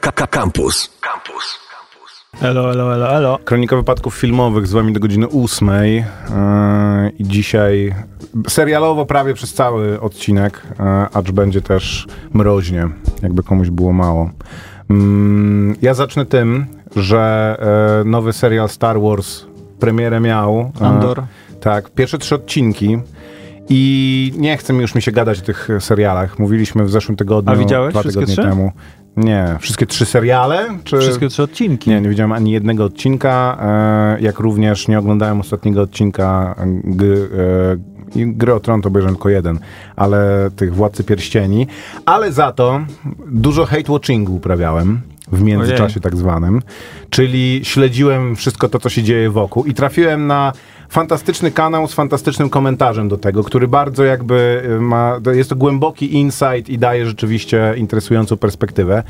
Campus. 0.00 0.90
Campus. 1.00 1.58
Elo, 2.42 2.70
elo, 2.72 2.94
elo, 2.94 3.08
elo. 3.16 3.38
Kronika 3.44 3.76
wypadków 3.76 4.14
filmowych 4.14 4.66
z 4.66 4.72
wami 4.72 4.92
do 4.92 5.00
godziny 5.00 5.28
ósmej 5.28 5.94
yy, 5.96 6.04
i 7.18 7.24
dzisiaj 7.24 7.94
serialowo 8.48 9.06
prawie 9.06 9.34
przez 9.34 9.54
cały 9.54 10.00
odcinek, 10.00 10.62
yy, 10.78 10.84
acz 11.18 11.30
będzie 11.30 11.60
też 11.60 12.06
mroźnie, 12.32 12.88
jakby 13.22 13.42
komuś 13.42 13.70
było 13.70 13.92
mało. 13.92 14.30
Yy, 14.90 14.96
ja 15.82 15.94
zacznę 15.94 16.26
tym, 16.26 16.66
że 16.96 17.56
yy, 17.98 18.10
nowy 18.10 18.32
serial 18.32 18.68
Star 18.68 19.00
Wars 19.00 19.44
premierę 19.80 20.20
miał. 20.20 20.72
yy, 20.80 20.86
Andor. 20.86 21.22
tak, 21.60 21.90
pierwsze 21.90 22.18
trzy 22.18 22.34
odcinki. 22.34 22.98
I 23.68 24.32
nie 24.36 24.56
chcę 24.56 24.74
już 24.74 24.94
mi 24.94 25.02
się 25.02 25.12
gadać 25.12 25.38
o 25.38 25.42
tych 25.42 25.68
serialach. 25.80 26.38
Mówiliśmy 26.38 26.84
w 26.84 26.90
zeszłym 26.90 27.16
tygodniu, 27.16 27.52
A 27.52 27.56
widziałeś 27.56 27.92
dwa 27.94 28.00
wszystkie 28.00 28.20
tygodnie 28.26 28.42
trzy? 28.44 28.50
temu. 28.50 28.72
Nie, 29.16 29.56
wszystkie 29.60 29.86
trzy 29.86 30.06
seriale? 30.06 30.78
Czy... 30.84 30.98
Wszystkie 30.98 31.28
trzy 31.28 31.42
odcinki. 31.42 31.90
Nie, 31.90 32.00
nie 32.00 32.08
widziałem 32.08 32.32
ani 32.32 32.52
jednego 32.52 32.84
odcinka, 32.84 33.58
e, 34.18 34.22
jak 34.22 34.38
również 34.38 34.88
nie 34.88 34.98
oglądałem 34.98 35.40
ostatniego 35.40 35.82
odcinka 35.82 36.54
e, 36.58 36.66
gry, 36.84 37.28
e, 38.16 38.26
gry 38.26 38.54
o 38.54 38.60
Tron, 38.60 38.82
to 38.82 38.88
obejrzałem 38.88 39.14
tylko 39.14 39.28
jeden, 39.28 39.58
ale 39.96 40.50
tych 40.56 40.74
Władcy 40.74 41.04
Pierścieni. 41.04 41.66
Ale 42.06 42.32
za 42.32 42.52
to 42.52 42.80
dużo 43.26 43.64
hate-watchingu 43.64 44.30
uprawiałem. 44.30 45.00
W 45.32 45.42
międzyczasie 45.42 45.84
Ojej. 45.84 46.00
tak 46.02 46.16
zwanym, 46.16 46.62
czyli 47.10 47.60
śledziłem 47.64 48.36
wszystko 48.36 48.68
to, 48.68 48.78
co 48.78 48.88
się 48.88 49.02
dzieje 49.02 49.30
wokół 49.30 49.64
i 49.64 49.74
trafiłem 49.74 50.26
na 50.26 50.52
fantastyczny 50.88 51.50
kanał 51.50 51.88
z 51.88 51.94
fantastycznym 51.94 52.50
komentarzem 52.50 53.08
do 53.08 53.16
tego, 53.16 53.44
który 53.44 53.68
bardzo 53.68 54.04
jakby 54.04 54.62
y, 54.64 54.80
ma, 54.80 55.20
jest 55.34 55.50
to 55.50 55.56
głęboki 55.56 56.14
insight 56.14 56.68
i 56.68 56.78
daje 56.78 57.06
rzeczywiście 57.06 57.74
interesującą 57.76 58.36
perspektywę. 58.36 59.02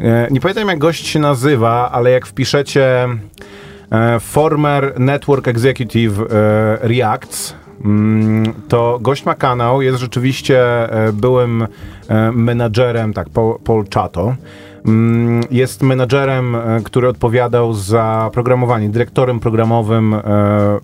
E, 0.00 0.28
Nie 0.30 0.40
pamiętam 0.40 0.68
jak 0.68 0.78
gość 0.78 1.06
się 1.06 1.18
nazywa, 1.18 1.90
ale 1.92 2.10
jak 2.10 2.26
wpiszecie 2.26 3.08
e, 3.92 4.20
former 4.20 5.00
network 5.00 5.48
executive 5.48 6.20
e, 6.20 6.24
Reacts, 6.88 7.54
mm, 7.84 8.52
to 8.68 8.98
gość 9.00 9.24
ma 9.24 9.34
kanał, 9.34 9.82
jest 9.82 9.98
rzeczywiście 9.98 10.64
byłym 11.12 11.66
menadżerem, 12.32 13.12
tak, 13.12 13.26
Paul 13.64 13.84
Chato. 13.94 14.34
Mm, 14.86 15.42
Jest 15.50 15.82
menadżerem, 15.82 16.54
e, 16.54 16.80
który 16.84 17.08
odpowiadał 17.08 17.74
za 17.74 18.30
programowanie, 18.32 18.88
dyrektorem 18.88 19.40
programowym 19.40 20.14
e, 20.14 20.20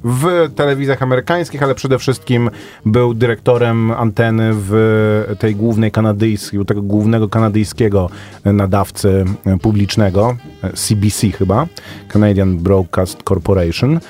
w 0.04 0.50
telewizjach 0.54 1.02
amerykańskich, 1.02 1.62
ale 1.62 1.74
przede 1.74 1.98
wszystkim 1.98 2.50
był 2.86 3.14
dyrektorem 3.14 3.90
anteny 3.90 4.50
w 4.52 5.34
tej 5.38 5.56
głównej 5.56 5.90
kanadyjskiej, 5.90 6.64
tego 6.64 6.82
głównego 6.82 7.28
kanadyjskiego 7.28 8.10
nadawcy 8.44 9.24
e, 9.46 9.58
publicznego, 9.58 10.36
CBC 10.74 11.30
chyba, 11.30 11.66
Canadian 12.08 12.58
Broadcast 12.58 13.22
Corporation. 13.22 14.00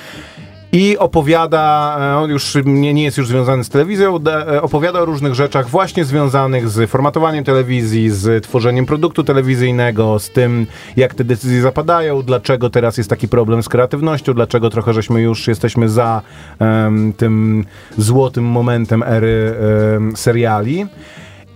I 0.73 0.99
opowiada, 0.99 1.97
e, 2.01 2.17
on 2.17 2.31
już 2.31 2.57
nie, 2.65 2.95
nie 2.95 3.05
jest 3.05 3.19
już 3.19 3.29
związany 3.29 3.65
z 3.65 3.69
telewizją, 3.69 4.19
e, 4.27 4.63
opowiada 4.63 5.01
o 5.01 5.05
różnych 5.05 5.35
rzeczach 5.35 5.69
właśnie 5.69 6.05
związanych 6.05 6.69
z 6.69 6.91
formatowaniem 6.91 7.45
telewizji, 7.45 8.11
z 8.11 8.45
tworzeniem 8.45 8.87
produktu 8.87 9.25
telewizyjnego, 9.25 10.19
z 10.19 10.31
tym, 10.31 10.67
jak 10.97 11.15
te 11.15 11.25
decyzje 11.25 11.63
zapadają, 11.63 12.23
dlaczego 12.23 12.71
teraz 12.71 12.99
jest 12.99 13.11
taki 13.11 13.29
problem 13.29 13.63
z 13.63 13.69
kreatywnością, 13.69 14.35
dlaczego 14.35 14.71
trochę 14.71 14.95
żeśmy 14.95 15.23
już 15.23 15.49
jesteśmy 15.49 15.89
za 15.89 16.23
em, 16.59 17.13
tym 17.13 17.65
złotym 17.99 18.45
momentem 18.45 19.03
ery 19.03 19.55
em, 19.97 20.17
seriali. 20.17 20.87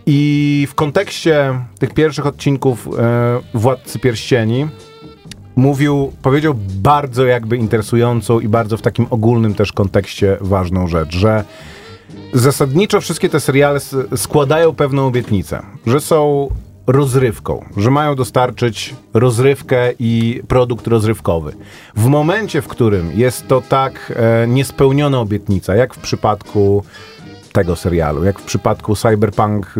I 0.06 0.66
w 0.70 0.74
kontekście 0.74 1.54
tych 1.78 1.94
pierwszych 1.94 2.26
odcinków 2.26 2.88
e, 2.98 3.40
Władcy 3.54 3.98
Pierścieni, 3.98 4.68
mówił, 5.56 6.12
powiedział 6.22 6.54
bardzo 6.74 7.24
jakby 7.24 7.56
interesującą 7.56 8.40
i 8.40 8.48
bardzo 8.48 8.76
w 8.76 8.82
takim 8.82 9.06
ogólnym 9.10 9.54
też 9.54 9.72
kontekście 9.72 10.36
ważną 10.40 10.88
rzecz, 10.88 11.16
że 11.16 11.44
zasadniczo 12.32 13.00
wszystkie 13.00 13.28
te 13.28 13.40
seriale 13.40 13.80
składają 14.16 14.74
pewną 14.74 15.06
obietnicę, 15.06 15.62
że 15.86 16.00
są 16.00 16.48
rozrywką, 16.86 17.64
że 17.76 17.90
mają 17.90 18.14
dostarczyć 18.14 18.94
rozrywkę 19.14 19.92
i 19.98 20.42
produkt 20.48 20.86
rozrywkowy. 20.86 21.52
W 21.96 22.06
momencie, 22.06 22.62
w 22.62 22.68
którym 22.68 23.12
jest 23.14 23.48
to 23.48 23.60
tak 23.60 24.12
e, 24.16 24.48
niespełniona 24.48 25.20
obietnica, 25.20 25.74
jak 25.74 25.94
w 25.94 25.98
przypadku 25.98 26.84
tego 27.52 27.76
serialu, 27.76 28.24
jak 28.24 28.38
w 28.38 28.44
przypadku 28.44 28.96
Cyberpunk 28.96 29.72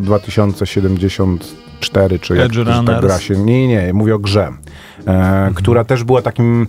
2074, 1.90 2.18
czy 2.18 2.36
jak 2.36 2.46
Edge 2.46 2.56
to, 2.56 2.64
ta 2.64 2.76
Runners. 2.76 3.00
gra 3.00 3.18
się... 3.20 3.34
Nie, 3.36 3.68
nie, 3.68 3.92
mówię 3.92 4.14
o 4.14 4.18
grze, 4.18 4.48
e, 5.06 5.50
która 5.54 5.84
też 5.84 6.04
była 6.04 6.22
takim... 6.22 6.66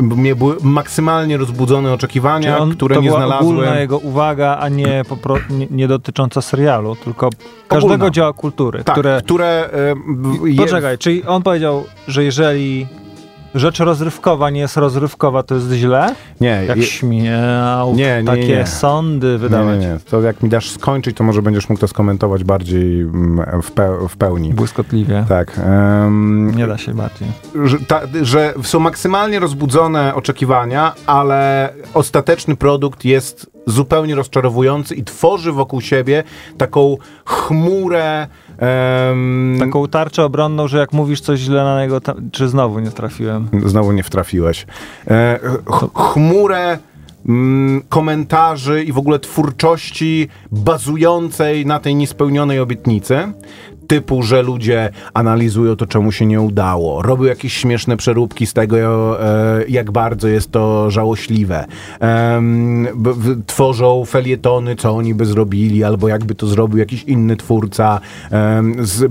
mnie 0.00 0.34
były 0.36 0.56
maksymalnie 0.62 1.36
rozbudzone 1.36 1.92
oczekiwania, 1.92 2.58
on, 2.58 2.70
które 2.76 2.94
to 2.94 3.00
nie 3.02 3.08
była 3.08 3.20
znalazłem... 3.20 3.50
ogólna 3.50 3.78
jego 3.80 3.98
uwaga, 3.98 4.56
a 4.60 4.68
nie, 4.68 5.02
popro, 5.08 5.36
nie, 5.50 5.66
nie 5.70 5.88
dotycząca 5.88 6.42
serialu, 6.42 6.96
tylko 6.96 7.30
każdego 7.68 7.94
Ogólna. 7.94 8.10
dzieła 8.10 8.32
kultury, 8.32 8.84
Tak, 8.84 8.94
które... 8.94 9.20
które... 9.24 9.70
e, 9.72 9.94
je- 10.48 10.56
Poczekaj, 10.56 10.98
czyli 10.98 11.24
on 11.24 11.42
powiedział, 11.42 11.84
że 12.08 12.24
jeżeli 12.24 12.86
rzecz 13.54 13.78
rozrywkowa 13.80 14.50
nie 14.50 14.60
jest 14.60 14.76
rozrywkowa, 14.76 15.42
to 15.42 15.54
jest 15.54 15.72
źle? 15.72 16.14
Nie, 16.40 16.64
Jak 16.68 16.76
je- 16.76 16.82
śmiał 16.86 17.94
Nie, 17.94 18.18
nie, 18.18 18.24
takie 18.24 18.48
nie. 18.56 18.66
sądy 18.66 19.38
wydawać. 19.38 19.80
nie, 19.80 19.86
nie. 19.86 19.98
To 20.10 20.20
jak 20.20 20.42
mi 20.42 20.48
dasz 20.48 20.70
skończyć, 20.70 21.16
to 21.16 21.24
może 21.24 21.42
będziesz 21.42 21.68
mógł 21.68 21.80
to 21.80 21.88
skomentować 21.88 22.44
bardziej 22.44 23.00
mm, 23.00 23.62
w, 23.62 23.72
pe- 23.74 24.08
w 24.08 24.16
pełni. 24.16 24.54
Błyskotliwie. 24.54 25.24
Tak. 25.28 25.58
em, 25.66 26.52
Nie 26.56 26.66
da 26.66 26.78
się 26.78 26.94
bardziej. 26.94 27.28
że, 27.64 27.78
ta, 27.78 28.00
że 28.22 28.54
są 28.62 28.80
maksymalnie 28.80 29.38
rozbudzone 29.40 30.14
oczekiwania, 30.14 30.92
ale 31.06 31.72
ostateczny 31.94 32.56
produkt 32.56 33.04
jest 33.04 33.50
zupełnie 33.66 34.14
rozczarowujący 34.14 34.94
i 34.94 35.04
tworzy 35.04 35.52
wokół 35.52 35.80
siebie 35.80 36.22
taką 36.58 36.96
chmurę. 37.24 38.26
Em, 38.58 39.56
Taką 39.58 39.88
tarczę 39.88 40.24
obronną, 40.24 40.68
że 40.68 40.78
jak 40.78 40.92
mówisz 40.92 41.20
coś 41.20 41.40
źle 41.40 41.64
na 41.64 41.82
niego, 41.82 42.00
czy 42.32 42.48
znowu 42.48 42.78
nie 42.80 42.90
trafiłem? 42.90 43.48
Znowu 43.66 43.92
nie 43.92 44.02
wtrafiłeś. 44.02 44.66
E, 45.08 45.38
ch- 45.66 45.94
chmurę 46.12 46.78
mm, 47.28 47.82
komentarzy 47.88 48.84
i 48.84 48.92
w 48.92 48.98
ogóle 48.98 49.18
twórczości 49.18 50.28
bazującej 50.52 51.66
na 51.66 51.78
tej 51.80 51.94
niespełnionej 51.94 52.60
obietnicy. 52.60 53.32
Typu, 53.86 54.22
że 54.22 54.42
ludzie 54.42 54.90
analizują 55.14 55.76
to, 55.76 55.86
czemu 55.86 56.12
się 56.12 56.26
nie 56.26 56.40
udało, 56.40 57.02
robią 57.02 57.24
jakieś 57.24 57.52
śmieszne 57.52 57.96
przeróbki 57.96 58.46
z 58.46 58.52
tego, 58.52 58.76
e, 59.22 59.64
jak 59.68 59.90
bardzo 59.90 60.28
jest 60.28 60.50
to 60.50 60.90
żałośliwe. 60.90 61.64
Tworzą 63.46 64.04
felietony, 64.04 64.76
co 64.76 64.96
oni 64.96 65.14
by 65.14 65.26
zrobili, 65.26 65.84
albo 65.84 66.08
jakby 66.08 66.34
to 66.34 66.46
zrobił 66.46 66.78
jakiś 66.78 67.04
inny 67.04 67.36
twórca. 67.36 68.00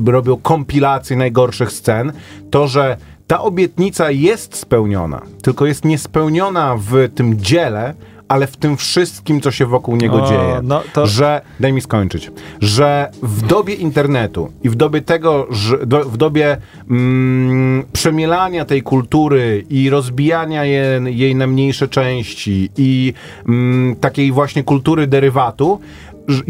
Robią 0.06 0.38
kompilacje 0.38 1.18
najgorszych 1.18 1.72
scen. 1.72 2.12
To, 2.52 2.68
że 2.68 2.98
ta 3.28 3.42
obietnica 3.42 4.12
jest 4.12 4.56
spełniona, 4.56 5.22
tylko 5.42 5.66
jest 5.66 5.86
niespełniona 5.86 6.76
w 6.78 7.10
tym 7.16 7.40
dziele, 7.40 7.94
ale 8.28 8.48
w 8.48 8.58
tym 8.58 8.78
wszystkim, 8.78 9.42
co 9.42 9.52
się 9.52 9.66
wokół 9.66 9.96
niego 9.96 10.24
O, 10.24 10.28
dzieje. 10.30 10.60
no 10.64 10.82
to- 10.94 11.08
Że, 11.08 11.42
daj 11.60 11.74
mi 11.74 11.82
skończyć, 11.82 12.32
że 12.62 13.10
w 13.24 13.48
dobie 13.48 13.74
internetu 13.74 14.52
i 14.64 14.70
w 14.70 14.76
dobie 14.76 15.02
tego, 15.02 15.48
że 15.52 15.86
do, 15.86 16.06
w 16.06 16.18
dobie 16.18 16.58
mm, 16.90 17.84
przemielania 17.94 18.66
tej 18.66 18.84
kultury 18.84 19.66
i 19.70 19.90
rozbijania 19.90 20.66
je, 20.66 21.02
jej 21.06 21.36
na 21.36 21.48
mniejsze 21.48 21.88
części 21.88 22.70
i 22.78 23.14
mm, 23.48 23.96
takiej 23.96 24.32
właśnie 24.32 24.64
kultury 24.64 25.08
derywatu, 25.08 25.80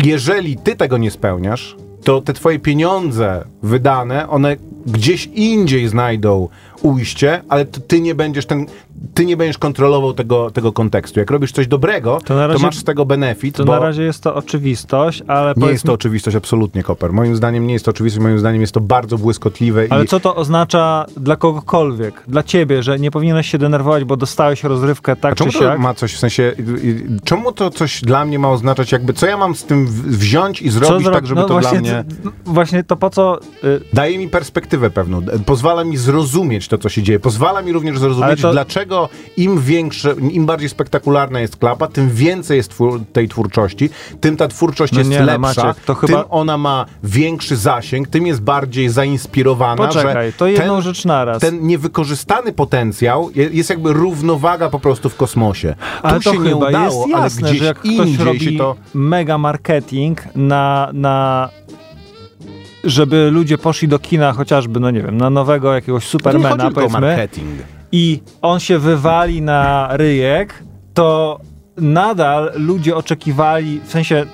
jeżeli 0.04 0.58
ty 0.58 0.76
tego 0.76 0.98
nie 0.98 1.12
spełniasz, 1.12 1.76
to 2.04 2.22
te 2.22 2.34
twoje 2.34 2.60
pieniądze 2.60 3.46
wydane, 3.64 4.30
one 4.30 4.56
gdzieś 4.86 5.26
indziej 5.26 5.88
znajdą 5.88 6.50
ujście, 6.84 7.42
ale 7.50 7.66
to 7.66 7.80
ty 7.82 8.02
nie 8.02 8.16
będziesz 8.16 8.46
ten, 8.46 8.66
ty 9.14 9.26
nie 9.26 9.38
będziesz 9.38 9.58
kontrolował 9.58 10.14
tego, 10.14 10.52
tego 10.52 10.72
kontekstu. 10.72 11.20
Jak 11.20 11.32
robisz 11.32 11.52
coś 11.52 11.68
dobrego, 11.68 12.20
to, 12.26 12.48
razie- 12.48 12.64
masz 12.66 12.78
z 12.78 12.84
tego 12.84 13.06
benefit, 13.06 13.56
To 13.56 13.66
na 13.66 13.80
razie 13.80 14.04
jest 14.04 14.24
to 14.24 14.36
oczywistość, 14.36 15.24
ale 15.28 15.54
nie 15.58 15.68
jest 15.68 15.84
to 15.84 15.94
oczywistość, 15.94 16.38
absolutnie, 16.38 16.84
Koper. 16.84 17.14
Moim 17.14 17.36
zdaniem 17.36 17.68
nie 17.68 17.74
jest 17.74 17.86
to 17.86 17.92
oczywistość, 17.92 18.24
moim 18.24 18.40
zdaniem 18.40 18.62
jest 18.62 18.74
to 18.74 18.80
bardzo 18.82 19.18
błyskotliwe 19.18 19.88
Ale 19.90 20.04
i 20.04 20.08
co 20.08 20.20
to 20.20 20.36
oznacza 20.36 21.06
dla 21.18 21.36
kogokolwiek? 21.36 22.24
Dla 22.28 22.44
ciebie, 22.44 22.84
że 22.84 23.00
nie 23.00 23.12
powinieneś 23.12 23.50
się 23.52 23.58
denerwować, 23.58 24.04
bo 24.04 24.18
dostałeś 24.18 24.64
rozrywkę 24.64 25.16
tak 25.16 25.34
A 25.34 25.36
czemu 25.36 25.52
czy 25.52 25.58
to 25.60 25.64
siak? 25.66 25.80
ma 25.80 25.94
coś 25.94 26.14
w 26.14 26.20
sensie, 26.20 26.54
czemu 27.24 27.52
to 27.52 27.70
coś 27.70 28.02
dla 28.02 28.26
mnie 28.26 28.40
ma 28.40 28.50
oznaczać, 28.50 28.92
jakby 28.92 29.14
co 29.14 29.26
ja 29.26 29.38
mam 29.38 29.56
z 29.56 29.64
tym 29.64 29.88
wziąć 30.08 30.62
i 30.62 30.70
zrobić 30.70 31.08
zro- 31.08 31.14
tak, 31.14 31.28
żeby 31.28 31.42
no 31.42 31.48
to 31.48 31.54
właśnie, 31.54 31.82
dla 31.82 32.04
mnie... 32.04 32.04
c- 32.24 32.30
Właśnie 32.46 32.84
to 32.84 32.96
po 32.96 33.10
co... 33.10 33.40
Y, 33.64 33.82
Daje 33.94 34.18
mi 34.18 34.30
perspektywę 34.30 34.90
pewną, 34.90 35.22
pozwala 35.46 35.84
mi 35.84 35.98
zrozumieć 35.98 36.68
to, 36.78 36.84
co 36.84 36.90
się 36.90 37.04
dzieje, 37.04 37.20
pozwala 37.20 37.62
mi 37.62 37.72
również 37.72 38.00
zrozumieć, 38.00 38.42
to- 38.42 38.52
dlaczego 38.52 39.10
im 39.38 39.62
większe, 39.62 40.16
im 40.32 40.46
bardziej 40.46 40.70
spektakularna 40.70 41.40
jest 41.40 41.58
klapa, 41.58 41.88
tym 41.88 42.10
więcej 42.10 42.58
jest 42.58 42.70
twór, 42.70 43.02
tej 43.14 43.28
twórczości, 43.30 43.90
tym 44.22 44.38
ta 44.38 44.48
twórczość 44.48 44.94
No 44.94 45.00
jest 45.00 45.12
nie, 45.12 45.20
no, 45.20 45.26
lepsza, 45.26 45.40
Maciek, 45.64 45.84
to 45.86 45.96
chyba- 45.96 46.14
tym 46.24 46.24
ona 46.30 46.58
ma 46.58 46.86
większy 47.04 47.56
zasięg, 47.56 48.08
tym 48.08 48.28
jest 48.28 48.42
bardziej 48.42 48.90
zainspirowana, 48.90 49.88
Poczekaj, 49.88 50.28
że 50.28 50.34
to 50.34 50.48
jedną 50.48 50.74
ten, 50.74 50.82
rzecz 50.82 51.06
naraz. 51.06 51.42
ten 51.42 51.68
niewykorzystany 51.68 52.54
potencjał 52.54 53.30
je- 53.36 53.50
jest 53.52 53.70
jakby 53.70 53.94
równowaga 53.94 54.70
po 54.70 54.80
prostu 54.80 55.10
w 55.10 55.16
kosmosie. 55.16 55.76
Ale 56.02 56.18
tu 56.18 56.24
to 56.24 56.32
się 56.34 56.38
chyba 56.38 56.50
nie 56.50 56.56
udało, 56.56 57.08
jest 57.08 57.08
jasne, 57.10 57.42
ale 57.42 57.50
gdzieś 57.52 57.60
że 57.60 57.66
jak 57.66 57.80
ktoś 57.80 58.18
robi 58.18 58.58
to... 58.58 58.76
mega 58.94 59.38
marketing 59.38 60.22
na, 60.36 60.90
na 60.94 61.50
żeby 62.84 63.30
ludzie 63.32 63.58
poszli 63.58 63.88
do 63.88 64.00
kina 64.00 64.34
chociażby, 64.34 64.80
no 64.80 64.92
nie 64.92 65.02
wiem, 65.02 65.18
na 65.18 65.30
nowego 65.30 65.74
jakiegoś 65.74 66.04
Supermana, 66.04 66.72
powiedzmy, 66.72 67.28
i 67.92 68.22
on 68.42 68.60
się 68.60 68.80
wywali 68.80 69.42
na 69.42 69.90
ryjek, 69.92 70.64
to 70.94 71.40
nadal 71.78 72.52
ludzie 72.56 72.96
oczekiwali, 72.96 73.82
w 73.86 73.92
sensie 73.92 74.26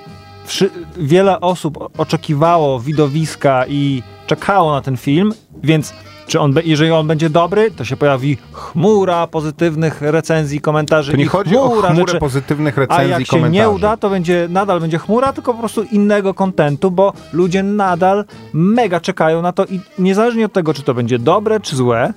wiele 0.96 1.40
osób 1.40 1.90
oczekiwało 1.98 2.80
widowiska 2.80 3.64
i 3.68 4.02
czekało 4.26 4.72
na 4.72 4.80
ten 4.80 4.96
film, 4.96 5.32
więc 5.62 5.94
czy 6.30 6.40
on, 6.40 6.54
jeżeli 6.64 6.90
on 6.90 7.06
będzie 7.06 7.30
dobry, 7.30 7.70
to 7.70 7.84
się 7.84 7.96
pojawi 7.96 8.38
chmura 8.52 9.26
pozytywnych 9.26 10.00
recenzji, 10.02 10.60
komentarzy 10.60 11.12
To 11.12 11.18
nie 11.18 11.26
chodzi 11.26 11.56
o 11.56 11.68
chmura 11.68 11.88
chmurę 11.88 12.06
rzeczy. 12.06 12.20
pozytywnych 12.20 12.78
A 12.78 12.80
recenzji 12.80 13.10
jak 13.10 13.20
i 13.20 13.26
się 13.26 13.50
nie 13.50 13.68
uda, 13.68 13.96
to 13.96 14.10
będzie, 14.10 14.46
nadal 14.50 14.80
będzie 14.80 14.98
chmura, 14.98 15.32
tylko 15.32 15.52
po 15.54 15.58
prostu 15.58 15.82
innego 15.82 16.34
kontentu, 16.34 16.90
bo 16.90 17.12
ludzie 17.32 17.62
nadal 17.62 18.24
mega 18.52 19.00
czekają 19.00 19.42
na 19.42 19.52
to 19.52 19.64
i 19.64 19.80
niezależnie 19.98 20.46
od 20.46 20.52
tego, 20.52 20.74
czy 20.74 20.82
to 20.82 20.94
będzie 20.94 21.18
dobre, 21.18 21.60
czy 21.60 21.76
złe, 21.76 22.12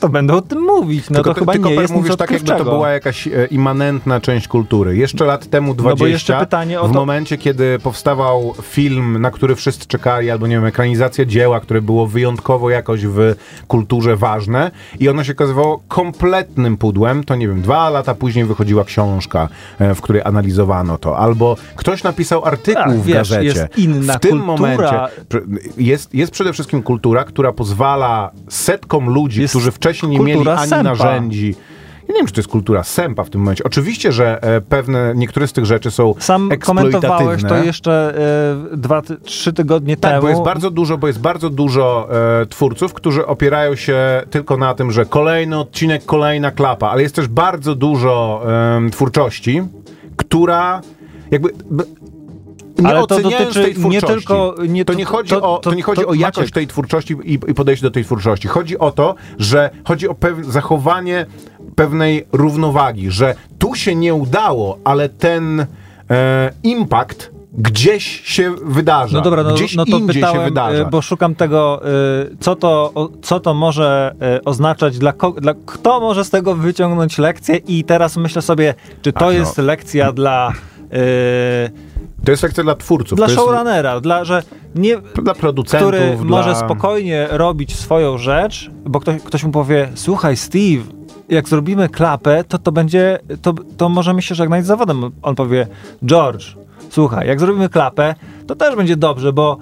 to 0.00 0.08
będą 0.08 0.34
o 0.36 0.42
tym 0.42 0.60
mówić. 0.62 1.10
No 1.10 1.14
tylko 1.14 1.30
to 1.30 1.34
ty, 1.34 1.40
chyba 1.40 1.52
ty 1.52 1.58
nie 1.58 1.62
Koper, 1.64 1.80
jest 1.80 1.94
mówisz 1.94 2.16
tak, 2.16 2.30
jakby 2.30 2.48
to 2.48 2.64
była 2.64 2.90
jakaś 2.90 3.26
e, 3.26 3.30
immanentna 3.50 4.20
część 4.20 4.48
kultury. 4.48 4.96
Jeszcze 4.96 5.24
lat 5.24 5.46
temu 5.46 5.74
20, 5.74 5.90
No 5.90 5.96
bo 5.96 6.06
jeszcze 6.06 6.38
pytanie 6.40 6.80
o 6.80 6.88
w 6.88 6.92
to- 6.92 6.98
momencie, 6.98 7.38
kiedy 7.38 7.78
powstawał 7.78 8.54
film, 8.62 9.20
na 9.20 9.30
który 9.30 9.54
wszyscy 9.56 9.86
czekali, 9.86 10.30
albo 10.30 10.46
nie 10.46 10.54
wiem, 10.54 10.64
ekranizacja 10.64 11.24
dzieła, 11.24 11.60
które 11.60 11.82
było 11.82 12.06
wyjątkowo 12.06 12.70
jakoś 12.70 13.00
w 13.06 13.34
kulturze 13.68 14.16
ważne 14.16 14.70
i 15.00 15.08
ono 15.08 15.24
się 15.24 15.32
okazywało 15.32 15.80
kompletnym 15.88 16.76
pudłem, 16.76 17.24
to 17.24 17.34
nie 17.36 17.48
wiem, 17.48 17.62
dwa 17.62 17.90
lata 17.90 18.14
później 18.14 18.44
wychodziła 18.44 18.84
książka, 18.84 19.48
e, 19.78 19.94
w 19.94 20.00
której 20.00 20.22
analizowano 20.24 20.98
to, 20.98 21.18
albo 21.18 21.56
ktoś 21.76 22.02
napisał 22.02 22.44
artykuł 22.44 22.82
Tak, 22.84 22.92
w 22.98 23.04
wiesz, 23.04 23.16
gazecie. 23.16 23.44
jest 23.44 23.78
inna 23.78 24.14
w 24.14 24.20
tym 24.20 24.30
kultura. 24.42 24.46
momencie 24.78 25.00
jest, 25.78 26.14
jest 26.14 26.32
przede 26.32 26.52
wszystkim 26.52 26.82
kultura, 26.82 27.24
która 27.24 27.52
pozwala 27.52 28.30
setkom 28.48 29.08
ludzi, 29.10 29.40
Jest 29.42 29.52
którzy 29.52 29.70
wcześniej 29.84 30.12
nie 30.12 30.18
mieli 30.18 30.48
ani 30.48 30.68
sępa. 30.68 30.82
narzędzi. 30.82 31.54
Ja 32.08 32.14
nie 32.14 32.18
wiem, 32.20 32.26
czy 32.26 32.32
to 32.32 32.40
jest 32.40 32.50
kultura 32.50 32.82
sępa 32.84 33.24
w 33.24 33.30
tym 33.30 33.40
momencie. 33.40 33.64
Oczywiście, 33.64 34.12
że 34.12 34.42
e, 34.42 34.60
pewne, 34.60 35.12
niektóre 35.16 35.46
z 35.46 35.52
tych 35.52 35.64
rzeczy 35.64 35.90
są 35.90 36.14
Sam 36.18 36.50
komentowałeś 36.60 37.42
to 37.42 37.56
jeszcze 37.56 38.14
e, 38.72 38.76
dwa, 38.76 39.02
ty- 39.02 39.16
trzy 39.16 39.52
tygodnie 39.52 39.96
Tak, 39.96 40.10
temu. 40.10 40.22
bo 40.22 40.28
jest 40.28 40.42
bardzo 40.42 40.70
dużo, 40.70 40.98
bo 40.98 41.06
jest 41.06 41.20
bardzo 41.20 41.50
dużo 41.50 42.08
e, 42.42 42.46
twórców, 42.46 42.92
którzy 42.94 43.26
opierają 43.26 43.74
się 43.74 44.22
tylko 44.30 44.56
na 44.56 44.74
tym, 44.74 44.92
że 44.92 45.04
kolejny 45.06 45.58
odcinek, 45.58 46.04
kolejna 46.04 46.50
klapa, 46.50 46.88
ale 46.90 47.02
jest 47.02 47.14
też 47.14 47.28
bardzo 47.28 47.74
dużo 47.74 48.42
twórczości, 48.92 49.62
która 50.16 50.80
jakby 51.30 51.48
nie 52.78 52.88
Ale 52.88 53.00
to 53.06 53.20
dotyczy 53.20 53.62
tej 53.62 53.74
twórczości. 53.74 53.88
nie 53.88 54.00
tylko- 54.16 54.54
nie 54.68 54.84
to, 54.84 54.92
to- 54.92 54.98
nie 54.98 55.04
chodzi 55.04 55.30
to- 55.30 55.36
o, 55.54 55.58
to, 55.58 55.70
to- 55.70 55.76
nie 55.76 55.82
chodzi 55.82 56.02
to- 56.02 56.08
o 56.08 56.14
jakość 56.14 56.38
Maciek. 56.38 56.54
tej 56.54 56.66
twórczości 56.66 57.16
i, 57.24 57.32
i 57.34 57.54
podejście 57.54 57.86
do 57.86 57.90
tej 57.90 58.04
twórczości. 58.04 58.48
Chodzi 58.48 58.78
o 58.78 58.90
to, 58.90 59.14
że 59.38 59.70
chodzi 59.84 60.08
o 60.08 60.14
pew- 60.14 60.44
zachowanie 60.44 61.26
pewnej 61.76 62.26
równowagi, 62.32 63.10
że 63.10 63.34
tu 63.58 63.74
się 63.74 63.94
nie 63.94 64.14
udało, 64.14 64.78
ale 64.84 65.08
ten 65.08 65.66
e, 66.10 66.50
impact 66.62 67.30
gdzieś 67.58 68.20
się 68.24 68.52
wydarza. 68.64 69.16
No 69.18 69.22
dobra, 69.24 69.42
no, 69.42 69.54
gdzieś 69.54 69.74
no 69.76 69.84
to 69.84 69.90
indziej 69.98 70.14
się 70.14 70.20
pytałem, 70.26 70.44
wydarza. 70.44 70.82
e, 70.82 70.90
bo 70.90 71.02
szukam 71.02 71.34
tego, 71.34 71.82
e, 71.84 71.90
co 72.40 72.56
to, 72.56 72.92
co 73.22 73.40
to 73.40 73.54
może 73.54 74.14
e, 74.20 74.44
oznaczać, 74.44 74.98
dla, 74.98 75.12
ko- 75.12 75.32
dla 75.32 75.54
kto 75.66 76.00
może 76.00 76.24
z 76.24 76.30
tego 76.30 76.54
wyciągnąć 76.54 77.18
lekcję 77.18 77.56
i 77.56 77.84
teraz 77.84 78.16
myślę 78.16 78.42
sobie, 78.42 78.74
czy 79.02 79.12
to 79.12 79.18
Ach, 79.18 79.24
no. 79.24 79.30
jest 79.32 79.58
lekcja 79.58 80.12
dla 80.12 80.52
e, 80.92 81.93
To 82.24 82.30
jest 82.30 82.42
lekcja 82.42 82.62
dla 82.64 82.74
twórców. 82.74 83.16
dla 83.16 83.26
jest 83.26 83.38
showrunnera, 83.38 84.00
dla, 84.00 84.24
że 84.24 84.42
nie, 84.74 84.96
dla 85.22 85.34
producentów, 85.34 85.88
który 85.88 86.16
dla... 86.16 86.24
może 86.24 86.54
spokojnie 86.56 87.26
robić 87.30 87.76
swoją 87.76 88.18
rzecz, 88.18 88.70
bo 88.86 89.00
ktoś, 89.00 89.22
ktoś 89.22 89.44
mu 89.44 89.50
powie, 89.52 89.88
słuchaj 89.94 90.36
Steve, 90.36 90.84
jak 91.28 91.48
zrobimy 91.48 91.88
klapę, 91.88 92.44
to 92.48 92.58
to 92.58 92.72
będzie, 92.72 93.18
to, 93.42 93.54
to 93.76 93.88
możemy 93.88 94.22
się 94.22 94.34
żegnać 94.34 94.64
z 94.64 94.66
zawodem. 94.66 95.10
On 95.22 95.34
powie, 95.34 95.66
George, 96.04 96.44
słuchaj, 96.90 97.28
jak 97.28 97.40
zrobimy 97.40 97.68
klapę, 97.68 98.14
to 98.46 98.54
też 98.56 98.76
będzie 98.76 98.96
dobrze, 98.96 99.32
bo 99.32 99.56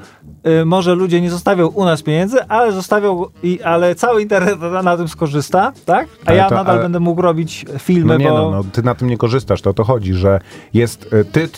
y, 0.61 0.65
może 0.65 0.95
ludzie 0.95 1.21
nie 1.21 1.31
zostawią 1.31 1.67
u 1.67 1.85
nas 1.85 2.03
pieniędzy, 2.03 2.45
ale 2.49 2.73
zostawią, 2.73 3.25
i, 3.43 3.63
ale 3.63 3.95
cały 3.95 4.23
internet 4.23 4.59
na, 4.85 4.97
tym 4.97 5.09
skorzysta, 5.09 5.73
tak? 5.87 6.09
A 6.25 6.29
Ale 6.29 6.37
ja 6.39 6.49
to- 6.49 6.55
nadal 6.55 6.75
ale- 6.75 6.83
będę 6.83 7.01
mógł 7.01 7.23
robić 7.23 7.65
filmy, 7.79 8.13
No 8.13 8.17
nie 8.19 8.29
bo... 8.29 8.35
no, 8.35 8.51
no, 8.51 8.65
ty 8.73 8.83
na 8.83 8.95
tym 8.95 9.09
nie 9.09 9.17
korzystasz, 9.17 9.63
to 9.63 9.71
o 9.71 9.75
to 9.75 9.85
chodzi, 9.85 10.15
że 10.15 10.41
jest... 10.75 11.13
y, 11.13 11.25
Ty, 11.25 11.49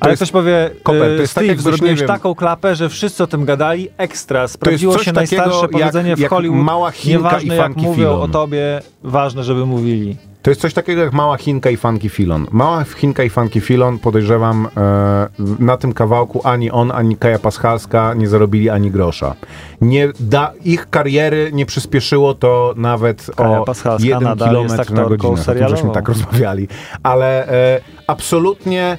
ale 0.00 0.12
jest, 0.12 0.22
ktoś 0.22 0.32
powie, 0.32 0.70
Koper, 0.82 1.00
to 1.00 1.08
y, 1.08 1.20
jest 1.20 1.34
tak, 1.34 1.44
Steve, 1.60 1.94
wiem- 1.94 2.06
taką 2.06 2.34
klapę, 2.34 2.76
że 2.76 2.88
wszyscy 2.88 3.22
o 3.22 3.26
tym 3.26 3.44
gadali, 3.44 3.88
ekstra, 3.96 4.48
sprawdziło 4.48 4.98
się 4.98 5.12
takiego 5.12 5.42
najstarsze 5.42 5.62
jak, 5.62 5.70
powiedzenie 5.70 6.16
w 6.16 6.18
jak 6.18 6.30
Hollywood, 6.30 6.64
mała 6.64 6.90
Chinka 6.90 7.18
nieważne 7.18 7.54
i 7.54 7.58
jak 7.58 7.76
mówią 7.76 7.94
Filon. 7.94 8.22
o 8.22 8.28
tobie, 8.28 8.80
ważne, 9.02 9.44
żeby 9.44 9.66
mówili. 9.66 10.16
To 10.46 10.50
jest 10.50 10.60
coś 10.60 10.74
takiego 10.74 11.02
jak 11.02 11.12
Mała 11.12 11.36
Chinka 11.36 11.70
i 11.70 11.76
Funky 11.76 12.08
Filon. 12.08 12.46
Mała 12.50 12.84
Chinka 12.84 13.22
i 13.22 13.30
Funky 13.30 13.60
Filon, 13.60 13.98
podejrzewam, 13.98 14.68
e, 14.76 15.28
na 15.58 15.76
tym 15.76 15.92
kawałku 15.92 16.40
ani 16.44 16.70
on, 16.70 16.92
ani 16.92 17.16
Kaja 17.16 17.38
Paschalska 17.38 18.14
nie 18.14 18.28
zarobili 18.28 18.70
ani 18.70 18.90
grosza. 18.90 19.34
Nie 19.80 20.08
da, 20.20 20.52
ich 20.64 20.90
kariery 20.90 21.50
nie 21.52 21.66
przyspieszyło 21.66 22.34
to 22.34 22.74
nawet 22.76 23.30
Kaja 23.36 23.60
o 23.60 23.64
Paschalska 23.64 24.08
jeden 24.08 24.36
kilometr 24.36 24.92
na 24.92 25.04
godzinę. 25.04 25.42
O 25.42 25.54
tym 25.54 25.68
żeśmy 25.68 25.90
tak 25.90 26.08
rozmawiali. 26.08 26.68
Ale 27.02 27.48
e, 27.48 27.80
absolutnie 28.06 28.98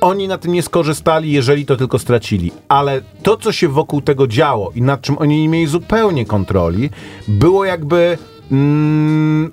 oni 0.00 0.28
na 0.28 0.38
tym 0.38 0.52
nie 0.52 0.62
skorzystali, 0.62 1.32
jeżeli 1.32 1.66
to 1.66 1.76
tylko 1.76 1.98
stracili. 1.98 2.52
Ale 2.68 3.00
to, 3.22 3.36
co 3.36 3.52
się 3.52 3.68
wokół 3.68 4.00
tego 4.00 4.26
działo 4.26 4.72
i 4.74 4.82
nad 4.82 5.00
czym 5.00 5.18
oni 5.18 5.42
nie 5.42 5.48
mieli 5.48 5.66
zupełnie 5.66 6.26
kontroli, 6.26 6.90
było 7.28 7.64
jakby 7.64 8.18
mm, 8.52 9.52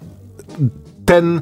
ten 1.06 1.42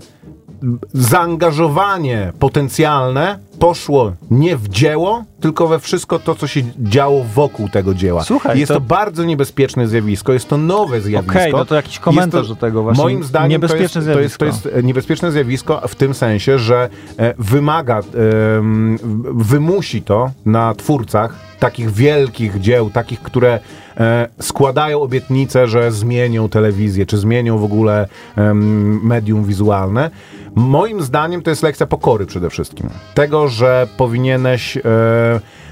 zaangażowanie 0.93 2.33
potencjalne 2.39 3.39
poszło 3.59 4.11
nie 4.31 4.57
w 4.57 4.69
dzieło, 4.69 5.23
tylko 5.39 5.67
we 5.67 5.79
wszystko 5.79 6.19
to, 6.19 6.35
co 6.35 6.47
się 6.47 6.61
działo 6.79 7.23
wokół 7.23 7.69
tego 7.69 7.93
dzieła. 7.93 8.23
Słuchaj, 8.23 8.59
jest 8.59 8.67
to... 8.67 8.73
to- 8.73 8.81
bardzo 8.81 9.23
niebezpieczne 9.23 9.87
zjawisko, 9.87 10.33
jest 10.33 10.49
to 10.49 10.57
nowe 10.57 11.01
zjawisko. 11.01 11.39
Okej, 11.39 11.51
no 11.51 11.65
to 11.65 11.75
jakiś 11.75 11.99
komentarz 11.99 12.41
Jest 12.47 12.49
do 12.49 12.55
tego 12.55 12.83
właśnie. 12.83 13.03
Moim 13.03 13.23
zdaniem 13.23 13.51
Niebezpieczne 13.51 14.01
to 14.01 14.19
jest, 14.19 14.37
to, 14.37 14.45
jest, 14.45 14.63
to 14.63 14.67
jest 14.69 14.77
e, 14.79 14.83
niebezpieczne 14.83 15.31
zjawisko 15.31 15.81
w 15.87 15.95
tym 15.95 16.13
sensie, 16.13 16.59
że 16.59 16.89
e, 17.17 17.33
wymaga, 17.37 17.99
em, 17.99 18.97
wymusi 19.33 20.01
to 20.01 20.31
na 20.45 20.75
twórcach 20.75 21.35
takich 21.59 21.91
wielkich 21.91 22.59
dzieł, 22.59 22.89
takich, 22.89 23.21
które 23.21 23.59
e, 23.97 24.27
składają 24.41 25.01
obietnice, 25.01 25.67
że 25.67 25.91
zmienią 25.91 26.49
telewizję, 26.49 27.05
czy 27.05 27.17
zmienią 27.17 27.57
w 27.57 27.63
ogóle 27.63 28.07
em, 28.35 29.05
medium 29.05 29.45
wizualne. 29.45 30.11
Moim 30.55 31.01
zdaniem 31.01 31.41
to 31.41 31.49
jest 31.49 31.63
lekcja 31.63 31.85
pokory 31.85 32.25
przede 32.25 32.49
wszystkim. 32.49 32.89
Tego, 33.13 33.47
że 33.47 33.87
powinieneś 33.97 34.77
e, 34.77 34.81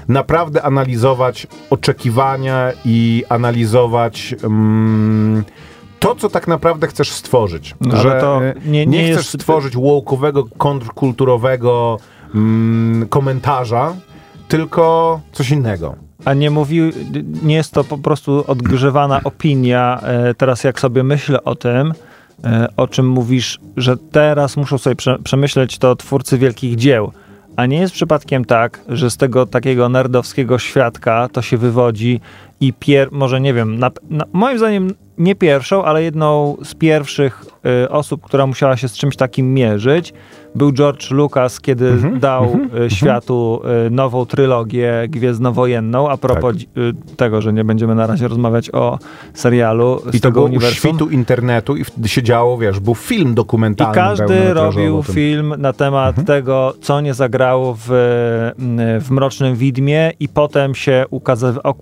naprawdę 0.08 0.62
analizować 0.62 1.46
oczekiwania 1.70 2.72
i 2.84 3.24
analizować 3.28 4.34
mm, 4.44 5.44
to, 5.98 6.14
co 6.14 6.28
tak 6.28 6.48
naprawdę 6.48 6.86
chcesz 6.86 7.12
stworzyć. 7.12 7.74
No, 7.80 7.96
że 7.96 8.20
to 8.20 8.44
e, 8.44 8.54
nie- 8.64 8.70
nie, 8.70 8.86
nie 8.86 9.04
chcesz 9.12 9.16
jest- 9.16 9.40
stworzyć 9.42 9.74
wołkowego, 9.76 10.44
kontrkulturowego 10.58 11.98
mm, 12.34 13.08
komentarza, 13.08 13.94
tylko 14.48 15.20
coś 15.32 15.50
innego. 15.50 15.94
A 16.24 16.34
nie 16.34 16.50
mówi, 16.50 16.80
nie 17.42 17.54
jest 17.54 17.72
to 17.72 17.84
po 17.84 17.98
prostu 17.98 18.44
odgrzewana 18.46 19.20
opinia. 19.24 20.00
E, 20.02 20.34
Teraz 20.34 20.64
jak 20.64 20.80
sobie 20.80 21.02
myślę 21.02 21.44
o 21.44 21.54
tym, 21.54 21.92
o 22.76 22.88
czym 22.88 23.08
mówisz, 23.08 23.60
że 23.76 23.96
teraz 23.96 24.56
muszą 24.56 24.78
sobie 24.78 24.96
prze, 24.96 25.18
przemyśleć 25.18 25.78
to 25.78 25.96
twórcy 25.96 26.38
wielkich 26.38 26.76
dzieł. 26.76 27.12
A 27.56 27.66
nie 27.66 27.78
jest 27.78 27.94
przypadkiem 27.94 28.44
tak, 28.44 28.80
że 28.88 29.10
z 29.10 29.16
tego 29.16 29.46
takiego 29.46 29.88
nerdowskiego 29.88 30.58
świadka 30.58 31.28
to 31.32 31.42
się 31.42 31.56
wywodzi 31.56 32.20
i 32.60 32.72
pier, 32.72 33.08
może 33.12 33.40
nie 33.40 33.54
wiem, 33.54 33.78
na, 33.78 33.90
na, 34.10 34.24
moim 34.32 34.58
zdaniem 34.58 34.94
nie 35.18 35.34
pierwszą, 35.34 35.84
ale 35.84 36.02
jedną 36.02 36.56
z 36.64 36.74
pierwszych 36.74 37.44
osób, 37.88 38.22
która 38.22 38.46
musiała 38.46 38.76
się 38.76 38.88
z 38.88 38.92
czymś 38.92 39.16
takim 39.16 39.54
mierzyć, 39.54 40.12
był 40.54 40.72
George 40.72 41.10
Lucas, 41.10 41.60
kiedy 41.60 41.88
Mhm, 41.88 42.20
dał 42.20 42.56
y, 42.86 42.90
światu 42.90 43.60
y, 43.86 43.90
nową 43.90 44.26
trylogię 44.26 44.92
gwiezdnowojenną, 45.08 46.08
a 46.10 46.16
propos 46.16 46.56
Tak. 46.56 46.62
y, 47.12 47.16
tego, 47.16 47.42
że 47.42 47.52
nie 47.52 47.64
będziemy 47.64 47.94
na 47.94 48.06
razie 48.06 48.28
rozmawiać 48.28 48.70
o 48.74 48.98
serialu 49.34 50.00
z 50.12 50.14
I 50.14 50.20
to 50.20 50.22
tego 50.28 50.32
było 50.34 50.46
uniwersum. 50.46 50.90
świtu 50.90 51.08
internetu 51.10 51.76
i 51.76 51.84
wtedy 51.84 52.08
się 52.08 52.22
działo, 52.22 52.58
wiesz, 52.58 52.80
był 52.80 52.94
film 52.94 53.30
I 53.30 53.34
dokumentalny. 53.34 53.94
każdy 53.94 54.26
pełnometrażowy 54.26 54.76
robił 54.86 55.02
film 55.02 55.54
na 55.58 55.72
temat 55.72 56.08
Mhm. 56.08 56.26
tego, 56.26 56.74
co 56.80 57.00
nie 57.00 57.14
zagrało 57.14 57.74
w, 57.78 57.84
w 59.00 59.10
Mrocznym 59.10 59.56
Widmie 59.56 60.12
i 60.20 60.28
potem 60.28 60.74
się 60.74 61.04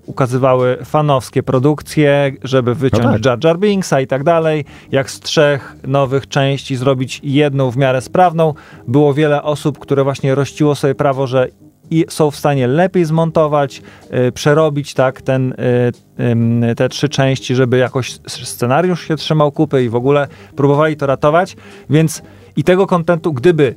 ukazywały 0.07 0.77
fanowskie 0.85 1.43
produkcje, 1.43 2.33
żeby 2.45 2.75
wyciąć 2.75 3.03
No 3.05 3.13
tak. 3.13 3.25
Jar 3.25 3.45
Jar 3.45 3.59
Binksa 3.59 4.01
i 4.01 4.07
tak 4.07 4.25
dalej. 4.25 4.65
Jak 4.93 5.11
z 5.11 5.21
trzech 5.21 5.72
nowych 5.87 6.29
części 6.29 6.77
zrobić 6.77 7.21
jedną 7.25 7.71
w 7.71 7.77
miarę 7.77 8.01
sprawną. 8.01 8.55
Było 8.89 9.15
wiele 9.15 9.43
osób, 9.43 9.79
które 9.79 10.05
właśnie 10.05 10.35
rościło 10.35 10.75
sobie 10.75 10.95
prawo, 10.95 11.27
że 11.27 11.49
i 11.91 12.05
są 12.09 12.31
w 12.31 12.37
stanie 12.37 12.67
lepiej 12.67 13.05
zmontować, 13.05 13.83
y, 14.29 14.33
przerobić 14.33 14.95
tak 14.95 15.23
ten, 15.23 15.53
y, 15.53 16.23
ym, 16.23 16.65
te 16.77 16.89
trzy 16.89 17.09
części, 17.09 17.55
żeby 17.55 17.79
jakoś 17.79 18.19
scenariusz 18.27 19.09
się 19.09 19.17
trzymał 19.17 19.53
kupy 19.53 19.85
i 19.85 19.89
w 19.89 19.95
ogóle 19.95 20.29
próbowali 20.57 20.97
to 20.97 21.07
ratować, 21.07 21.57
więc 21.91 22.23
i 22.57 22.65
tego 22.65 22.87
kontentu, 22.87 23.33
gdyby 23.33 23.75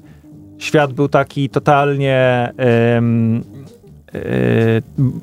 świat 0.58 0.94
był 0.94 1.08
taki 1.08 1.50
totalnie 1.50 2.52
y, 2.60 3.76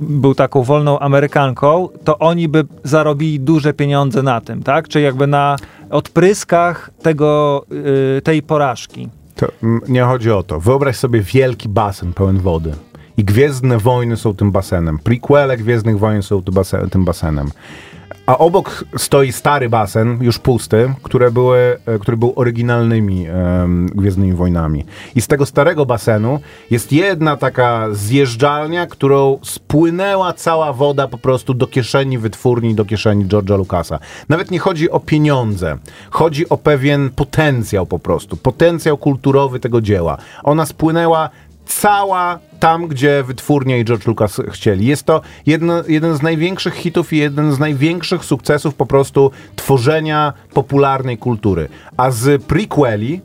był 0.00 0.34
taką 0.34 0.62
wolną 0.62 0.98
Amerykanką, 0.98 1.88
to 2.04 2.18
oni 2.18 2.48
by 2.48 2.64
zarobili 2.84 3.40
duże 3.40 3.72
pieniądze 3.72 4.22
na 4.22 4.40
tym, 4.40 4.62
tak? 4.62 4.88
Czy 4.88 5.00
jakby 5.00 5.26
na 5.26 5.56
odpryskach 5.92 6.90
tego, 7.02 7.64
y, 8.18 8.22
tej 8.22 8.42
porażki. 8.42 9.08
To, 9.36 9.46
nie 9.88 10.02
chodzi 10.02 10.30
o 10.30 10.42
to. 10.42 10.60
Wyobraź 10.60 10.96
sobie 10.96 11.20
wielki 11.20 11.68
basen 11.68 12.12
pełen 12.12 12.38
wody. 12.38 12.72
I 13.16 13.24
Gwiezdne 13.24 13.78
Wojny 13.78 14.16
są 14.16 14.34
tym 14.34 14.52
basenem. 14.52 14.98
Prequele 14.98 15.56
Gwiezdnych 15.56 15.98
Wojen 15.98 16.22
są 16.22 16.42
tym 16.90 17.04
basenem. 17.04 17.50
A 18.32 18.38
obok 18.38 18.84
stoi 18.96 19.32
stary 19.32 19.68
basen, 19.68 20.18
już 20.20 20.38
pusty, 20.38 20.94
które 21.02 21.30
były, 21.30 21.58
e, 21.86 21.98
który 21.98 22.16
był 22.16 22.32
oryginalnymi 22.36 23.26
em, 23.26 23.86
Gwiezdnymi 23.86 24.32
Wojnami. 24.32 24.84
I 25.14 25.20
z 25.20 25.26
tego 25.26 25.46
starego 25.46 25.86
basenu 25.86 26.40
jest 26.70 26.92
jedna 26.92 27.36
taka 27.36 27.88
zjeżdżalnia, 27.90 28.86
którą 28.86 29.38
spłynęła 29.42 30.32
cała 30.32 30.72
woda 30.72 31.08
po 31.08 31.18
prostu 31.18 31.54
do 31.54 31.66
kieszeni 31.66 32.18
wytwórni, 32.18 32.74
do 32.74 32.84
kieszeni 32.84 33.26
George'a 33.26 33.58
Lucasa. 33.58 33.98
Nawet 34.28 34.50
nie 34.50 34.58
chodzi 34.58 34.90
o 34.90 35.00
pieniądze. 35.00 35.78
Chodzi 36.10 36.48
o 36.48 36.56
pewien 36.56 37.10
potencjał 37.10 37.86
po 37.86 37.98
prostu. 37.98 38.36
Potencjał 38.36 38.96
kulturowy 38.96 39.60
tego 39.60 39.80
dzieła. 39.80 40.16
Ona 40.42 40.66
spłynęła 40.66 41.30
cała 41.66 42.38
tam, 42.60 42.86
gdzie 42.88 43.22
wytwórnia 43.22 43.76
i 43.76 43.84
George 43.84 44.06
Lucas 44.06 44.40
chcieli. 44.50 44.86
Jest 44.86 45.04
to 45.04 45.20
jedno, 45.46 45.82
jeden 45.88 46.16
z 46.16 46.22
największych 46.22 46.74
hitów 46.74 47.12
i 47.12 47.16
jeden 47.16 47.52
z 47.52 47.58
największych 47.58 48.24
sukcesów 48.24 48.74
po 48.74 48.86
prostu 48.86 49.30
tworzenia 49.56 50.32
popularnej 50.54 51.18
kultury. 51.18 51.68
A 51.96 52.10
z 52.10 52.42
prequeli 52.42 53.20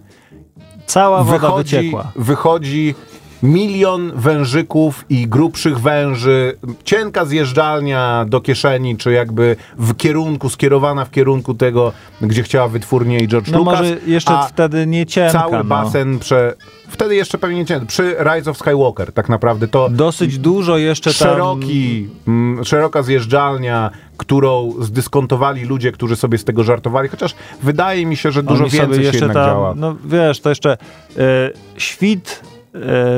Cała 0.86 1.24
woda 1.24 1.40
wychodzi, 1.40 1.76
wyciekła. 1.76 2.12
wychodzi 2.16 2.96
milion 3.44 4.12
wężyków 4.16 5.06
i 5.10 5.28
grubszych 5.28 5.80
węży, 5.80 6.58
cienka 6.84 7.26
zjeżdżalnia 7.26 8.26
do 8.28 8.42
kieszeni, 8.42 8.98
czy 8.98 9.12
jakby 9.12 9.56
w 9.78 9.96
kierunku, 9.96 10.50
skierowana 10.50 11.06
w 11.06 11.12
kierunku 11.12 11.54
tego, 11.54 11.94
gdzie 12.22 12.44
chciała 12.44 12.68
wytwórnia 12.68 13.20
i 13.20 13.28
George 13.28 13.52
No 13.52 13.58
Lucas. 13.58 13.80
może 13.80 13.98
jeszcze 14.08 14.34
wtedy 14.50 14.88
nie 14.88 15.06
cienka. 15.06 15.40
cały 15.40 15.58
no. 15.58 15.64
basen 15.64 16.20
prze... 16.20 16.54
Wtedy 16.90 17.16
jeszcze 17.16 17.38
pewnie 17.38 17.58
nie 17.58 17.66
cienki. 17.66 17.86
Przy 17.88 18.16
Rise 18.20 18.52
of 18.52 18.58
Skywalker 18.58 19.12
tak 19.14 19.30
naprawdę 19.30 19.68
to 19.68 19.90
Dosyć 19.90 20.38
dużo 20.38 20.78
jeszcze 20.78 21.10
tam... 21.10 21.14
szeroki, 21.14 22.10
mm, 22.28 22.66
szeroka 22.66 23.04
zjeżdżalnia, 23.04 23.92
którą 24.18 24.74
zdyskontowali 24.80 25.66
ludzie, 25.66 25.92
którzy 25.92 26.16
sobie 26.16 26.38
z 26.38 26.44
tego 26.44 26.64
żartowali, 26.64 27.10
chociaż 27.10 27.36
wydaje 27.64 28.06
mi 28.06 28.18
się, 28.18 28.32
że 28.32 28.44
dużo 28.44 28.64
Oni 28.64 28.72
więcej 28.72 28.96
się 29.00 29.02
jeszcze 29.02 29.18
jednak 29.18 29.36
tam, 29.38 29.46
działa. 29.46 29.74
No 29.76 29.96
wiesz, 30.06 30.40
to 30.40 30.50
jeszcze 30.50 30.78
e, 31.18 31.50
świt 31.78 32.42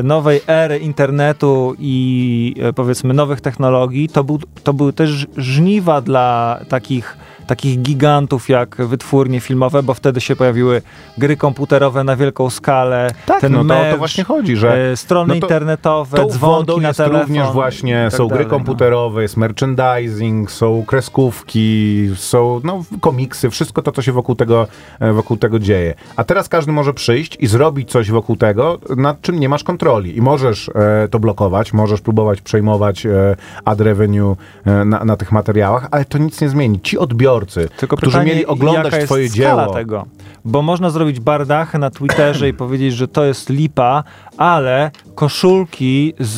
nowej 0.03 0.41
ery 0.47 0.79
internetu 0.79 1.75
i 1.79 2.55
e, 2.61 2.73
powiedzmy 2.73 3.13
nowych 3.13 3.41
technologii, 3.41 4.09
to, 4.09 4.23
był, 4.23 4.39
to 4.63 4.73
były 4.73 4.93
też 4.93 5.27
żniwa 5.37 6.01
dla 6.01 6.59
takich 6.69 7.17
takich 7.49 7.81
gigantów 7.81 8.49
jak 8.49 8.75
wytwórnie 8.75 9.39
filmowe, 9.39 9.83
bo 9.83 9.93
wtedy 9.93 10.21
się 10.21 10.35
pojawiły 10.35 10.81
gry 11.17 11.37
komputerowe 11.37 12.03
na 12.03 12.15
wielką 12.15 12.49
skalę, 12.49 13.11
Tak, 13.25 13.41
ten 13.41 13.51
no 13.51 13.57
to, 13.57 13.63
merch, 13.63 13.91
to 13.91 13.97
właśnie 13.97 14.23
chodzi, 14.23 14.55
że 14.55 14.91
e, 14.91 14.97
strony 14.97 15.33
no 15.33 15.39
to- 15.39 15.45
internetowe, 15.47 16.25
dzwonki 16.27 16.81
na 16.81 16.93
telefon. 16.93 17.21
również 17.21 17.47
właśnie, 17.51 18.07
tak 18.11 18.17
są 18.17 18.27
gry 18.27 18.29
dalej, 18.29 18.45
no. 18.45 18.49
komputerowe, 18.49 19.21
jest 19.21 19.37
merchandising, 19.37 20.51
są 20.51 20.83
kreskówki, 20.87 22.09
są 22.15 22.61
no, 22.63 22.83
komiksy, 23.01 23.49
wszystko 23.49 23.81
to, 23.81 23.91
co 23.91 24.01
się 24.01 24.11
wokół 24.11 24.35
tego, 24.35 24.67
e, 24.99 25.13
wokół 25.13 25.37
tego 25.37 25.59
dzieje. 25.59 25.93
A 26.15 26.23
teraz 26.23 26.49
każdy 26.49 26.71
może 26.71 26.93
przyjść 26.93 27.37
i 27.39 27.47
zrobić 27.47 27.91
coś 27.91 28.11
wokół 28.11 28.35
tego, 28.35 28.79
nad 28.97 29.21
czym 29.21 29.39
nie 29.39 29.49
masz 29.49 29.63
kontroli. 29.63 30.17
I 30.17 30.21
możesz 30.21 30.69
e, 30.69 31.07
to 31.11 31.19
blokować, 31.19 31.73
możesz 31.73 32.01
próbować 32.01 32.41
przejmować 32.41 33.05
e, 33.05 33.35
ad 33.65 33.81
revenue 33.81 34.35
e, 34.65 34.85
na, 34.85 35.05
na 35.05 35.17
tych 35.17 35.31
materiałach, 35.31 35.87
ale 35.91 36.05
to 36.05 36.17
nic 36.17 36.41
nie 36.41 36.49
zmieni. 36.49 36.81
Ci 36.81 36.97
odbiorcy, 36.97 37.38
Tylko 37.77 37.97
którzy 37.97 38.11
pytanie, 38.11 38.31
mieli 38.31 38.45
oglądać 38.45 38.85
jaka 38.85 38.97
jest 38.97 39.33
skala 39.35 39.61
dzieło, 39.63 39.73
tego? 39.73 40.05
Bo 40.45 40.61
można 40.61 40.89
zrobić 40.89 41.19
bardachę 41.19 41.79
na 41.79 41.89
Twitterze 41.89 42.49
i 42.49 42.53
powiedzieć, 42.53 42.93
że 42.93 43.07
to 43.07 43.25
jest 43.25 43.49
lipa, 43.49 44.03
ale 44.37 44.91
koszulki 45.15 46.13
z, 46.19 46.37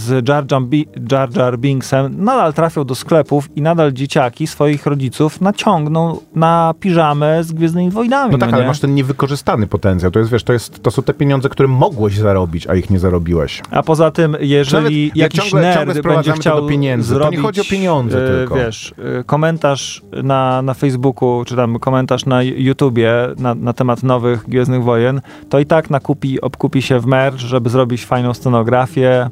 z 0.00 0.28
Jar, 0.28 0.44
Jar, 0.50 0.62
Jar 1.12 1.36
Jar 1.36 1.58
Binksem 1.58 2.24
nadal 2.24 2.54
trafią 2.54 2.84
do 2.84 2.94
sklepów 2.94 3.48
i 3.56 3.62
nadal 3.62 3.92
dzieciaki 3.92 4.46
swoich 4.46 4.86
rodziców 4.86 5.40
naciągną 5.40 6.18
na 6.34 6.74
piżamę 6.80 7.44
z 7.44 7.52
Gwiezdnymi 7.52 7.90
Wojnami. 7.90 8.32
No 8.32 8.38
tak, 8.38 8.52
ale 8.52 8.62
nie? 8.62 8.68
masz 8.68 8.80
ten 8.80 8.94
niewykorzystany 8.94 9.66
potencjał. 9.66 10.10
To 10.10 10.18
jest, 10.18 10.30
wiesz, 10.30 10.44
to, 10.44 10.52
jest, 10.52 10.82
to 10.82 10.90
są 10.90 11.02
te 11.02 11.14
pieniądze, 11.14 11.48
które 11.48 11.68
mogłeś 11.68 12.18
zarobić, 12.18 12.66
a 12.66 12.74
ich 12.74 12.90
nie 12.90 12.98
zarobiłeś. 12.98 13.62
A 13.70 13.82
poza 13.82 14.10
tym, 14.10 14.36
jeżeli 14.40 15.02
Nawet 15.02 15.16
jak 15.16 15.34
jakiś 15.34 15.50
ciągle- 15.50 15.74
ciągle 15.74 15.84
nerd 15.86 15.98
sprowadzamy 15.98 16.34
będzie 16.34 16.50
to 16.50 16.50
do 16.50 16.56
chciał 16.56 16.68
pieniędzy, 16.68 17.08
to 17.08 17.14
nie 17.14 17.20
zrobić, 17.20 17.40
chodzi 17.40 17.60
o 17.60 17.64
pieniądze 17.64 18.24
e, 18.24 18.28
tylko. 18.28 18.54
wiesz, 18.54 18.94
e, 19.20 19.24
komentarz 19.44 20.02
na, 20.22 20.62
na 20.62 20.74
Facebooku, 20.74 21.44
czy 21.46 21.56
tam 21.56 21.78
komentarz 21.78 22.26
na 22.26 22.42
YouTubie 22.42 23.12
na, 23.38 23.54
na 23.54 23.72
temat 23.72 24.02
nowych 24.02 24.48
Gwiezdnych 24.48 24.82
Wojen, 24.82 25.20
to 25.48 25.58
i 25.58 25.66
tak 25.66 25.90
nakupi, 25.90 26.40
obkupi 26.40 26.82
się 26.82 27.00
w 27.00 27.06
merch, 27.06 27.38
żeby 27.38 27.70
zrobić 27.70 28.06
fajną 28.06 28.34
scenografię. 28.34 29.30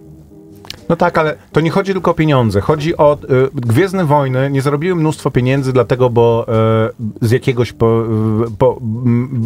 No 0.88 0.96
tak, 0.96 1.18
ale 1.18 1.36
to 1.52 1.60
nie 1.60 1.70
chodzi 1.70 1.92
tylko 1.92 2.10
o 2.10 2.14
pieniądze. 2.14 2.60
Chodzi 2.60 2.96
o 2.96 3.18
y, 3.24 3.48
Gwiezdne 3.54 4.04
Wojny. 4.04 4.50
Nie 4.50 4.62
zarobiły 4.62 4.96
mnóstwo 4.96 5.30
pieniędzy, 5.30 5.72
dlatego, 5.72 6.10
bo 6.10 6.46
y, 7.20 7.26
z 7.26 7.30
jakiegoś 7.30 7.72
po, 7.72 8.04
po, 8.58 8.80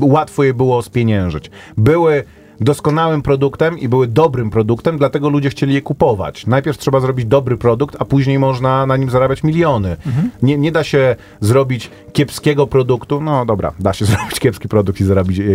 łatwo 0.00 0.44
je 0.44 0.54
było 0.54 0.82
spieniężyć. 0.82 1.50
Były 1.76 2.24
doskonałym 2.60 3.22
produktem 3.22 3.78
i 3.78 3.88
były 3.88 4.06
dobrym 4.06 4.50
produktem, 4.50 4.98
dlatego 4.98 5.28
ludzie 5.28 5.50
chcieli 5.50 5.74
je 5.74 5.82
kupować. 5.82 6.46
Najpierw 6.46 6.78
trzeba 6.78 7.00
zrobić 7.00 7.26
dobry 7.26 7.56
produkt, 7.56 7.96
a 7.98 8.04
później 8.04 8.38
można 8.38 8.86
na 8.86 8.96
nim 8.96 9.10
zarabiać 9.10 9.42
miliony. 9.42 9.96
Nie, 10.42 10.58
nie 10.58 10.72
da 10.72 10.84
się 10.84 11.16
zrobić 11.40 11.90
kiepskiego 12.12 12.66
produktu. 12.66 13.20
No 13.20 13.46
dobra, 13.46 13.72
da 13.80 13.92
się 13.92 14.04
zrobić 14.14 14.40
kiepski 14.40 14.68
produkt 14.68 15.00
i, 15.00 15.04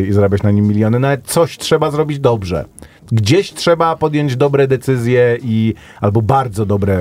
i 0.10 0.14
zarabiać 0.14 0.44
na 0.44 0.52
nim 0.52 0.68
miliony, 0.68 0.98
ale 0.98 1.18
coś 1.18 1.58
trzeba 1.58 1.92
zrobić 1.92 2.20
dobrze. 2.20 2.66
Gdzieś 3.12 3.54
trzeba 3.54 3.96
podjąć 3.96 4.36
dobre 4.36 4.68
decyzje 4.68 5.38
i 5.44 5.74
albo 6.02 6.22
bardzo 6.22 6.66
dobre, 6.66 6.94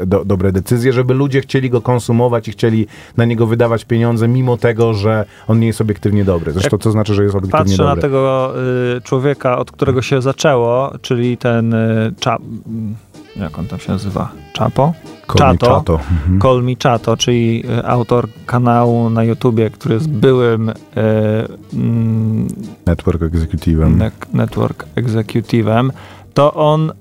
e, 0.00 0.06
do, 0.06 0.24
dobre 0.24 0.52
decyzje, 0.52 0.92
żeby 0.92 1.14
ludzie 1.14 1.40
chcieli 1.40 1.70
go 1.70 1.80
konsumować 1.80 2.48
i 2.48 2.52
chcieli 2.52 2.86
na 3.16 3.24
niego 3.24 3.46
wydawać 3.46 3.84
pieniądze, 3.84 4.28
mimo 4.28 4.56
tego, 4.56 4.94
że 4.94 5.24
on 5.48 5.60
nie 5.60 5.66
jest 5.66 5.80
obiektywnie 5.80 6.24
dobry. 6.24 6.52
Zresztą 6.52 6.78
to 6.78 6.90
znaczy, 6.90 7.14
że 7.14 7.22
jest 7.22 7.34
obiektywnie 7.34 7.64
Patrzę 7.64 7.82
na 7.82 7.88
dobry. 7.88 8.02
tego 8.02 8.52
y, 8.96 9.00
człowieka, 9.00 9.58
od 9.58 9.70
którego 9.70 10.02
się 10.02 10.22
zaczęło, 10.22 10.92
czyli 11.02 11.36
ten 11.36 11.74
y, 11.74 12.12
mm, 12.26 12.94
jak 13.36 13.58
on 13.58 13.66
tam 13.66 13.78
się 13.78 13.92
nazywa? 13.92 14.32
Chapo? 14.58 14.92
Call 15.26 15.38
Chato. 15.38 15.74
Chato. 15.74 15.92
Mhm. 15.94 16.40
Call 16.40 16.62
Me 16.62 16.72
Chato, 16.82 17.16
czyli 17.16 17.64
y, 17.78 17.86
autor 17.86 18.28
kanału 18.46 19.10
na 19.10 19.24
YouTubie, 19.24 19.70
który 19.70 19.94
jest 19.94 20.08
byłym 20.08 20.68
y, 20.68 20.74
mm, 21.74 22.46
Network 22.86 23.22
Executive'em. 23.22 23.96
ne- 23.96 24.10
network 24.32 24.84
executive'em, 24.96 25.90
to 26.34 26.54
on 26.54 26.92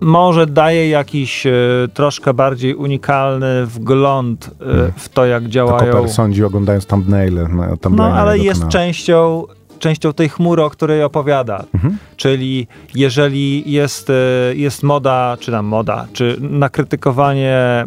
może 0.00 0.46
daje 0.46 0.88
jakiś 0.88 1.46
e, 1.46 1.52
troszkę 1.94 2.34
bardziej 2.34 2.74
unikalny 2.74 3.66
wgląd 3.66 4.46
e, 4.46 4.92
w 4.96 5.08
to, 5.08 5.26
jak 5.26 5.48
działają. 5.48 5.92
Koper 5.92 6.10
sądzi 6.10 6.44
oglądając 6.44 6.86
thumbnaile. 6.86 7.48
Na, 7.48 7.76
thumbnaile 7.76 8.12
No, 8.14 8.20
ale 8.20 8.38
jest 8.38 8.60
kanału. 8.60 8.72
częścią, 8.72 9.44
częścią 9.80 10.12
tej 10.12 10.28
chmury, 10.28 10.62
o 10.62 10.70
której 10.70 11.02
opowiada. 11.02 11.64
Mhm. 11.74 11.98
Czyli 12.16 12.66
jeżeli 12.94 13.72
jest, 13.72 14.10
e, 14.10 14.14
jest 14.54 14.82
moda, 14.82 15.36
czy 15.40 15.50
tam 15.50 15.66
moda, 15.66 16.06
czy 16.12 16.36
nakrytykowanie 16.40 17.56
e, 17.56 17.86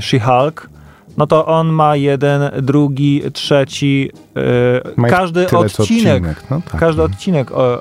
She-Hulk, 0.00 0.68
no 1.16 1.26
to 1.26 1.46
on 1.46 1.68
ma 1.68 1.96
jeden, 1.96 2.42
drugi, 2.62 3.22
trzeci, 3.32 4.10
yy, 4.96 5.08
każdy 5.08 5.46
tyle, 5.46 5.68
co 5.68 5.82
odcinek, 5.82 6.22
No, 6.50 6.60
tak, 6.70 6.80
każdy 6.80 6.98
no. 6.98 7.04
odcinek 7.04 7.52
o, 7.52 7.78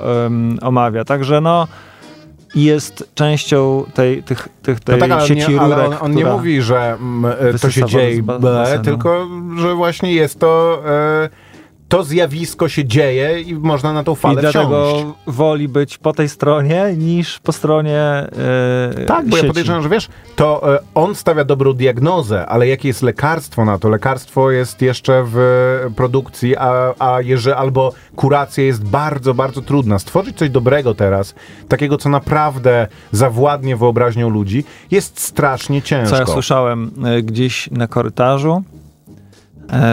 omawia, 0.62 1.06
także 1.06 1.42
no 1.42 1.68
jest 2.56 3.10
częścią 3.16 3.84
tej, 3.94 4.24
tych, 4.24 4.50
tych, 4.62 4.80
tej 4.80 4.96
No 4.96 5.08
tak, 5.08 5.12
ale, 5.12 5.28
sieci 5.28 5.52
nie, 5.52 5.60
ale 5.60 5.76
rurek, 5.76 6.02
on, 6.02 6.06
on 6.06 6.16
nie 6.16 6.26
mówi, 6.26 6.62
że 6.62 6.94
mm, 6.94 7.34
e, 7.56 7.60
to 7.60 7.72
się 7.72 7.86
dzieje, 7.86 8.24
ble, 8.24 8.80
tylko 8.84 9.28
że 9.58 9.74
właśnie 9.74 10.14
jest 10.14 10.40
to. 10.40 10.84
E, 10.86 11.47
to 11.90 12.04
zjawisko 12.04 12.70
się 12.70 12.86
dzieje 12.86 13.42
i 13.42 13.56
można 13.56 13.94
na 13.94 14.04
tą 14.04 14.14
I 14.14 14.16
falę 14.16 14.42
dlatego 14.42 14.94
wsiąść. 14.96 15.18
woli 15.28 15.68
być 15.68 15.98
po 15.98 16.14
tej 16.14 16.30
stronie 16.30 16.94
niż 16.98 17.40
po 17.40 17.52
stronie 17.52 18.28
yy, 18.98 19.06
Tak, 19.06 19.26
bo 19.28 19.36
ja 19.36 19.42
sieci. 19.42 19.48
podejrzewam, 19.48 19.84
że 19.84 19.90
wiesz, 19.90 20.08
to 20.36 20.76
e, 20.76 20.80
on 20.96 21.16
stawia 21.16 21.44
dobrą 21.44 21.74
diagnozę, 21.74 22.46
ale 22.46 22.68
jakie 22.68 22.88
jest 22.88 23.02
lekarstwo 23.02 23.66
na 23.66 23.80
to? 23.80 23.90
Lekarstwo 23.90 24.52
jest 24.52 24.82
jeszcze 24.82 25.24
w 25.28 25.38
produkcji, 25.96 26.56
a, 26.58 26.94
a 27.00 27.22
jeżeli 27.22 27.56
albo 27.56 27.94
kuracja 28.16 28.64
jest 28.64 28.84
bardzo, 28.84 29.34
bardzo 29.34 29.62
trudna. 29.62 30.00
Stworzyć 30.00 30.38
coś 30.38 30.50
dobrego 30.50 30.96
teraz, 30.96 31.36
takiego, 31.68 31.98
co 31.98 32.10
naprawdę 32.10 32.88
zawładnie 33.12 33.76
wyobraźnią 33.78 34.30
ludzi, 34.30 34.64
jest 34.92 35.20
strasznie 35.20 35.82
ciężko. 35.82 36.16
Co 36.16 36.22
ja 36.22 36.26
słyszałem 36.26 36.92
e, 37.06 37.22
gdzieś 37.22 37.72
na 37.72 37.88
korytarzu, 37.88 38.64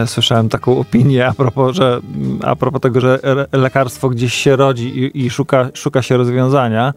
słyszałem 0.07 0.49
taką 0.49 0.79
opinię 0.79 1.27
a 1.27 1.33
propos, 1.35 1.77
że, 1.77 2.01
a 2.43 2.57
propos 2.57 2.81
tego, 2.81 3.01
że 3.01 3.19
lekarstwo 3.53 4.09
gdzieś 4.09 4.35
się 4.35 4.57
rodzi 4.57 4.99
i, 4.99 5.25
i 5.25 5.31
szuka, 5.31 5.69
szuka 5.75 6.03
się 6.03 6.17
rozwiązania, 6.17 6.95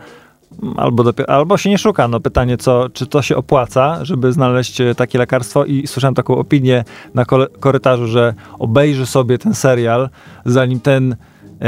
albo, 0.77 1.03
dopiero, 1.03 1.29
albo 1.29 1.57
się 1.57 1.69
nie 1.69 1.77
szuka. 1.77 2.07
No 2.07 2.19
pytanie, 2.19 2.57
co, 2.57 2.89
czy 2.89 3.07
to 3.07 3.21
się 3.21 3.35
opłaca, 3.35 4.05
żeby 4.05 4.33
znaleźć 4.33 4.81
e, 4.81 4.95
takie 4.95 5.17
lekarstwo 5.17 5.65
i 5.65 5.87
słyszałem 5.87 6.15
taką 6.15 6.37
opinię 6.37 6.83
na 7.13 7.25
korytarzu, 7.59 8.07
że 8.07 8.33
obejrzy 8.59 9.05
sobie 9.05 9.37
ten 9.37 9.53
serial, 9.53 10.09
zanim 10.45 10.79
ten 10.79 11.15
e, 11.61 11.67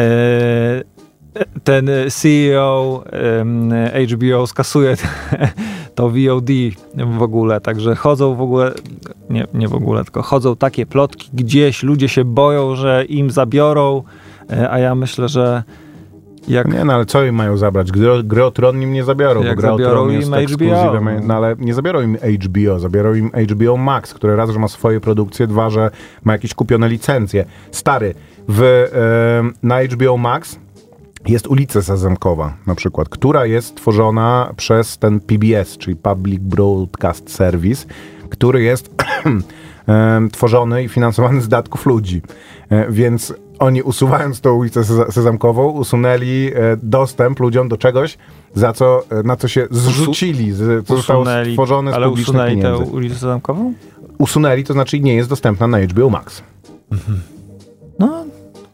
ten 1.63 1.89
CEO 2.09 3.03
em, 3.11 3.73
HBO 4.13 4.47
skasuje 4.47 4.95
to 5.95 6.09
VOD 6.09 6.49
w 7.17 7.21
ogóle, 7.21 7.61
także 7.61 7.95
chodzą 7.95 8.35
w 8.35 8.41
ogóle, 8.41 8.71
nie, 9.29 9.47
nie 9.53 9.67
w 9.67 9.75
ogóle, 9.75 10.03
tylko 10.03 10.21
chodzą 10.21 10.55
takie 10.55 10.85
plotki 10.85 11.29
gdzieś, 11.33 11.83
ludzie 11.83 12.09
się 12.09 12.25
boją, 12.25 12.75
że 12.75 13.05
im 13.05 13.31
zabiorą, 13.31 14.03
e, 14.51 14.71
a 14.71 14.79
ja 14.79 14.95
myślę, 14.95 15.29
że 15.29 15.63
jak 16.47 16.67
Nie, 16.67 16.85
no 16.85 16.93
ale 16.93 17.05
co 17.05 17.25
im 17.25 17.35
mają 17.35 17.57
zabrać? 17.57 17.91
Gry, 17.91 18.23
gry 18.23 18.43
o 18.43 18.51
Tron 18.51 18.81
im 18.81 18.93
nie 18.93 19.03
zabiorą, 19.03 19.43
Jak 19.43 19.55
bo 19.55 19.61
gra 19.61 19.73
o 19.73 19.77
zabiorą 19.77 20.09
im 20.09 20.21
jest 20.21 20.31
HBO. 20.31 21.01
no 21.23 21.33
ale 21.35 21.55
nie 21.59 21.73
zabiorą 21.73 22.01
im 22.01 22.17
HBO, 22.39 22.79
zabiorą 22.79 23.13
im 23.13 23.31
HBO 23.49 23.77
Max, 23.77 24.13
które 24.13 24.35
raz, 24.35 24.49
że 24.49 24.59
ma 24.59 24.67
swoje 24.67 24.99
produkcje, 24.99 25.47
dwa, 25.47 25.69
że 25.69 25.91
ma 26.23 26.33
jakieś 26.33 26.53
kupione 26.53 26.89
licencje. 26.89 27.45
Stary, 27.71 28.13
w, 28.47 28.87
na 29.63 29.83
HBO 29.83 30.17
Max 30.17 30.59
jest 31.27 31.47
ulica 31.47 31.81
Sezamkowa 31.81 32.53
na 32.67 32.75
przykład, 32.75 33.09
która 33.09 33.45
jest 33.45 33.75
tworzona 33.75 34.53
przez 34.57 34.97
ten 34.97 35.19
PBS, 35.19 35.77
czyli 35.77 35.95
Public 35.95 36.39
Broadcast 36.41 37.31
Service, 37.35 37.85
który 38.29 38.63
jest 38.63 38.89
tworzony 40.31 40.83
i 40.83 40.89
finansowany 40.89 41.41
z 41.41 41.47
datków 41.47 41.85
ludzi. 41.85 42.21
E, 42.69 42.91
Więc 42.91 43.33
oni 43.59 43.81
usuwając 43.81 44.41
tą 44.41 44.53
ulicę 44.55 44.79
Seza- 44.83 45.11
Sezamkową, 45.11 45.69
usunęli 45.69 46.51
e, 46.55 46.77
dostęp 46.83 47.39
ludziom 47.39 47.69
do 47.69 47.77
czegoś, 47.77 48.17
za 48.55 48.73
co, 48.73 49.03
e, 49.09 49.23
na 49.23 49.35
co 49.35 49.47
się 49.47 49.67
zrzucili, 49.71 50.53
co 50.85 50.95
zostało 50.95 51.25
stworzone 51.51 51.91
z 51.91 51.93
ale 51.93 52.07
publicznych 52.09 52.35
usunęli 52.37 52.61
tę 52.61 52.71
pieniędzy. 52.71 52.91
ulicę 52.93 53.15
zamkową? 53.15 53.73
Usunęli, 54.17 54.63
to 54.63 54.73
znaczy 54.73 54.99
nie 54.99 55.15
jest 55.15 55.29
dostępna 55.29 55.67
na 55.67 55.79
HBO 55.81 56.09
Max. 56.09 56.43
No, 57.99 58.25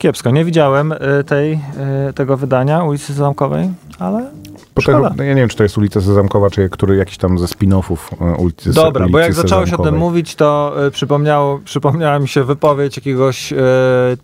kiepsko. 0.05 0.31
Nie 0.31 0.45
widziałem 0.45 0.91
e, 0.91 1.23
tej, 1.23 1.53
e, 1.53 2.13
tego 2.13 2.37
wydania 2.37 2.83
ulicy 2.83 3.13
zamkowej, 3.13 3.69
ale 3.99 4.31
Potem, 4.73 5.03
ja 5.17 5.25
nie 5.25 5.35
wiem, 5.35 5.49
czy 5.49 5.57
to 5.57 5.63
jest 5.63 5.77
ulica 5.77 6.01
Sezamkowa, 6.01 6.49
czy 6.49 6.69
który 6.69 6.95
jakiś 6.95 7.17
tam 7.17 7.39
ze 7.39 7.45
spin-offów 7.45 7.97
e, 8.21 8.35
ulicy 8.37 8.73
Dobra, 8.73 9.05
ulicy 9.05 9.11
bo 9.11 9.19
jak 9.19 9.33
zacząłeś 9.33 9.73
o 9.73 9.83
tym 9.83 9.97
mówić, 9.97 10.35
to 10.35 10.75
y, 10.87 10.91
przypomniało, 10.91 11.59
przypomniała 11.65 12.19
mi 12.19 12.27
się 12.27 12.43
wypowiedź 12.43 12.97
jakiegoś 12.97 13.51
y, 13.51 13.57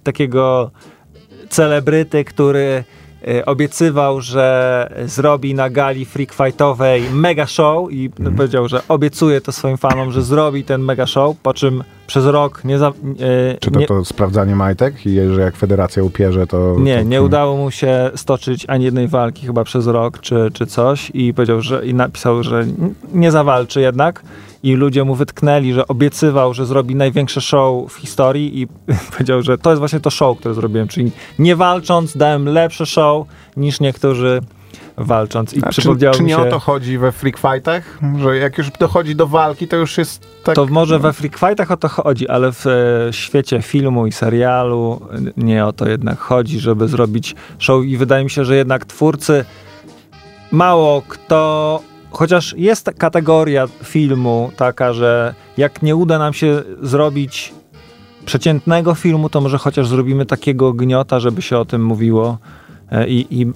takiego 0.03 0.71
celebryty, 1.49 2.23
który 2.23 2.59
y, 2.59 3.00
obiecywał, 3.45 4.21
że 4.21 4.89
zrobi 5.05 5.53
na 5.53 5.69
gali 5.69 6.05
freak 6.05 6.33
fightowej 6.33 7.03
mega 7.13 7.45
show 7.45 7.91
i 7.91 8.09
Mhm. 8.19 8.35
powiedział, 8.35 8.67
że 8.67 8.81
obiecuje 8.87 9.41
to 9.41 9.51
swoim 9.51 9.77
fanom, 9.77 10.11
że 10.11 10.21
zrobi 10.21 10.63
ten 10.63 10.81
mega 10.81 11.05
show, 11.05 11.37
po 11.43 11.53
czym 11.53 11.83
przez 12.07 12.25
rok 12.25 12.63
nie... 12.63 12.77
Za, 12.79 12.89
y, 12.89 13.57
Czy 13.59 13.71
to, 13.71 13.79
nie, 13.79 13.87
to 13.87 14.05
sprawdzanie 14.05 14.55
majtek 14.55 15.05
i 15.05 15.15
że 15.35 15.41
jak 15.41 15.55
federacja 15.55 16.03
upierze, 16.03 16.47
to... 16.47 16.75
nie, 16.79 16.97
to, 16.97 17.03
nie 17.03 17.21
udało 17.21 17.57
mu 17.57 17.71
się 17.71 18.11
stoczyć 18.15 18.65
ani 18.67 18.85
jednej 18.85 19.07
walki 19.07 19.45
chyba 19.45 19.63
przez 19.63 19.87
rok 19.87 20.19
czy, 20.19 20.49
czy 20.53 20.65
coś 20.65 21.11
i 21.13 21.33
powiedział, 21.33 21.61
że 21.61 21.85
i 21.85 21.93
napisał, 21.93 22.43
że 22.43 22.65
nie 23.13 23.31
zawalczy 23.31 23.81
jednak 23.81 24.21
i 24.63 24.73
ludzie 24.73 25.03
mu 25.03 25.15
wytknęli, 25.15 25.73
że 25.73 25.87
obiecywał, 25.87 26.53
że 26.53 26.65
zrobi 26.65 26.95
największe 26.95 27.41
show 27.41 27.93
w 27.93 27.95
historii 27.95 28.61
i 28.61 28.67
powiedział, 29.11 29.41
że 29.41 29.57
to 29.57 29.69
jest 29.69 29.79
właśnie 29.79 29.99
to 29.99 30.09
show, 30.09 30.37
które 30.37 30.53
zrobiłem, 30.53 30.87
czyli 30.87 31.11
nie 31.39 31.55
walcząc 31.55 32.17
dałem 32.17 32.45
lepsze 32.45 32.85
show 32.85 33.27
niż 33.57 33.79
niektórzy 33.79 34.41
walcząc. 34.97 35.53
I 35.53 35.63
A 35.63 35.69
czy, 35.69 35.81
czy 36.13 36.23
nie 36.23 36.33
się... 36.33 36.37
o 36.41 36.45
to 36.45 36.59
chodzi 36.59 36.97
we 36.97 37.11
freak 37.11 37.37
fightach? 37.37 37.99
Że 38.19 38.37
jak 38.37 38.57
już 38.57 38.71
dochodzi 38.71 39.15
do 39.15 39.27
walki, 39.27 39.67
to 39.67 39.75
już 39.75 39.97
jest 39.97 40.27
tak... 40.43 40.55
To 40.55 40.65
może 40.65 40.99
we 40.99 41.13
freak 41.13 41.37
fightach 41.37 41.71
o 41.71 41.77
to 41.77 41.87
chodzi, 41.87 42.27
ale 42.27 42.51
w 42.51 42.67
e, 42.67 43.13
świecie 43.13 43.61
filmu 43.61 44.07
i 44.07 44.11
serialu 44.11 45.01
nie 45.37 45.65
o 45.65 45.73
to 45.73 45.89
jednak 45.89 46.19
chodzi, 46.19 46.59
żeby 46.59 46.87
zrobić 46.87 47.35
show. 47.59 47.85
I 47.85 47.97
wydaje 47.97 48.23
mi 48.23 48.29
się, 48.29 48.45
że 48.45 48.55
jednak 48.55 48.85
twórcy 48.85 49.45
mało 50.51 51.01
kto, 51.07 51.81
chociaż 52.11 52.55
jest 52.57 52.91
kategoria 52.97 53.67
filmu 53.83 54.51
taka, 54.57 54.93
że 54.93 55.33
jak 55.57 55.81
nie 55.81 55.95
uda 55.95 56.19
nam 56.19 56.33
się 56.33 56.63
zrobić 56.81 57.53
przeciętnego 58.25 58.95
filmu, 58.95 59.29
to 59.29 59.41
może 59.41 59.57
chociaż 59.57 59.87
zrobimy 59.87 60.25
takiego 60.25 60.73
gniota, 60.73 61.19
żeby 61.19 61.41
się 61.41 61.57
o 61.57 61.65
tym 61.65 61.85
mówiło 61.85 62.37
E, 62.91 63.07
i, 63.07 63.41
i 63.41 63.51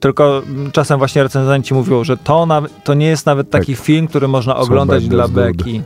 tylko 0.00 0.42
czasem 0.72 0.98
właśnie 0.98 1.22
recenzenci 1.22 1.74
mówią, 1.74 2.04
że 2.04 2.16
to, 2.16 2.46
nawet, 2.46 2.84
to 2.84 2.94
nie 2.94 3.06
jest 3.06 3.26
nawet 3.26 3.50
taki 3.50 3.76
film, 3.76 4.06
który 4.06 4.28
można 4.28 4.56
oglądać 4.56 5.08
dla 5.08 5.28
beki. 5.28 5.82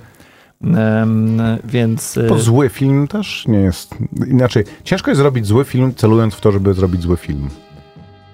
Em, 0.65 1.41
więc 1.65 2.19
Bo 2.29 2.39
zły 2.39 2.69
film 2.69 3.09
też 3.09 3.45
nie 3.49 3.59
jest... 3.59 3.95
Inaczej, 4.27 4.65
ciężko 4.85 5.11
jest 5.11 5.21
zrobić 5.21 5.47
zły 5.47 5.65
film, 5.65 5.95
celując 5.95 6.35
w 6.35 6.41
to, 6.41 6.53
żeby 6.53 6.75
zrobić 6.75 7.03
zły 7.03 7.17
film. 7.17 7.49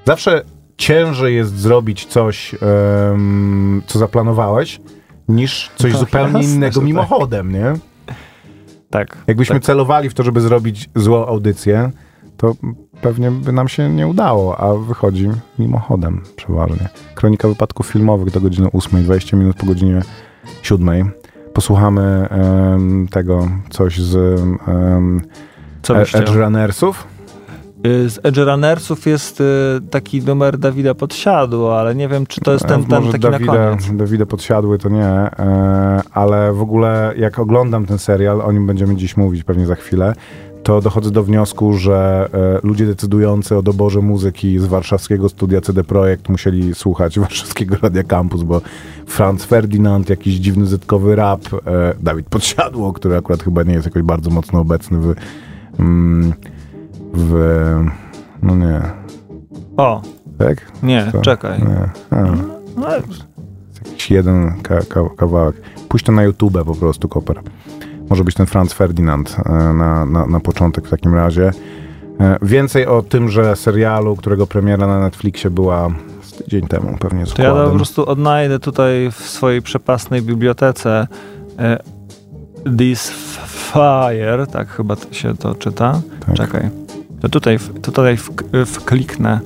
Zawsze 0.07 0.43
ciężej 0.83 1.37
jest 1.37 1.59
zrobić 1.59 2.07
coś, 2.07 2.55
em, 2.55 3.83
co 3.87 3.99
zaplanowałeś, 3.99 4.81
niż 5.29 5.71
coś 5.77 5.93
No 5.93 5.99
zupełnie 5.99 6.39
jasne, 6.39 6.55
innego 6.55 6.75
że 6.75 6.81
tak. 6.81 6.87
mimochodem, 6.87 7.53
nie? 7.53 7.75
tak. 8.91 9.17
Jakbyśmy 9.27 9.57
tak. 9.57 9.63
celowali 9.63 10.11
w 10.11 10.15
to, 10.15 10.23
żeby 10.23 10.41
zrobić 10.41 10.91
złą 10.95 11.27
audycję, 11.27 11.91
to 12.37 12.55
pewnie 13.01 13.31
by 13.31 13.53
nam 13.53 13.69
się 13.69 13.91
nie 13.91 14.07
udało, 14.07 14.61
a 14.61 14.75
wychodzi 14.75 15.29
mimochodem 15.59 16.23
przeważnie. 16.37 16.89
Kronika 17.15 17.49
wypadków 17.49 17.87
filmowych 17.87 18.31
do 18.31 18.41
godziny 18.41 18.69
8, 18.73 19.03
20 19.03 19.37
minut 19.37 19.57
po 19.57 19.67
godzinie 19.67 20.03
7. 20.63 21.11
Posłuchamy 21.53 22.29
em, 22.31 23.09
tego 23.11 23.49
coś 23.71 24.01
z 24.01 24.41
um, 24.69 25.21
Co? 25.83 26.01
Edge 26.01 26.31
Runnersów. 26.35 27.12
Y, 27.87 28.11
Z 28.11 28.21
Edge 28.23 28.39
Runnersów 28.39 29.07
jest 29.07 29.41
y, 29.41 29.45
taki 29.91 30.23
numer 30.23 30.59
Dawida 30.59 30.95
Podsiadło, 30.95 31.81
ale 31.81 31.95
nie 31.95 32.09
wiem, 32.09 32.27
czy 32.27 32.41
to 32.41 32.53
jest 32.53 32.67
ten, 32.67 32.81
E, 32.81 32.85
ten 32.85 33.13
taki 33.13 33.25
na 33.25 33.31
Dawida, 33.31 33.53
koniec. 33.53 33.97
Dawida 33.97 34.27
podsiadły, 34.27 34.79
to 34.79 34.89
nie, 34.89 35.05
e, 35.05 36.03
ale 36.13 36.53
w 36.53 36.63
ogóle 36.63 37.15
jak 37.17 37.39
oglądam 37.39 37.87
ten 37.87 37.99
serial, 37.99 38.41
o 38.41 38.53
nim 38.53 38.67
będziemy 38.67 38.97
dziś 38.97 39.17
mówić 39.17 39.45
pewnie 39.45 39.67
za 39.67 39.75
chwilę, 39.75 40.15
to 40.63 40.81
dochodzę 40.81 41.11
do 41.11 41.23
wniosku, 41.23 41.73
że 41.73 42.29
e, 42.35 42.67
ludzie 42.67 42.87
decydujący 42.87 43.57
o 43.57 43.63
doborze 43.63 44.01
muzyki 44.01 44.59
z 44.59 44.67
warszawskiego 44.67 45.29
studia 45.29 45.61
CD 45.61 45.85
Projekt 45.85 46.29
musieli 46.29 46.75
słuchać 46.75 47.19
warszawskiego 47.21 47.77
Radia 47.83 48.03
Campus, 48.03 48.43
bo 48.43 48.61
Franz 49.07 49.45
Ferdinand, 49.45 50.11
jakiś 50.11 50.35
dziwny 50.35 50.67
zetkowy 50.67 51.17
rap, 51.17 51.41
e, 51.55 51.95
Dawid 52.01 52.27
Podsiadło, 52.27 52.93
który 52.93 53.17
akurat 53.17 53.43
chyba 53.43 53.63
nie 53.63 53.75
jest 53.75 53.87
jakoś 53.87 54.03
bardzo 54.03 54.31
mocno 54.31 54.61
obecny 54.61 54.99
w... 54.99 55.15
Mm, 55.79 56.33
w 57.15 57.35
no 58.43 58.55
nie, 58.57 58.81
O, 59.77 60.03
tak? 60.39 60.73
nie, 60.83 61.09
To- 61.13 61.21
czekaj. 61.21 61.59
Nie. 61.59 61.91
A. 62.19 62.23
No, 62.77 62.87
jakiś 63.87 64.11
jeden 64.11 64.53
ka 64.63 64.79
ka 64.89 65.01
kawałek. 65.17 65.57
Pójść 65.89 66.07
to 66.07 66.13
na 66.13 66.23
YouTube 66.23 66.65
po 66.65 66.75
prostu, 66.75 67.09
Koper. 67.09 67.41
Może 68.11 68.25
być 68.25 68.35
ten 68.35 68.47
Franz 68.47 68.73
Ferdinand 68.73 69.37
e, 69.47 69.53
na, 69.53 70.07
na, 70.07 70.27
na 70.27 70.41
początek 70.41 70.87
w 70.87 70.91
takim 70.91 71.15
razie. 71.15 71.51
E, 72.21 72.39
Więcej 72.43 72.87
o 72.87 73.03
tymże 73.03 73.57
serialu, 73.57 74.17
którego 74.17 74.47
premiera 74.47 74.87
na 74.87 75.01
Netflixie 75.01 75.51
była 75.51 75.89
z 76.23 76.33
tydzień 76.33 76.67
temu 76.69 76.97
pewnie 76.99 77.27
z 77.27 77.33
to 77.35 77.43
ja 77.43 77.55
po 77.55 77.71
prostu 77.71 78.07
odnajdę 78.07 78.59
tutaj 78.59 79.11
w 79.13 79.17
swojej 79.29 79.63
przepasnej 79.63 80.23
bibliotece. 80.23 81.07
E, 81.59 81.79
this 82.79 83.13
fire, 83.47 84.47
tak 84.47 84.69
chyba 84.69 84.97
się 85.11 85.37
to 85.37 85.55
czyta. 85.55 86.01
Tak. 86.27 86.35
Czekaj. 86.35 86.82
To 87.23 87.29
tutaj, 87.29 87.59
to 87.59 87.93
tutaj 87.93 88.17
w, 88.17 88.31
wkliknę. 88.67 89.41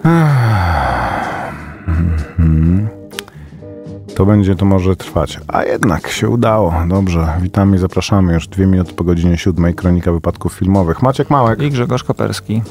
To 4.15 4.27
będzie, 4.27 4.57
to 4.57 4.65
może 4.65 4.97
trwać. 4.97 5.41
A 5.49 5.65
jednak 5.65 6.09
się 6.09 6.29
udało. 6.29 6.75
Dobrze, 6.89 7.29
witamy 7.41 7.77
i 7.77 7.79
zapraszamy. 7.79 8.35
Już 8.35 8.49
dwie 8.49 8.67
minuty 8.67 8.93
po 8.93 9.05
godzinie 9.05 9.39
siódmej. 9.39 9.75
Kronika 9.75 10.13
wypadków 10.13 10.53
filmowych. 10.53 11.03
Maciek 11.03 11.31
Małek. 11.31 11.63
I 11.63 11.71
Grzegorz 11.71 12.05
Koperski. 12.05 12.63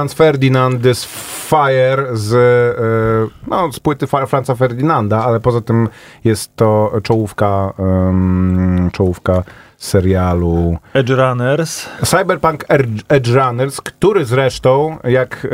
Franz 0.00 0.14
Ferdinand 0.14 0.82
This 0.82 1.04
Fire 1.48 2.06
z, 2.12 2.32
e, 2.34 3.48
no, 3.50 3.72
z 3.72 3.80
płyty 3.80 4.06
Franza 4.06 4.54
Ferdinanda, 4.54 5.24
ale 5.24 5.40
poza 5.40 5.60
tym 5.60 5.88
jest 6.24 6.56
to 6.56 6.92
czołówka, 7.02 7.72
em, 7.78 8.90
czołówka 8.92 9.42
serialu 9.78 10.78
Edge 10.94 11.10
Runners. 11.10 11.88
Cyberpunk 12.04 12.64
Edge- 13.08 13.34
Runners, 13.34 13.80
który 13.80 14.24
zresztą, 14.24 14.96
jak 15.04 15.46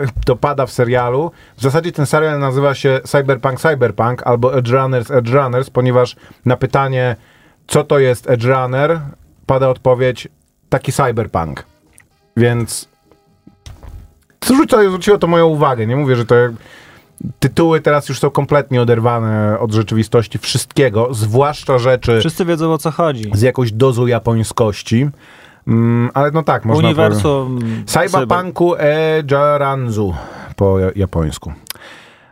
e, 0.00 0.06
to 0.24 0.36
pada 0.36 0.66
w 0.66 0.70
serialu, 0.70 1.30
w 1.56 1.62
zasadzie 1.62 1.92
ten 1.92 2.06
serial 2.06 2.38
nazywa 2.38 2.74
się 2.74 3.00
Cyberpunk 3.04 3.60
Cyberpunk 3.60 4.22
albo 4.26 4.58
Edge 4.58 4.70
Runners 4.70 5.10
Edge 5.10 5.30
Runners, 5.30 5.70
ponieważ 5.70 6.16
na 6.44 6.56
pytanie, 6.56 7.16
co 7.66 7.84
to 7.84 7.98
jest 7.98 8.30
Edge 8.30 8.44
Runner, 8.44 9.00
pada 9.46 9.68
odpowiedź 9.68 10.28
taki 10.68 10.92
cyberpunk. 10.92 11.64
Więc 12.36 12.88
zwróciło, 14.44 14.82
zwróciło 14.88 15.18
to 15.18 15.26
moją 15.26 15.46
uwagę. 15.46 15.86
Nie 15.86 15.96
mówię, 15.96 16.16
że 16.16 16.26
to 16.26 16.34
tytuły 17.40 17.80
teraz 17.80 18.08
już 18.08 18.18
są 18.18 18.30
kompletnie 18.30 18.82
oderwane 18.82 19.58
od 19.60 19.72
rzeczywistości 19.72 20.38
wszystkiego, 20.38 21.08
zwłaszcza 21.14 21.78
rzeczy 21.78 22.20
Wszyscy 22.20 22.44
wiedzą 22.44 22.72
o 22.72 22.78
co 22.78 22.90
chodzi. 22.90 23.30
z 23.34 23.42
jakąś 23.42 23.72
dozą 23.72 24.06
japońskości. 24.06 25.08
Mm, 25.68 26.10
ale 26.14 26.30
no 26.30 26.42
tak, 26.42 26.64
można 26.64 26.88
Uniwersum. 26.88 27.58
powiedzieć. 27.58 27.90
Cyberpunku 27.90 28.74
e 28.78 29.22
Jaranzu 29.30 30.14
po 30.56 30.78
ja- 30.78 30.90
japońsku. 30.96 31.52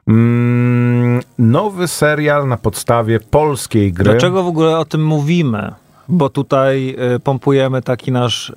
Mm, 0.08 1.20
nowy 1.38 1.88
serial 1.88 2.48
na 2.48 2.56
podstawie 2.56 3.20
polskiej 3.20 3.92
gry. 3.92 4.04
Dlaczego 4.04 4.42
w 4.42 4.46
ogóle 4.46 4.78
o 4.78 4.84
tym 4.84 5.04
mówimy? 5.06 5.72
Bo 6.08 6.28
tutaj 6.28 6.96
y, 7.16 7.20
pompujemy 7.20 7.82
taki 7.82 8.12
nasz 8.12 8.50
y, 8.50 8.54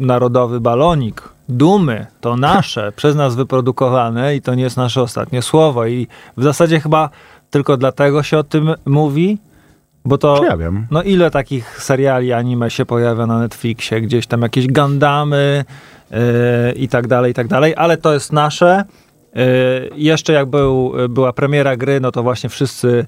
narodowy 0.00 0.60
balonik. 0.60 1.28
Dumy 1.48 2.06
to 2.20 2.36
nasze, 2.36 2.92
przez 2.96 3.16
nas 3.16 3.34
wyprodukowane 3.34 4.36
i 4.36 4.42
to 4.42 4.54
nie 4.54 4.62
jest 4.62 4.76
nasze 4.76 5.02
ostatnie 5.02 5.42
słowo. 5.42 5.86
I 5.86 6.06
w 6.36 6.42
zasadzie 6.42 6.80
chyba 6.80 7.10
tylko 7.50 7.76
dlatego 7.76 8.22
się 8.22 8.38
o 8.38 8.44
tym 8.44 8.74
mówi, 8.84 9.38
Bo 10.04 10.18
to, 10.18 10.38
Czy 10.38 10.44
ja 10.44 10.56
wiem? 10.56 10.86
no 10.90 11.02
ile 11.02 11.30
takich 11.30 11.82
seriali 11.82 12.32
anime 12.32 12.70
się 12.70 12.86
pojawia 12.86 13.26
na 13.26 13.38
Netflixie, 13.38 14.00
gdzieś 14.00 14.26
tam 14.26 14.42
jakieś 14.42 14.66
Gundamy 14.66 15.64
yy, 16.10 16.18
i 16.72 16.88
tak 16.88 17.06
dalej, 17.06 17.30
i 17.30 17.34
tak 17.34 17.48
dalej, 17.48 17.74
ale 17.76 17.96
to 17.96 18.12
jest 18.14 18.32
nasze. 18.32 18.84
Yy, 19.34 19.42
jeszcze 19.96 20.32
jak 20.32 20.46
był, 20.46 20.92
była 21.08 21.32
premiera 21.32 21.76
gry, 21.76 22.00
no 22.00 22.12
to 22.12 22.22
właśnie 22.22 22.50
wszyscy 22.50 23.06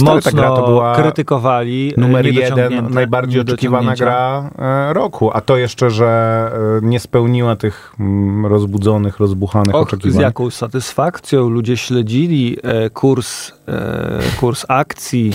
mocno 0.00 0.56
to 0.56 0.66
była 0.66 0.94
krytykowali. 0.94 1.86
yy, 1.88 1.94
Numer 1.96 2.26
jeden, 2.26 2.90
najbardziej 2.90 3.40
oczekiwana 3.40 3.94
gra 3.94 4.50
e, 4.58 4.92
roku. 4.92 5.30
A 5.32 5.40
to 5.40 5.56
jeszcze, 5.56 5.90
że 5.90 6.50
e, 6.82 6.86
nie 6.86 7.00
spełniła 7.00 7.56
tych 7.56 7.94
mm, 8.00 8.46
rozbudzonych, 8.46 9.18
rozbuchanych 9.18 9.74
Och, 9.74 9.90
z 9.90 9.94
oczekiwań. 9.94 10.22
jaką 10.22 10.50
satysfakcją 10.50 11.48
ludzie 11.48 11.76
śledzili 11.76 12.56
e, 12.62 12.90
kurs, 12.90 13.52
e, 13.68 14.18
kurs 14.40 14.64
akcji. 14.68 15.32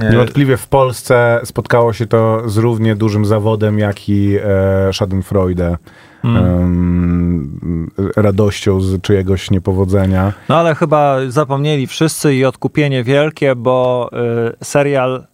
E, 0.00 0.10
Niewątpliwie 0.10 0.56
w 0.56 0.68
Polsce 0.68 1.40
spotkało 1.44 1.92
się 1.92 2.06
to 2.06 2.42
z 2.46 2.56
równie 2.56 2.96
dużym 2.96 3.24
zawodem, 3.24 3.78
jak 3.78 4.08
i 4.08 4.36
e, 4.42 4.92
Schadenfreude. 4.92 5.76
Em, 6.26 7.90
radością 8.16 8.80
z 8.80 9.00
czyjegoś 9.00 9.50
niepowodzenia. 9.50 10.32
No 10.48 10.56
ale 10.56 10.74
chyba 10.74 11.16
zapomnieli 11.28 11.86
wszyscy 11.86 12.34
i 12.34 12.44
odkupienie 12.44 13.04
wielkie, 13.04 13.56
bo 13.56 14.10
y, 14.52 14.64
serial 14.64 15.26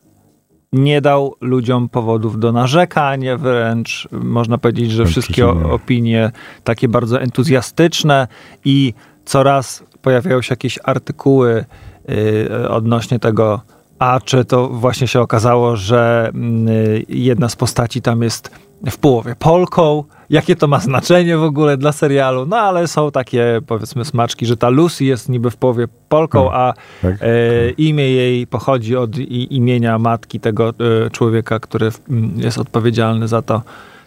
nie 0.73 1.01
dał 1.01 1.35
ludziom 1.41 1.89
powodów 1.89 2.39
do 2.39 2.53
narzekań, 2.53 3.25
wręcz 3.39 4.09
można 4.13 4.59
powiedzieć, 4.59 4.91
że 4.91 5.07
wszystkie 5.07 5.49
opinie 5.49 6.31
takie 6.65 6.89
bardzo 6.89 7.21
entuzjastyczne 7.21 8.29
i 8.65 8.95
coraz 9.25 9.85
pojawiają 10.03 10.43
się 10.43 10.53
jakieś 10.53 10.79
artykuły 10.85 11.65
y, 12.11 12.69
odnośnie 12.69 13.19
tego, 13.19 13.61
a 13.99 14.21
czy 14.25 14.45
to 14.45 14.69
właśnie 14.69 15.09
się 15.09 15.21
okazało, 15.21 15.77
że 15.77 16.31
mm, 16.35 16.69
y, 16.69 17.05
jedna 17.09 17.49
z 17.49 17.57
postaci 17.57 18.03
tam 18.03 18.23
jest 18.23 18.51
w 18.91 18.99
połowie 18.99 19.35
Polką, 19.39 20.05
jakie 20.33 20.57
to 20.57 20.69
ma 20.69 20.79
znaczenie 20.79 21.37
w 21.37 21.43
ogóle 21.43 21.77
dla 21.77 21.93
serialu, 21.93 22.47
no 22.47 22.57
ale 22.57 22.89
są 22.89 23.11
takie 23.11 23.61
powiedzmy 23.67 24.05
smaczki, 24.05 24.47
że 24.47 24.57
ta 24.57 24.69
Lucy 24.69 25.05
jest 25.05 25.29
niby 25.29 25.51
w 25.51 25.57
połowie 25.57 25.89
Polką, 26.09 26.51
Hmm, 26.51 26.61
a 26.61 26.73
tak? 27.03 27.15
e, 27.21 27.71
imię 27.71 28.11
jej 28.11 28.47
pochodzi 28.47 28.97
od 28.97 29.19
i, 29.19 29.57
imienia 29.57 29.99
matki 29.99 30.41
tego 30.41 30.69
e, 30.69 31.11
człowieka, 31.11 31.61
który 31.61 31.91
m, 32.11 32.33
jest 32.37 32.59
odpowiedzialny 32.59 33.29
za 33.29 33.43
to, 33.43 33.63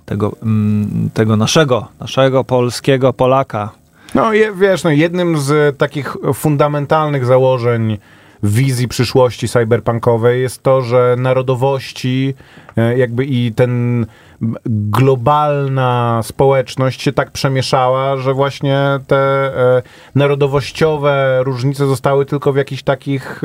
tego, 0.05 0.31
mm, 0.43 1.09
tego 1.13 1.37
naszego, 1.37 1.87
naszego 1.99 2.43
polskiego 2.43 3.13
Polaka. 3.13 3.69
No 4.15 4.33
je, 4.33 4.53
wiesz, 4.53 4.83
no, 4.83 4.89
jednym 4.89 5.37
z 5.37 5.77
takich 5.77 6.17
fundamentalnych 6.33 7.25
założeń 7.25 7.97
wizji 8.43 8.87
przyszłości 8.87 9.47
cyberpunkowej 9.47 10.41
jest 10.41 10.63
to, 10.63 10.81
że 10.81 11.15
narodowości 11.19 12.33
e, 12.77 12.97
jakby 12.97 13.25
i 13.25 13.53
ten 13.53 13.71
m, 13.99 14.05
globalna 14.65 16.21
społeczność 16.23 17.01
się 17.01 17.13
tak 17.13 17.31
przemieszała, 17.31 18.17
że 18.17 18.33
właśnie 18.33 18.79
te 19.07 19.17
e, 19.17 19.81
narodowościowe 20.15 21.43
różnice 21.43 21.87
zostały 21.87 22.25
tylko 22.25 22.53
w 22.53 22.55
jakichś 22.55 22.83
takich, 22.83 23.41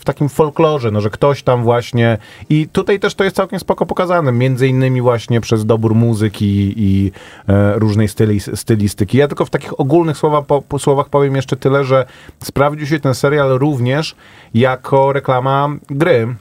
w 0.00 0.04
takim 0.04 0.28
folklorze, 0.28 0.90
no, 0.90 1.00
że 1.00 1.10
ktoś 1.10 1.42
tam 1.42 1.62
właśnie 1.62 2.18
i 2.50 2.68
tutaj 2.68 3.00
też 3.00 3.14
to 3.14 3.24
jest 3.24 3.36
całkiem 3.36 3.60
spoko 3.60 3.86
pokazane, 3.86 4.32
między 4.32 4.68
innymi 4.68 5.02
właśnie 5.02 5.40
przez 5.40 5.66
dobór 5.66 5.94
muzyki 5.94 6.74
i 6.76 7.12
e, 7.48 7.78
różnej 7.78 8.08
styli, 8.08 8.40
stylistyki. 8.40 9.18
Ja 9.18 9.28
tylko 9.28 9.44
w 9.44 9.50
takich 9.50 9.80
ogólnych 9.80 10.16
słowa, 10.16 10.42
po, 10.42 10.62
po 10.62 10.78
słowach 10.78 11.08
powiem 11.08 11.36
jeszcze 11.36 11.56
tyle, 11.56 11.84
że 11.84 12.06
sprawdził 12.42 12.86
się 12.86 13.00
ten 13.00 13.14
serial 13.14 13.58
również 13.58 14.16
jako 14.54 15.12
reklama 15.12 15.68
gry. 15.90 16.34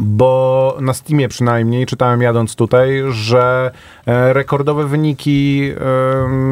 Bo 0.00 0.76
na 0.80 0.94
Steamie 0.94 1.28
przynajmniej 1.28 1.86
czytałem 1.86 2.22
jadąc 2.22 2.54
tutaj, 2.54 3.02
że 3.10 3.70
e, 4.06 4.32
rekordowe 4.32 4.86
wyniki 4.86 5.72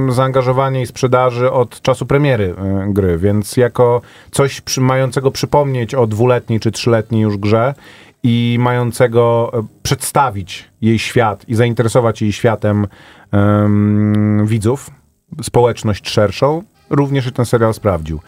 zaangażowania 0.08 0.80
i 0.80 0.86
sprzedaży 0.86 1.52
od 1.52 1.82
czasu 1.82 2.06
premiery 2.06 2.54
e, 2.58 2.86
gry, 2.88 3.18
więc 3.18 3.56
jako 3.56 4.00
coś 4.30 4.60
przy, 4.60 4.80
mającego 4.80 5.30
przypomnieć 5.30 5.94
o 5.94 6.06
dwuletniej 6.06 6.60
czy 6.60 6.70
trzyletniej 6.70 7.22
już 7.22 7.36
grze 7.36 7.74
i 8.22 8.56
mającego 8.60 9.52
e, 9.54 9.62
przedstawić 9.82 10.70
jej 10.80 10.98
świat 10.98 11.48
i 11.48 11.54
zainteresować 11.54 12.22
jej 12.22 12.32
światem 12.32 12.86
em, 13.32 14.46
widzów, 14.46 14.90
społeczność 15.42 16.10
szerszą, 16.10 16.62
również 16.90 17.24
się 17.24 17.32
ten 17.32 17.44
serial 17.44 17.74
sprawdził. 17.74 18.20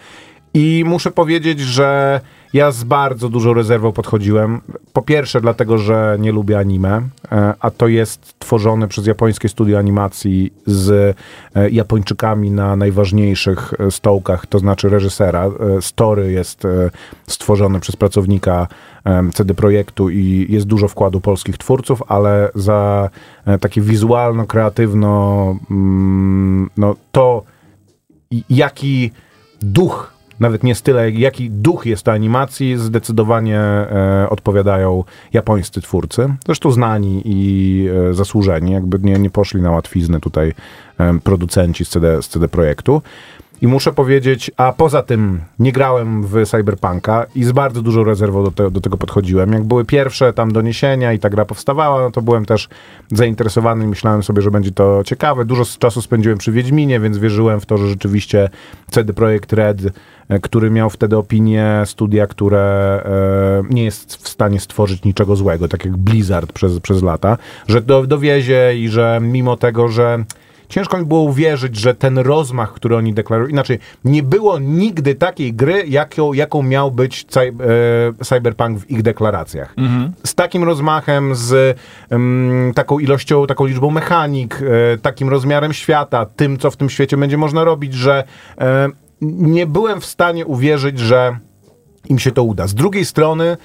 I 0.54 0.84
muszę 0.86 1.10
powiedzieć, 1.10 1.60
że 1.60 2.20
ja 2.54 2.70
z 2.70 2.84
bardzo 2.84 3.28
dużą 3.28 3.54
rezerwą 3.54 3.92
podchodziłem. 3.92 4.60
Po 4.92 5.02
pierwsze, 5.02 5.40
dlatego, 5.40 5.78
że 5.78 6.16
nie 6.20 6.32
lubię 6.32 6.58
anime, 6.58 7.02
e, 7.32 7.54
a 7.60 7.70
to 7.70 7.88
jest 7.88 8.38
tworzone 8.38 8.88
przez 8.88 9.06
japońskie 9.06 9.48
studio 9.48 9.78
animacji 9.78 10.52
z 10.66 11.16
e, 11.54 11.70
Japończykami 11.70 12.50
na 12.50 12.76
najważniejszych 12.76 13.74
e, 13.78 13.90
stołkach, 13.90 14.46
to 14.46 14.58
znaczy 14.58 14.88
reżysera. 14.88 15.50
Story 15.80 16.32
jest 16.32 16.62
stworzone 17.26 17.80
przez 17.80 17.96
pracownika 17.96 18.68
CD 19.34 19.54
Projektu 19.54 20.10
i 20.10 20.46
jest 20.48 20.66
dużo 20.66 20.88
wkładu 20.88 21.20
polskich 21.20 21.58
twórców, 21.58 22.02
ale 22.08 22.50
za 22.54 23.10
takie 23.60 23.80
wizualno-kreatywno 23.80 25.56
mm, 25.70 26.70
no 26.76 26.96
to 27.12 27.42
jaki 28.50 29.10
duch, 29.62 30.13
nawet 30.40 30.62
nie 30.64 30.74
style, 30.74 31.10
jaki 31.10 31.50
duch 31.50 31.86
jest 31.86 32.02
to 32.02 32.12
animacji, 32.12 32.78
zdecydowanie 32.78 33.60
e, 33.60 34.26
odpowiadają 34.30 35.04
japońscy 35.32 35.80
twórcy. 35.80 36.34
Zresztą 36.46 36.70
znani 36.70 37.22
i 37.24 37.88
e, 38.10 38.14
zasłużeni, 38.14 38.72
jakby 38.72 38.98
nie, 38.98 39.12
nie 39.18 39.30
poszli 39.30 39.62
na 39.62 39.70
łatwiznę 39.70 40.20
tutaj 40.20 40.54
e, 40.98 41.18
producenci 41.24 41.84
z 41.84 41.88
CD, 41.88 42.22
z 42.22 42.28
CD 42.28 42.48
Projektu. 42.48 43.02
I 43.64 43.66
muszę 43.66 43.92
powiedzieć, 43.92 44.50
a 44.56 44.72
poza 44.72 45.02
tym 45.02 45.40
nie 45.58 45.72
grałem 45.72 46.22
w 46.26 46.46
Cyberpunka 46.46 47.26
i 47.34 47.44
z 47.44 47.52
bardzo 47.52 47.82
dużą 47.82 48.04
rezerwą 48.04 48.44
do, 48.44 48.50
te, 48.50 48.70
do 48.70 48.80
tego 48.80 48.96
podchodziłem. 48.96 49.52
Jak 49.52 49.64
były 49.64 49.84
pierwsze 49.84 50.32
tam 50.32 50.52
doniesienia 50.52 51.12
i 51.12 51.18
ta 51.18 51.30
gra 51.30 51.44
powstawała, 51.44 52.00
no 52.02 52.10
to 52.10 52.22
byłem 52.22 52.44
też 52.44 52.68
zainteresowany 53.12 53.84
i 53.84 53.88
myślałem 53.88 54.22
sobie, 54.22 54.42
że 54.42 54.50
będzie 54.50 54.72
to 54.72 55.04
ciekawe. 55.04 55.44
Dużo 55.44 55.64
czasu 55.78 56.02
spędziłem 56.02 56.38
przy 56.38 56.52
Wiedźminie, 56.52 57.00
więc 57.00 57.18
wierzyłem 57.18 57.60
w 57.60 57.66
to, 57.66 57.78
że 57.78 57.88
rzeczywiście 57.88 58.48
CD 58.90 59.12
Projekt 59.12 59.52
Red, 59.52 59.78
e, 60.28 60.38
który 60.38 60.70
miał 60.70 60.90
wtedy 60.90 61.16
opinię 61.16 61.82
studia, 61.84 62.26
które 62.26 62.60
e, 63.04 63.74
nie 63.74 63.84
jest 63.84 64.16
w 64.16 64.28
stanie 64.28 64.60
stworzyć 64.60 65.04
niczego 65.04 65.36
złego, 65.36 65.68
tak 65.68 65.84
jak 65.84 65.96
Blizzard 65.96 66.52
przez, 66.52 66.80
przez 66.80 67.02
lata, 67.02 67.38
że 67.68 67.82
do, 67.82 68.06
dowiezie 68.06 68.72
i 68.76 68.88
że 68.88 69.18
mimo 69.22 69.56
tego, 69.56 69.88
że 69.88 70.24
Ciężko 70.68 70.98
mi 70.98 71.04
było 71.04 71.20
uwierzyć, 71.20 71.76
że 71.76 71.94
ten 71.94 72.18
rozmach, 72.18 72.72
który 72.72 72.96
oni 72.96 73.14
deklarują, 73.14 73.48
inaczej, 73.48 73.78
nie 74.04 74.22
było 74.22 74.58
nigdy 74.58 75.14
takiej 75.14 75.54
gry, 75.54 75.84
jaką, 75.88 76.32
jaką 76.32 76.62
miał 76.62 76.90
być 76.90 77.26
cy, 77.28 77.40
e, 77.40 78.24
Cyberpunk 78.24 78.78
w 78.78 78.90
ich 78.90 79.02
deklaracjach. 79.02 79.74
Z 80.24 80.34
takim 80.34 80.64
rozmachem, 80.64 81.34
z 81.34 81.78
taką 82.74 82.98
ilością, 82.98 83.46
taką 83.46 83.66
liczbą 83.66 83.90
mechanik, 83.90 84.60
e, 84.94 84.98
takim 84.98 85.28
rozmiarem 85.28 85.72
świata, 85.72 86.26
tym, 86.26 86.58
co 86.58 86.70
w 86.70 86.76
tym 86.76 86.90
świecie 86.90 87.16
będzie 87.16 87.36
można 87.36 87.64
robić, 87.64 87.94
że 87.94 88.24
e, 88.58 88.88
nie 89.20 89.66
byłem 89.66 90.00
w 90.00 90.06
stanie 90.06 90.46
uwierzyć, 90.46 90.98
że 90.98 91.38
im 92.08 92.18
się 92.18 92.30
to 92.30 92.42
uda. 92.42 92.66
Z 92.66 92.74
drugiej 92.74 93.04
strony 93.04 93.56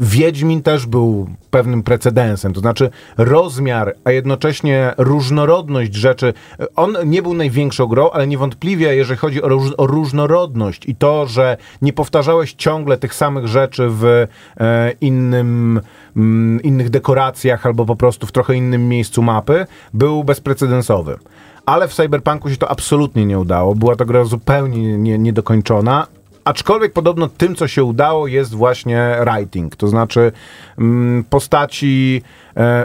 Wiedźmin 0.00 0.62
też 0.62 0.86
był 0.86 1.28
pewnym 1.50 1.82
precedensem, 1.82 2.52
to 2.52 2.60
znaczy 2.60 2.90
rozmiar, 3.16 3.94
a 4.04 4.10
jednocześnie 4.10 4.94
różnorodność 4.98 5.94
rzeczy. 5.94 6.34
On 6.76 6.96
nie 7.04 7.22
był 7.22 7.34
największą 7.34 7.86
grą, 7.86 8.10
ale 8.10 8.26
niewątpliwie, 8.26 8.96
jeżeli 8.96 9.18
chodzi 9.18 9.42
o, 9.42 9.48
róż, 9.48 9.72
o 9.76 9.86
różnorodność 9.86 10.88
i 10.88 10.94
to, 10.94 11.26
że 11.26 11.56
nie 11.82 11.92
powtarzałeś 11.92 12.52
ciągle 12.52 12.96
tych 12.96 13.14
samych 13.14 13.46
rzeczy 13.46 13.86
w 13.88 14.26
e, 14.60 14.92
innym, 15.00 15.80
mm, 16.16 16.62
innych 16.62 16.90
dekoracjach 16.90 17.66
albo 17.66 17.84
po 17.86 17.96
prostu 17.96 18.26
w 18.26 18.32
trochę 18.32 18.54
innym 18.54 18.88
miejscu 18.88 19.22
mapy, 19.22 19.66
był 19.94 20.24
bezprecedensowy. 20.24 21.18
Ale 21.66 21.88
w 21.88 21.94
Cyberpunku 21.94 22.50
się 22.50 22.56
to 22.56 22.70
absolutnie 22.70 23.26
nie 23.26 23.38
udało. 23.38 23.74
Była 23.74 23.96
to 23.96 24.06
gra 24.06 24.24
zupełnie 24.24 24.98
nie, 24.98 25.18
niedokończona, 25.18 26.06
Aczkolwiek 26.48 26.92
podobno 26.92 27.28
tym, 27.28 27.54
co 27.54 27.68
się 27.68 27.84
udało, 27.84 28.26
jest 28.26 28.54
właśnie 28.54 29.16
writing. 29.20 29.76
To 29.76 29.88
znaczy 29.88 30.32
mm, 30.78 31.24
postaci 31.24 32.22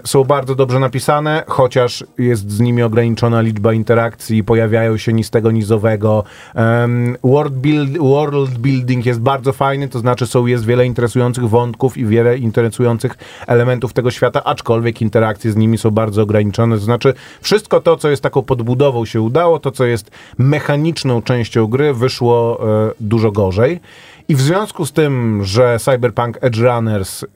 są 0.06 0.24
bardzo 0.24 0.56
dobrze 0.56 0.80
napisane, 0.80 1.44
chociaż 1.48 2.04
jest 2.18 2.52
z 2.52 2.60
nimi 2.60 2.84
ograniczona 2.84 3.42
liczba 3.42 3.74
interakcji, 3.74 4.44
pojawiają 4.44 4.98
się 4.98 5.14
ni 5.14 5.24
z 5.24 5.30
tego, 5.30 5.52
ni 5.52 5.62
z 5.62 5.72
owego. 5.72 6.24
Em, 6.56 7.18
world, 7.24 7.54
build, 7.54 7.98
world 7.98 8.58
building 8.58 9.06
jest 9.06 9.20
bardzo 9.20 9.54
fajny, 9.54 9.88
to 9.88 10.00
znaczy 10.00 10.28
są, 10.28 10.46
jest 10.46 10.66
wiele 10.66 10.86
interesujących 10.86 11.50
wątków 11.50 11.98
i 11.98 12.06
wiele 12.06 12.38
interesujących 12.38 13.18
elementów 13.48 13.94
tego 13.94 14.12
świata, 14.12 14.44
aczkolwiek 14.44 15.02
interakcje 15.02 15.52
z 15.52 15.56
nimi 15.56 15.78
są 15.78 15.92
bardzo 15.92 16.22
ograniczone. 16.22 16.76
To 16.76 16.82
znaczy 16.82 17.14
wszystko 17.42 17.82
to, 17.82 17.98
co 17.98 18.10
jest 18.10 18.24
taką 18.24 18.42
podbudową 18.42 19.06
się 19.06 19.22
udało, 19.22 19.60
to, 19.60 19.72
co 19.72 19.86
jest 19.86 20.12
mechaniczną 20.38 21.22
częścią 21.22 21.68
gry, 21.68 21.94
wyszło 21.94 22.60
e, 22.88 22.92
dużo 23.00 23.32
gorzej. 23.32 23.80
I 24.28 24.36
w 24.36 24.42
związku 24.42 24.86
z 24.86 24.92
tym, 24.92 25.44
że 25.44 25.78
Cyberpunk 25.80 26.38
Edge 26.42 26.58
Runners 26.58 27.24
e, 27.24 27.28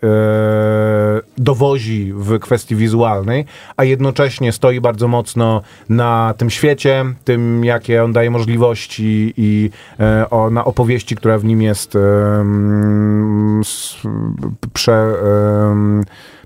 dowozi 1.37 2.13
w 2.15 2.39
kwestii 2.39 2.75
wizualnej, 2.75 3.45
a 3.77 3.83
jednocześnie 3.83 4.51
stoi 4.51 4.81
bardzo 4.81 5.07
mocno 5.07 5.61
na 5.89 6.33
tym 6.37 6.49
świecie, 6.49 7.05
tym 7.23 7.65
jakie 7.65 8.03
on 8.03 8.13
daje 8.13 8.31
możliwości 8.31 9.33
i 9.37 9.69
e, 9.99 10.29
o, 10.29 10.49
na 10.49 10.65
opowieści, 10.65 11.15
która 11.15 11.37
w 11.37 11.45
nim 11.45 11.61
jest 11.61 11.95
em, 11.95 13.61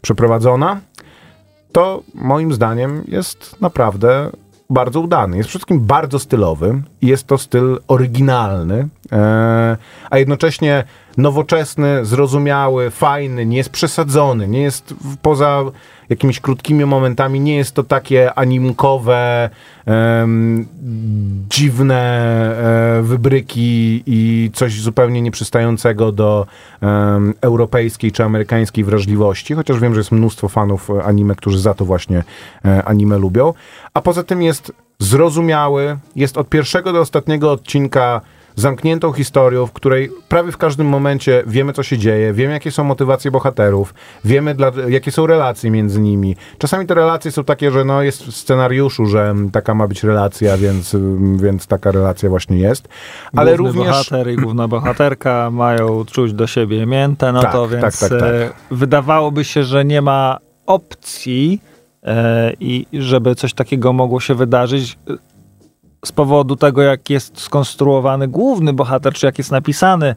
przeprowadzona, 0.01 0.80
to 1.71 2.04
moim 2.13 2.54
zdaniem 2.54 3.04
jest 3.08 3.62
naprawdę 3.62 4.32
bardzo 4.72 5.00
udany. 5.00 5.38
Jest 5.38 5.50
wszystkim 5.50 5.80
bardzo 5.80 6.20
stylowy 6.20 6.82
jest 7.02 7.28
to 7.28 7.38
styl 7.38 7.80
oryginalny, 7.88 8.88
e, 9.12 9.78
a 10.10 10.18
jednocześnie 10.18 10.84
nowoczesny, 11.17 12.06
zrozumiały, 12.06 12.89
fajny, 12.89 13.45
nie 13.45 13.58
jest 13.58 13.69
przesadzony, 13.69 14.47
nie 14.47 14.62
jest 14.62 14.93
poza 15.21 15.63
jakimiś 16.10 16.39
krótkimi 16.39 16.86
momentami, 16.86 17.39
nie 17.39 17.56
jest 17.56 17.76
to 17.76 17.84
takie 17.84 18.34
animkowe, 18.34 19.50
dziwne 21.50 22.02
e, 23.00 23.02
wybryki 23.02 24.04
i 24.06 24.50
coś 24.54 24.82
zupełnie 24.82 25.21
nieprzystającego 25.21 26.12
do 26.12 26.47
europejskiej 27.41 28.12
czy 28.12 28.24
amerykańskiej 28.24 28.84
wrażliwości, 28.84 29.54
chociaż 29.54 29.80
wiem, 29.80 29.93
że 29.93 30.00
jest 30.00 30.12
mnóstwo 30.12 30.50
fanów 30.50 30.89
e, 30.89 31.04
anime, 31.04 31.36
którzy 31.36 31.60
za 31.60 31.74
to 31.74 31.86
właśnie 31.86 32.24
e, 32.65 32.84
anime 32.84 33.17
lubią. 33.17 33.54
A 33.93 34.02
poza 34.02 34.24
tym 34.24 34.41
jest 34.41 34.71
zrozumiały, 35.00 35.97
jest 36.15 36.38
od 36.38 36.50
pierwszego 36.50 36.93
do 36.93 37.00
ostatniego 37.00 37.52
odcinka 37.52 38.21
zamkniętą 38.56 39.12
historią, 39.12 39.66
w 39.66 39.72
której 39.72 40.12
prawie 40.30 40.52
w 40.52 40.58
każdym 40.58 40.88
momencie 40.88 41.44
wiemy, 41.48 41.74
co 41.74 41.84
się 41.84 41.98
dzieje, 41.98 42.34
wiemy, 42.34 42.54
jakie 42.54 42.72
są 42.72 42.84
motywacje 42.84 43.32
bohaterów, 43.32 43.94
wiemy, 44.26 44.56
dla, 44.56 44.72
jakie 44.88 45.12
są 45.12 45.28
relacje 45.28 45.72
między 45.72 46.02
nimi. 46.02 46.36
Czasami 46.58 46.86
te 46.86 46.94
relacje 46.94 47.32
są 47.32 47.44
takie, 47.44 47.72
że 47.72 47.86
no, 47.86 48.02
jest 48.02 48.24
w 48.24 48.36
scenariuszu, 48.36 49.06
że 49.06 49.30
mm, 49.30 49.52
taka 49.52 49.74
ma 49.74 49.88
być 49.88 50.04
relacja, 50.04 50.58
więc, 50.58 50.96
mm, 50.96 51.38
więc 51.38 51.68
taka 51.68 51.92
relacja 51.92 52.30
właśnie 52.30 52.58
jest. 52.58 52.88
Ale 53.36 53.58
Główny 53.58 53.80
również... 53.80 53.98
bohater 53.98 54.32
i 54.32 54.36
główna 54.36 54.68
bohaterka 54.68 55.50
mają 55.52 56.06
czuć 56.06 56.34
do 56.34 56.48
siebie 56.48 56.86
miętę, 56.86 57.32
no 57.32 57.42
Tak, 57.42 57.52
to 57.52 57.68
tak, 57.68 57.82
więc 57.82 58.00
tak, 58.00 58.10
tak. 58.10 58.22
e, 58.22 58.50
wydawałoby 58.72 59.44
się, 59.44 59.64
że 59.64 59.86
nie 59.86 60.02
ma 60.02 60.38
opcji 60.66 61.62
e, 62.04 62.54
i 62.60 62.86
żeby 62.94 63.36
coś 63.36 63.54
takiego 63.54 63.94
mogło 63.94 64.20
się 64.20 64.36
wydarzyć 64.36 64.98
z 66.06 66.12
powodu 66.12 66.56
tego, 66.56 66.82
jak 66.82 67.10
jest 67.10 67.40
skonstruowany 67.40 68.28
główny 68.28 68.74
bohater, 68.74 69.14
czy 69.14 69.26
jak 69.26 69.38
jest 69.38 69.52
napisany, 69.52 70.16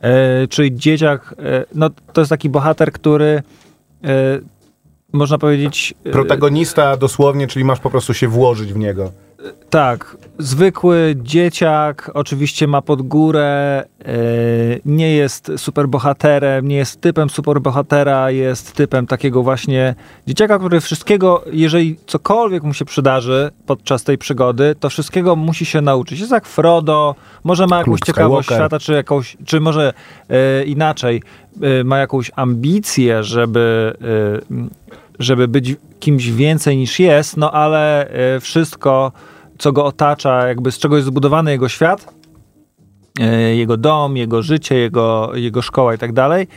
e, 0.00 0.46
czy 0.48 0.70
dzieciak, 0.70 1.34
e, 1.38 1.64
no 1.74 1.90
to 2.12 2.20
jest 2.20 2.30
taki 2.30 2.48
bohater, 2.48 2.92
który 2.92 3.42
e, 4.04 4.38
można 5.12 5.38
powiedzieć... 5.38 5.94
e, 6.04 6.10
Protagonista 6.10 6.96
dosłownie, 6.96 7.46
czyli 7.46 7.64
masz 7.64 7.80
po 7.80 7.90
prostu 7.90 8.14
się 8.14 8.28
włożyć 8.28 8.72
w 8.72 8.78
niego. 8.78 9.12
Tak, 9.70 10.16
zwykły 10.38 11.16
dzieciak, 11.22 12.10
oczywiście 12.14 12.66
ma 12.66 12.82
pod 12.82 13.02
górę, 13.02 13.84
e, 14.04 14.14
nie 14.84 15.14
jest 15.14 15.52
superbohaterem, 15.56 16.68
nie 16.68 16.76
jest 16.76 17.00
typem 17.00 17.30
superbohatera, 17.30 18.30
jest 18.30 18.72
typem 18.72 19.06
takiego 19.06 19.42
właśnie 19.42 19.94
dzieciaka, 20.26 20.58
który 20.58 20.80
wszystkiego, 20.80 21.44
jeżeli 21.52 21.96
cokolwiek 22.06 22.62
mu 22.62 22.74
się 22.74 22.84
przydarzy 22.84 23.50
podczas 23.66 24.04
tej 24.04 24.18
przygody, 24.18 24.74
to 24.80 24.90
wszystkiego 24.90 25.36
musi 25.36 25.66
się 25.66 25.80
nauczyć. 25.80 26.20
Jest 26.20 26.32
jak 26.32 26.46
Frodo, 26.46 27.14
może 27.44 27.66
ma 27.66 27.78
jakąś 27.78 28.00
Luke 28.00 28.06
ciekawość 28.06 28.46
Skywalker. 28.46 28.64
świata, 28.64 28.84
czy 28.84 28.92
jakąś, 28.92 29.36
czy 29.44 29.60
może 29.60 29.92
e, 30.28 30.64
inaczej, 30.64 31.22
e, 31.62 31.84
ma 31.84 31.98
jakąś 31.98 32.30
ambicję, 32.36 33.24
żeby 33.24 33.94
e, 34.50 34.84
żeby 35.18 35.48
być 35.48 35.76
kimś 36.00 36.30
więcej 36.30 36.76
niż 36.76 37.00
jest, 37.00 37.36
no 37.36 37.52
ale 37.52 38.10
wszystko, 38.40 39.12
co 39.58 39.72
go 39.72 39.84
otacza, 39.84 40.48
jakby 40.48 40.72
z 40.72 40.78
czego 40.78 40.96
jest 40.96 41.08
zbudowany 41.08 41.50
jego 41.50 41.68
świat, 41.68 42.14
e, 43.20 43.56
jego 43.56 43.76
dom, 43.76 44.16
jego 44.16 44.42
życie, 44.42 44.74
jego, 44.74 45.30
jego 45.34 45.62
szkoła 45.62 45.94
i 45.94 45.98
tak 45.98 46.12
dalej, 46.12 46.48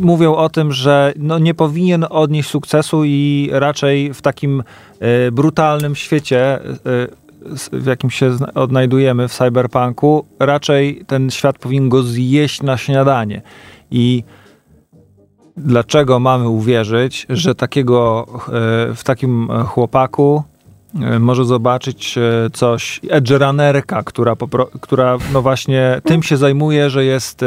mówią 0.00 0.34
o 0.34 0.48
tym, 0.48 0.72
że 0.72 1.12
no 1.16 1.38
nie 1.38 1.54
powinien 1.54 2.06
odnieść 2.10 2.48
sukcesu 2.48 3.04
i 3.04 3.48
raczej 3.52 4.14
w 4.14 4.22
takim 4.22 4.62
e, 5.00 5.32
brutalnym 5.32 5.94
świecie, 5.94 6.60
e, 6.64 6.68
w 7.72 7.86
jakim 7.86 8.10
się 8.10 8.36
odnajdujemy 8.54 9.28
w 9.28 9.32
cyberpunku, 9.32 10.26
raczej 10.38 11.04
ten 11.06 11.30
świat 11.30 11.58
powinien 11.58 11.88
go 11.88 12.02
zjeść 12.02 12.62
na 12.62 12.76
śniadanie. 12.76 13.42
I 13.90 14.24
dlaczego 15.56 16.20
mamy 16.20 16.48
uwierzyć, 16.48 17.26
że 17.30 17.54
takiego, 17.54 18.26
w 18.96 19.00
takim 19.04 19.48
chłopaku 19.66 20.42
może 21.20 21.44
zobaczyć 21.44 22.18
e, 22.18 22.50
coś, 22.52 23.00
edge 23.08 23.30
runnerka, 23.30 24.02
która, 24.02 24.36
która 24.80 25.18
no 25.32 25.42
właśnie 25.42 26.00
tym 26.04 26.22
się 26.22 26.36
zajmuje, 26.36 26.90
że 26.90 27.04
jest 27.04 27.42
e, 27.42 27.46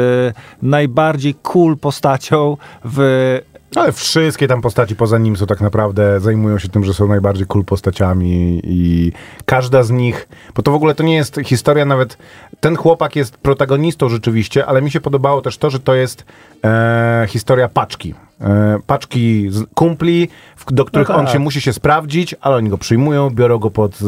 najbardziej 0.62 1.34
cool 1.34 1.76
postacią 1.76 2.56
w 2.84 3.38
Ale 3.76 3.92
wszystkie 3.92 4.48
tam 4.48 4.62
postaci 4.62 4.96
poza 4.96 5.18
nim 5.18 5.36
są 5.36 5.46
tak 5.46 5.60
naprawdę, 5.60 6.20
zajmują 6.20 6.58
się 6.58 6.68
tym, 6.68 6.84
że 6.84 6.94
są 6.94 7.08
najbardziej 7.08 7.46
cool 7.46 7.64
postaciami 7.64 8.60
i 8.64 9.12
każda 9.44 9.82
z 9.82 9.90
nich, 9.90 10.28
bo 10.54 10.62
to 10.62 10.70
w 10.70 10.74
ogóle 10.74 10.94
to 10.94 11.02
nie 11.02 11.14
jest 11.14 11.40
historia 11.44 11.84
nawet, 11.84 12.18
ten 12.60 12.76
chłopak 12.76 13.16
jest 13.16 13.36
protagonistą 13.36 14.08
rzeczywiście, 14.08 14.66
ale 14.66 14.82
mi 14.82 14.90
się 14.90 15.00
podobało 15.00 15.42
też 15.42 15.58
to, 15.58 15.70
że 15.70 15.80
to 15.80 15.94
jest 15.94 16.24
e, 16.64 17.26
historia 17.28 17.68
paczki. 17.68 18.14
E, 18.40 18.78
paczki 18.86 19.50
kumpli, 19.74 20.28
w, 20.56 20.72
do 20.72 20.84
których 20.84 21.08
tak. 21.08 21.16
on 21.16 21.26
się 21.26 21.38
musi 21.38 21.60
się 21.60 21.72
sprawdzić, 21.72 22.34
ale 22.40 22.56
oni 22.56 22.70
go 22.70 22.78
przyjmują, 22.78 23.30
biorą 23.30 23.58
go 23.58 23.70
pod 23.70 23.98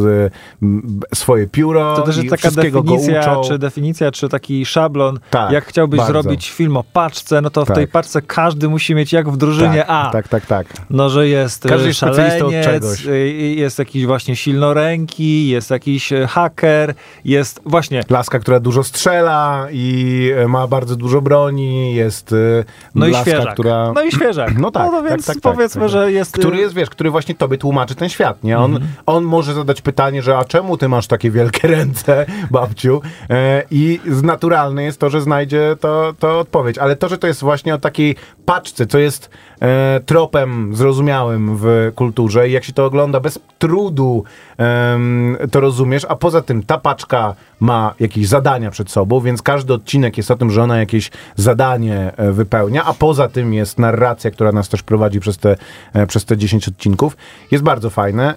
e, 0.63 1.15
swoje 1.15 1.47
pióro 1.47 1.97
To 1.97 2.03
też 2.03 2.17
jest 2.17 2.31
taka 2.31 2.51
definicja, 2.51 3.37
czy 3.41 3.59
definicja, 3.59 4.11
czy 4.11 4.29
taki 4.29 4.67
szablon. 4.67 5.19
Tak, 5.31 5.53
jak 5.53 5.65
chciałbyś 5.65 5.99
bardzo. 5.99 6.13
zrobić 6.13 6.51
film 6.51 6.77
o 6.77 6.85
paczce, 6.85 7.41
no 7.41 7.51
to 7.51 7.65
w 7.65 7.69
Tak. 7.69 7.77
tej 7.77 7.89
paczce 7.89 8.23
każdy 8.23 8.69
musi 8.69 8.95
mieć 8.95 9.13
jak 9.13 9.31
w 9.31 9.37
drużynie 9.37 9.79
tak, 9.79 9.87
A. 9.89 10.11
tak, 10.11 10.29
tak, 10.29 10.47
tak. 10.47 10.67
No, 10.91 11.09
że 11.09 11.29
jest 11.29 11.63
Każdy 11.63 11.89
Każdy 11.89 11.95
czegoś. 11.95 12.41
szaleniec, 12.43 13.07
y, 13.07 13.29
jest 13.57 13.79
jakiś 13.79 14.07
właśnie 14.07 14.37
silnoręki, 14.37 15.49
jest 15.49 15.71
jakiś 15.71 16.13
e, 16.13 16.27
haker, 16.27 16.95
jest 17.25 17.61
właśnie 17.67 18.03
Laska, 18.11 18.39
która 18.39 18.61
dużo 18.61 18.83
strzela 18.83 19.67
i 19.73 20.31
e, 20.37 20.49
ma 20.49 20.67
bardzo 20.67 20.97
dużo 20.97 21.21
broni, 21.21 21.95
jest 21.95 22.33
e, 22.33 22.65
no 22.95 23.07
laska, 23.07 23.53
która... 23.53 23.93
No 23.93 24.03
i 24.03 24.18
świeżak. 24.19 24.59
No 24.59 24.71
tak, 24.71 24.93
no, 24.93 25.03
tak, 25.03 25.11
więc 25.11 25.27
tak, 25.27 25.41
tak, 25.41 25.55
powiedzmy, 25.55 25.81
tak. 25.83 25.91
że 25.91 26.13
jest... 26.13 26.33
Który 26.33 26.57
y, 26.57 26.61
jest, 26.61 26.75
wiesz, 26.75 26.91
który 26.91 27.11
właśnie 27.11 27.35
tobie 27.35 27.59
tłumaczy 27.59 27.95
ten 27.95 28.09
świat, 28.09 28.45
nie? 28.45 28.59
On, 28.59 28.73
Mhm. 28.75 28.93
on 29.07 29.25
może 29.25 29.55
zadać 29.55 29.81
pytanie, 29.83 30.23
że 30.23 30.39
a 30.39 30.45
czemu 30.45 30.77
ty 30.77 30.89
masz 30.89 31.07
takie 31.07 31.31
wielkie 31.31 31.69
ręce, 31.77 32.27
babciu? 32.51 33.01
E, 33.31 33.63
I 33.71 34.01
z- 34.07 34.23
naturalne 34.23 34.83
jest 34.83 35.01
to, 35.01 35.11
że 35.11 35.21
znajdzie 35.21 35.77
to, 35.81 36.13
to 36.19 36.39
odpowiedź. 36.41 36.79
Ale 36.79 36.97
to, 36.97 37.09
że 37.09 37.19
to 37.19 37.27
jest 37.27 37.41
właśnie 37.41 37.75
o 37.75 37.79
takiej 37.79 38.17
paczce, 38.49 38.87
co 38.87 38.99
jest 38.99 39.31
e, 39.63 40.01
tropem 40.07 40.77
zrozumiałym 40.77 41.57
w 41.57 41.93
kulturze 41.95 42.49
i 42.49 42.53
jak 42.53 42.65
się 42.65 42.73
to 42.73 42.85
ogląda 42.85 43.21
bez 43.21 43.39
trudu, 43.59 44.25
em, 44.59 45.37
to 45.51 45.61
rozumiesz. 45.61 46.07
A 46.09 46.17
poza 46.17 46.43
tym 46.43 46.63
ta 46.63 46.79
paczka 46.79 47.35
ma 47.61 47.95
jakieś 48.01 48.29
zadania 48.29 48.71
przed 48.71 48.91
sobą, 48.91 49.21
więc 49.21 49.43
każdy 49.43 49.75
odcinek 49.75 50.17
jest 50.17 50.31
o 50.31 50.37
tym, 50.37 50.51
że 50.51 50.63
ona 50.63 50.79
jakieś 50.79 51.11
zadanie 51.37 52.13
e, 52.17 52.33
wypełnia, 52.33 52.85
a 52.85 52.95
poza 52.95 53.29
tym 53.29 53.55
jest 53.55 53.79
narracja, 53.79 54.31
która 54.31 54.53
nas 54.53 54.69
też 54.69 54.83
prowadzi 54.83 55.21
przez 55.21 55.39
te, 55.39 55.57
e, 55.93 56.07
przez 56.07 56.25
te 56.25 56.37
10 56.37 56.69
odcinków. 56.69 57.17
Jest 57.51 57.65
bardzo 57.65 57.91
fajne. 57.91 58.35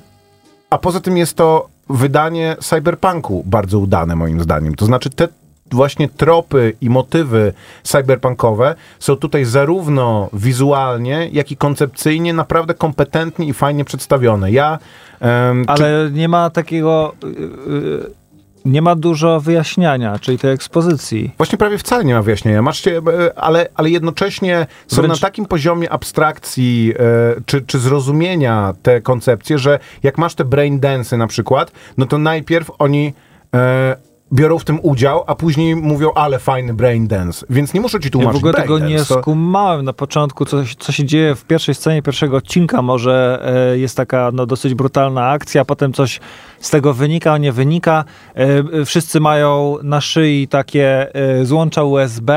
A 0.70 0.78
poza 0.78 1.00
tym 1.00 1.18
jest 1.18 1.38
to 1.38 1.68
wydanie 1.90 2.56
cyberpunku 2.60 3.44
bardzo 3.46 3.80
udane 3.80 4.16
moim 4.16 4.42
zdaniem. 4.42 4.76
To 4.76 4.86
znaczy 4.86 5.10
te 5.10 5.28
właśnie 5.72 6.10
tropy 6.10 6.74
i 6.82 6.90
motywy 6.90 7.54
cyberpunkowe 7.84 8.76
są 9.00 9.16
tutaj 9.16 9.46
zarówno 9.46 10.30
wizualnie, 10.34 11.30
jak 11.32 11.52
i 11.52 11.58
koncepcyjnie 11.58 12.34
naprawdę 12.34 12.74
kompetentnie 12.74 13.46
i 13.48 13.54
fajnie 13.54 13.86
przedstawione. 13.86 14.52
Ja 14.52 14.80
czy- 15.20 15.26
Ale 15.68 16.10
nie 16.14 16.28
ma 16.30 16.50
takiego... 16.50 17.14
y, 17.24 17.28
y, 17.28 18.22
nie 18.66 18.82
ma 18.82 18.96
dużo 18.96 19.40
wyjaśniania, 19.40 20.20
czyli 20.20 20.40
tej 20.40 20.52
ekspozycji. 20.52 21.32
Właśnie 21.38 21.58
prawie 21.58 21.78
wcale 21.78 22.04
nie 22.06 22.14
ma 22.14 22.22
wyjaśnienia. 22.22 22.62
Masz 22.62 22.84
się, 22.84 23.02
e, 23.26 23.40
ale, 23.40 23.68
ale 23.76 23.90
jednocześnie 23.90 24.68
są 24.88 25.02
Wręcz- 25.02 25.08
na 25.08 25.16
takim 25.16 25.46
poziomie 25.46 25.90
abstrakcji 25.92 26.94
e, 27.00 27.42
czy, 27.46 27.62
czy 27.62 27.80
zrozumienia 27.80 28.74
te 28.84 29.02
koncepcje, 29.02 29.58
że 29.60 29.80
jak 30.04 30.18
masz 30.18 30.36
te 30.36 30.46
brain 30.46 30.80
dance'y 30.80 31.18
na 31.18 31.28
przykład, 31.28 31.72
no 31.98 32.06
to 32.06 32.18
najpierw 32.18 32.72
oni 32.80 33.14
e, 33.56 33.96
biorą 34.34 34.60
w 34.60 34.66
tym 34.66 34.80
udział, 34.84 35.24
a 35.28 35.36
później 35.36 35.76
mówią, 35.76 36.12
ale 36.16 36.40
fajny 36.40 36.74
brain 36.74 37.08
dance, 37.08 37.46
więc 37.50 37.74
nie 37.74 37.82
muszę 37.82 38.00
ci 38.00 38.08
Ja 38.08 38.12
tłumaczyć 38.12 38.34
w 38.34 38.38
ogóle 38.38 38.52
brain 38.54 38.64
tego 38.68 38.80
nie 38.80 38.96
dance, 38.96 39.14
to- 39.16 39.22
skumałem 39.22 39.86
na 39.86 39.94
początku, 39.94 40.46
co, 40.46 40.58
co 40.80 40.92
się 40.92 41.06
dzieje 41.06 41.36
w 41.36 41.46
pierwszej 41.46 41.76
scenie 41.76 42.02
pierwszego 42.02 42.38
odcinka. 42.38 42.82
Może 42.82 43.42
e, 43.74 43.78
jest 43.78 43.98
taka 43.98 44.30
no, 44.34 44.46
dosyć 44.46 44.74
brutalna 44.74 45.30
akcja, 45.30 45.66
potem 45.66 45.94
coś 45.94 46.20
z 46.60 46.70
tego 46.70 46.94
wynika, 46.94 47.38
nie 47.38 47.52
wynika. 47.52 48.04
E, 48.36 48.40
e, 48.80 48.86
wszyscy 48.86 49.20
mają 49.20 49.78
na 49.84 50.02
szyi 50.02 50.48
takie 50.48 51.16
e, 51.16 51.46
złącza 51.46 51.84
USB 51.84 52.34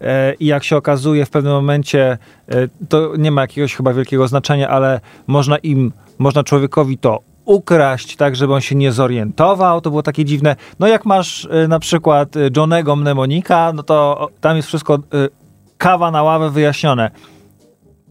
e, 0.00 0.34
i 0.34 0.46
jak 0.46 0.64
się 0.64 0.76
okazuje 0.76 1.26
w 1.26 1.30
pewnym 1.30 1.52
momencie, 1.52 2.18
e, 2.48 2.54
to 2.88 3.12
nie 3.18 3.30
ma 3.30 3.40
jakiegoś 3.40 3.74
chyba 3.74 3.92
wielkiego 3.92 4.28
znaczenia, 4.28 4.68
ale 4.68 5.00
można 5.26 5.58
im, 5.58 5.92
można 6.18 6.44
człowiekowi 6.44 6.98
to 6.98 7.27
ukraść 7.48 8.16
tak, 8.16 8.36
żeby 8.36 8.54
on 8.54 8.60
się 8.60 8.74
nie 8.74 8.92
zorientował, 8.92 9.80
to 9.80 9.90
było 9.90 10.02
takie 10.02 10.24
dziwne. 10.24 10.56
No 10.78 10.86
jak 10.86 11.06
masz 11.06 11.44
y, 11.44 11.68
na 11.68 11.78
przykład 11.78 12.36
y, 12.36 12.50
Johnego 12.56 12.96
Mnemonika, 12.96 13.72
no 13.72 13.82
to 13.82 14.28
tam 14.40 14.56
jest 14.56 14.68
wszystko 14.68 14.94
y, 14.94 15.28
kawa 15.78 16.10
na 16.10 16.22
ławę 16.22 16.50
wyjaśnione. 16.50 17.10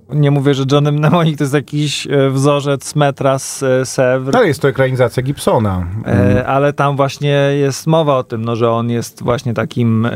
Nie 0.10 0.32
mówię, 0.32 0.54
że 0.54 0.64
Johnny 0.72 0.92
Mnemonik 0.92 1.38
to 1.38 1.44
jest 1.44 1.54
jakiś 1.54 2.08
y, 2.08 2.30
wzorzec 2.30 2.96
metra 2.96 3.40
z 3.40 3.60
Sèvres, 3.84 4.36
Ale 4.36 4.48
jest 4.48 4.62
to 4.62 4.68
ekranizacja 4.68 5.24
Gibsona. 5.24 5.88
E, 6.06 6.48
ale 6.48 6.74
tam 6.74 6.96
właśnie 6.96 7.30
jest 7.60 7.88
mowa 7.88 8.18
o 8.18 8.24
tym, 8.24 8.46
no, 8.46 8.56
że 8.56 8.72
on 8.72 8.90
jest 8.90 9.24
właśnie 9.24 9.54
takim, 9.54 10.06
e, 10.06 10.12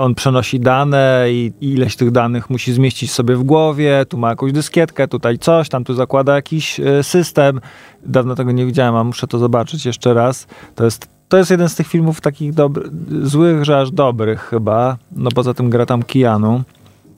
on 0.00 0.14
przenosi 0.14 0.60
dane 0.60 1.26
i 1.28 1.52
ileś 1.60 1.96
tych 1.96 2.10
danych 2.10 2.50
musi 2.50 2.72
zmieścić 2.72 3.12
sobie 3.12 3.36
w 3.36 3.42
głowie, 3.42 4.06
tu 4.08 4.18
ma 4.18 4.28
jakąś 4.28 4.52
dyskietkę, 4.52 5.08
tutaj 5.08 5.38
coś, 5.38 5.68
tam 5.68 5.84
tu 5.84 5.94
zakłada 5.94 6.34
jakiś 6.34 6.80
e, 6.80 7.02
system. 7.02 7.60
Dawno 8.06 8.34
tego 8.34 8.52
nie 8.52 8.66
widziałem, 8.66 8.96
a 8.96 9.04
muszę 9.04 9.26
to 9.26 9.38
zobaczyć 9.38 9.86
jeszcze 9.86 10.14
raz. 10.14 10.46
To 10.74 10.84
jest, 10.84 11.08
to 11.28 11.36
jest 11.36 11.50
jeden 11.50 11.68
z 11.68 11.74
tych 11.74 11.86
filmów 11.86 12.20
takich 12.20 12.54
dobry, 12.54 12.90
złych, 13.22 13.64
że 13.64 13.80
aż 13.80 13.90
dobrych 13.90 14.40
chyba, 14.40 14.96
no 15.12 15.30
poza 15.34 15.54
tym 15.54 15.70
gra 15.70 15.86
tam 15.86 16.02
Keanu. 16.02 16.62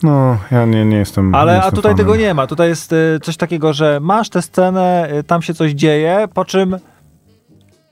No, 0.05 0.37
ja 0.51 0.65
nie, 0.65 0.85
nie 0.85 0.97
jestem 0.97 1.31
nie 1.31 1.37
Ale 1.37 1.51
a 1.51 1.55
jestem 1.55 1.75
tutaj 1.75 1.91
fanem. 1.91 1.97
tego 1.97 2.15
nie 2.15 2.33
ma. 2.33 2.47
Tutaj 2.47 2.69
jest 2.69 2.93
y, 2.93 3.19
coś 3.23 3.37
takiego, 3.37 3.73
że 3.73 3.99
masz 4.01 4.29
tę 4.29 4.41
scenę, 4.41 5.09
y, 5.19 5.23
tam 5.23 5.41
się 5.41 5.53
coś 5.53 5.71
dzieje, 5.71 6.27
po 6.33 6.45
czym. 6.45 6.77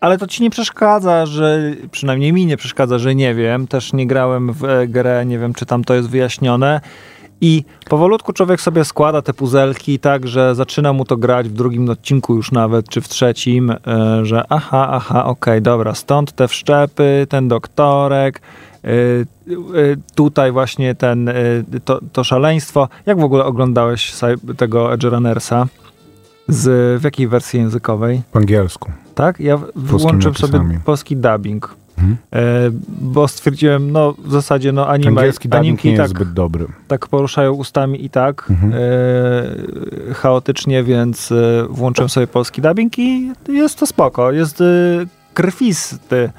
Ale 0.01 0.17
to 0.17 0.27
ci 0.27 0.43
nie 0.43 0.49
przeszkadza, 0.49 1.25
że 1.25 1.59
przynajmniej 1.91 2.33
mi 2.33 2.45
nie 2.45 2.57
przeszkadza, 2.57 2.99
że 2.99 3.15
nie 3.15 3.35
wiem. 3.35 3.67
Też 3.67 3.93
nie 3.93 4.07
grałem 4.07 4.53
w 4.53 4.63
e, 4.65 4.87
grę, 4.87 5.25
nie 5.25 5.39
wiem, 5.39 5.53
czy 5.53 5.65
tam 5.65 5.83
to 5.83 5.93
jest 5.93 6.09
wyjaśnione. 6.09 6.81
I 7.41 7.63
powolutku 7.89 8.33
człowiek 8.33 8.61
sobie 8.61 8.85
składa 8.85 9.21
te 9.21 9.33
puzelki 9.33 9.99
tak, 9.99 10.27
że 10.27 10.55
zaczyna 10.55 10.93
mu 10.93 11.05
to 11.05 11.17
grać 11.17 11.49
w 11.49 11.53
drugim 11.53 11.89
odcinku 11.89 12.35
już 12.35 12.51
nawet, 12.51 12.89
czy 12.89 13.01
w 13.01 13.07
trzecim, 13.07 13.71
e, 13.71 13.77
że 14.25 14.43
aha, 14.49 14.87
aha, 14.91 15.25
okej, 15.25 15.61
dobra, 15.61 15.95
stąd 15.95 16.31
te 16.31 16.47
wszczepy, 16.47 17.27
ten 17.29 17.47
doktorek, 17.47 18.41
tutaj 20.15 20.51
właśnie 20.51 20.95
ten, 20.95 21.29
e, 21.29 21.33
to, 21.85 21.99
to 22.13 22.23
szaleństwo. 22.23 22.89
Jak 23.05 23.19
w 23.19 23.23
ogóle 23.23 23.45
oglądałeś 23.45 24.13
tego 24.57 24.93
Edge 24.93 25.03
Runnersa? 25.03 25.67
Z, 26.47 27.01
w 27.01 27.03
jakiej 27.03 27.27
wersji 27.27 27.59
językowej? 27.59 28.21
Po 28.31 28.39
angielsku. 28.39 28.91
Tak? 29.15 29.39
Ja 29.39 29.59
włączyłem 29.75 30.35
sobie 30.35 30.79
polski 30.85 31.17
dubbing. 31.17 31.75
E, 32.33 32.45
bo 33.01 33.27
stwierdziłem, 33.27 33.91
no 33.91 34.13
w 34.25 34.31
zasadzie 34.31 34.71
no 34.71 34.87
anime, 34.87 35.09
Angielski 35.21 35.49
animki 35.51 35.91
nie 35.91 35.97
tak, 35.97 36.03
jest 36.03 36.15
zbyt 36.15 36.33
dobry. 36.33 36.65
tak 36.87 37.07
poruszają 37.07 37.51
ustami 37.53 38.05
i 38.05 38.09
tak 38.09 38.47
Mhm. 38.49 38.73
e, 40.09 40.13
chaotycznie, 40.13 40.83
więc 40.83 41.31
e, 41.31 41.35
włączyłem 41.69 42.09
sobie 42.09 42.27
polski 42.27 42.61
dubbing 42.61 42.99
i 42.99 43.31
jest 43.47 43.79
to 43.79 43.85
spoko. 43.85 44.31
Jest 44.31 44.61
e, 44.61 44.65
krwisty, 45.33 46.29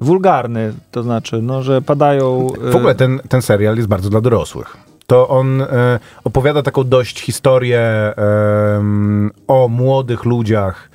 wulgarny, 0.00 0.72
to 0.90 1.02
znaczy, 1.02 1.42
no, 1.42 1.62
że 1.62 1.82
padają... 1.82 2.48
e, 2.68 2.70
W 2.70 2.76
ogóle 2.76 2.94
ten, 2.94 3.20
ten 3.28 3.42
serial 3.42 3.76
jest 3.76 3.88
bardzo 3.88 4.10
dla 4.10 4.20
dorosłych. 4.20 4.76
To 5.06 5.28
on 5.28 5.62
e, 5.62 6.00
opowiada 6.24 6.62
taką 6.62 6.84
dość 6.84 7.20
historię 7.20 8.12
em, 8.16 9.30
o 9.48 9.68
młodych 9.68 10.24
ludziach 10.24 10.90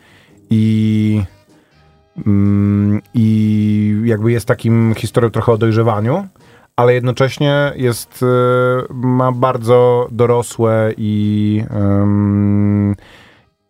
i, 0.49 1.23
mm, 2.27 3.01
i 3.13 4.01
jakby 4.05 4.31
jest 4.31 4.47
takim 4.47 4.93
historią 4.97 5.29
trochę 5.29 5.51
o 5.51 5.57
dojrzewaniu, 5.57 6.27
ale 6.75 6.93
jednocześnie 6.93 7.73
jest, 7.75 8.23
e, 8.23 8.93
ma 8.93 9.31
bardzo 9.31 10.07
dorosłe 10.11 10.93
i, 10.97 11.63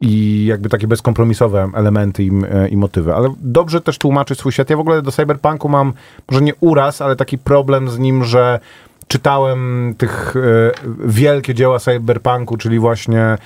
i 0.01 0.45
jakby 0.45 0.69
takie 0.69 0.87
bezkompromisowe 0.87 1.69
elementy 1.73 2.23
i, 2.23 2.31
e, 2.51 2.67
i 2.67 2.77
motywy. 2.77 3.15
Ale 3.15 3.33
dobrze 3.41 3.81
też 3.81 3.97
tłumaczy 3.97 4.35
swój 4.35 4.51
świat. 4.51 4.69
Ja 4.69 4.77
w 4.77 4.79
ogóle 4.79 5.01
do 5.01 5.11
cyberpunku 5.11 5.69
mam 5.69 5.93
może 6.31 6.43
nie 6.43 6.55
uraz, 6.55 7.01
ale 7.01 7.15
taki 7.15 7.37
problem 7.37 7.89
z 7.89 7.99
nim, 7.99 8.23
że 8.23 8.59
czytałem 9.07 9.93
tych 9.97 10.35
e, 10.35 10.71
wielkie 11.07 11.53
dzieła 11.53 11.79
cyberpunku, 11.79 12.57
czyli 12.57 12.79
właśnie 12.79 13.37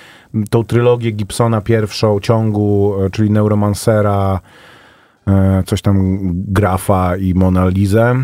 tą 0.50 0.64
trylogię 0.64 1.10
Gibsona 1.10 1.60
pierwszą 1.60 2.20
ciągu, 2.20 2.94
e, 3.06 3.10
czyli 3.10 3.30
Neuromancera, 3.30 4.40
coś 5.66 5.82
tam 5.82 6.18
Grafa 6.32 7.16
i 7.16 7.34
Mona 7.34 7.68
Lizę. 7.68 8.14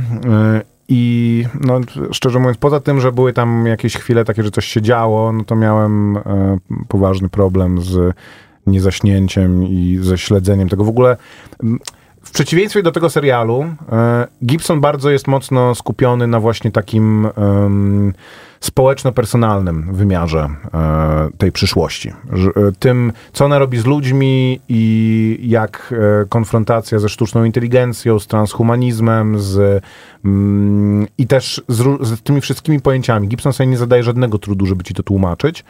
I 0.89 1.45
no, 1.61 1.81
szczerze 2.13 2.39
mówiąc, 2.39 2.59
poza 2.59 2.81
tym, 2.81 3.01
że 3.01 3.13
były 3.13 3.33
tam 3.33 3.67
jakieś 3.67 3.97
chwile 3.97 4.25
takie, 4.25 4.43
że 4.43 4.51
coś 4.51 4.67
się 4.67 4.83
działo, 4.83 5.33
no 5.33 5.45
to 5.45 5.57
miałem 5.57 6.17
e, 6.17 6.59
poważny 6.89 7.29
problem 7.29 7.81
z 7.81 8.15
niezaśnięciem 8.67 9.65
i 9.65 9.99
ze 10.01 10.19
śledzeniem 10.19 10.69
tego. 10.69 10.85
W 10.85 10.89
ogóle 10.89 11.17
w 12.33 12.35
przeciwieństwie 12.35 12.83
do 12.83 12.93
tego 12.93 13.11
serialu, 13.11 13.65
e, 13.93 14.27
Gibson 14.45 14.81
bardzo 14.81 15.11
jest 15.11 15.29
mocno 15.29 15.75
skupiony 15.75 16.27
na 16.27 16.41
właśnie 16.41 16.71
takim 16.71 17.29
em, 17.37 18.13
społeczno-personalnym 18.61 19.95
wymiarze 19.95 20.49
e, 20.75 21.29
tej 21.39 21.53
przyszłości. 21.53 22.09
E, 22.09 22.15
tym, 22.79 23.13
co 23.33 23.45
ona 23.45 23.59
robi 23.59 23.79
z 23.79 23.85
ludźmi 23.85 24.61
i 24.69 25.39
jak 25.43 25.95
konfrontacja 26.29 26.99
ze 26.99 27.09
sztuczną 27.09 27.45
inteligencją, 27.45 28.19
z 28.19 28.27
transhumanizmem, 28.27 29.39
z, 29.39 29.85
mm, 30.25 31.07
i 31.19 31.27
też 31.27 31.63
z, 31.69 32.07
z 32.07 32.23
tymi 32.23 32.41
wszystkimi 32.41 32.81
pojęciami. 32.81 33.29
Gibson 33.29 33.53
sobie 33.53 33.67
nie 33.67 33.79
zadaje 33.79 34.03
żadnego 34.03 34.39
trudu, 34.39 34.67
żeby 34.67 34.85
ci 34.85 34.95
to 34.95 35.03
tłumaczyć, 35.03 35.65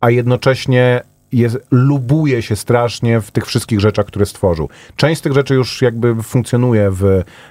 a 0.00 0.10
jednocześnie 0.10 1.02
jest, 1.32 1.58
lubuje 1.70 2.42
się 2.42 2.56
strasznie 2.56 3.20
w 3.20 3.30
tych 3.30 3.46
wszystkich 3.46 3.80
rzeczach, 3.80 4.06
które 4.06 4.26
stworzył. 4.26 4.68
Część 4.96 5.18
z 5.18 5.22
tych 5.22 5.32
rzeczy 5.32 5.54
już 5.54 5.82
jakby 5.82 6.22
funkcjonuje 6.22 6.90
w 6.90 7.04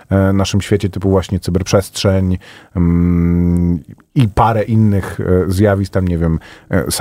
e, 0.09 0.33
naszym 0.33 0.61
świecie, 0.61 0.89
typu 0.89 1.09
właśnie 1.09 1.39
cyberprzestrzeń 1.39 2.37
mm, 2.75 3.79
i 4.15 4.27
parę 4.27 4.63
innych 4.63 5.19
e, 5.19 5.51
zjawisk, 5.51 5.93
tam 5.93 6.07
nie 6.07 6.17
wiem, 6.17 6.39
e, 6.69 6.91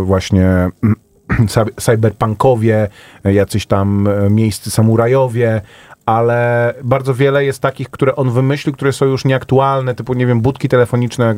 właśnie 0.00 0.70
cy- 1.48 1.74
cyberpunkowie, 1.76 2.88
jacyś 3.24 3.66
tam 3.66 4.08
miejscy 4.30 4.70
samurajowie, 4.70 5.60
ale 6.06 6.74
bardzo 6.84 7.14
wiele 7.14 7.44
jest 7.44 7.62
takich, 7.62 7.90
które 7.90 8.16
on 8.16 8.30
wymyślił, 8.30 8.74
które 8.74 8.92
są 8.92 9.06
już 9.06 9.24
nieaktualne, 9.24 9.94
typu, 9.94 10.14
nie 10.14 10.26
wiem, 10.26 10.40
budki 10.40 10.68
telefoniczne, 10.68 11.30
e, 11.30 11.34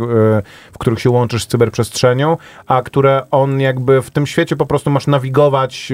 w 0.73 0.79
których 0.79 1.01
się 1.01 1.11
łączysz 1.11 1.45
z 1.45 1.47
cyberprzestrzenią, 1.47 2.37
a 2.67 2.83
które 2.83 3.23
on 3.31 3.61
jakby 3.61 4.03
w 4.03 4.11
tym 4.11 4.27
świecie 4.27 4.57
po 4.57 4.67
prostu 4.67 4.91
masz 4.91 5.07
nawigować 5.07 5.93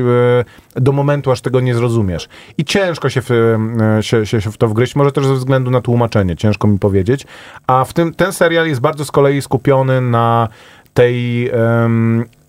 e, 0.76 0.80
do 0.80 0.92
momentu, 0.92 1.30
aż 1.30 1.40
tego 1.40 1.60
nie 1.60 1.74
zrozumiesz. 1.74 2.28
I 2.58 2.64
ciężko 2.64 3.08
się 3.08 3.20
w, 3.22 3.30
e, 3.30 4.02
się, 4.02 4.26
się, 4.26 4.40
się 4.40 4.50
w 4.50 4.56
to 4.56 4.68
wgryźć, 4.68 4.96
może 4.96 5.12
też 5.12 5.26
ze 5.26 5.34
względu 5.34 5.70
na 5.70 5.80
tłumaczenie, 5.80 6.36
ciężko 6.36 6.68
mi 6.68 6.78
powiedzieć. 6.78 7.26
A 7.66 7.84
w 7.84 7.92
tym, 7.92 8.14
ten 8.14 8.32
serial 8.32 8.66
jest 8.66 8.80
bardzo 8.80 9.04
z 9.04 9.10
kolei 9.10 9.42
skupiony 9.42 10.00
na 10.00 10.48
tej 10.94 11.50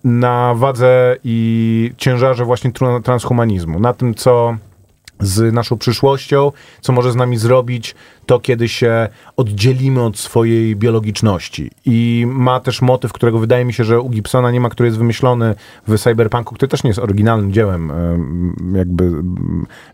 na 0.04 0.54
wadze 0.54 1.16
i 1.24 1.92
ciężarze 1.96 2.44
właśnie 2.44 2.72
transhumanizmu, 3.02 3.80
na 3.80 3.92
tym, 3.92 4.14
co 4.14 4.56
z 5.20 5.54
naszą 5.54 5.78
przyszłością, 5.78 6.52
co 6.80 6.92
może 6.92 7.12
z 7.12 7.16
nami 7.16 7.36
zrobić 7.36 7.94
to, 8.26 8.40
kiedy 8.40 8.68
się 8.68 9.08
oddzielimy 9.36 10.02
od 10.02 10.18
swojej 10.18 10.76
biologiczności. 10.76 11.70
I 11.84 12.24
ma 12.28 12.60
też 12.60 12.82
motyw, 12.82 13.12
którego 13.12 13.38
wydaje 13.38 13.64
mi 13.64 13.72
się, 13.72 13.84
że 13.84 14.00
u 14.00 14.10
Gibsona 14.10 14.50
nie 14.50 14.60
ma, 14.60 14.68
który 14.68 14.86
jest 14.86 14.98
wymyślony 14.98 15.54
w 15.88 15.98
Cyberpunku, 15.98 16.54
który 16.54 16.68
też 16.68 16.84
nie 16.84 16.90
jest 16.90 17.00
oryginalnym 17.00 17.52
dziełem. 17.52 17.90
em, 17.90 18.74
Jakby 18.76 19.12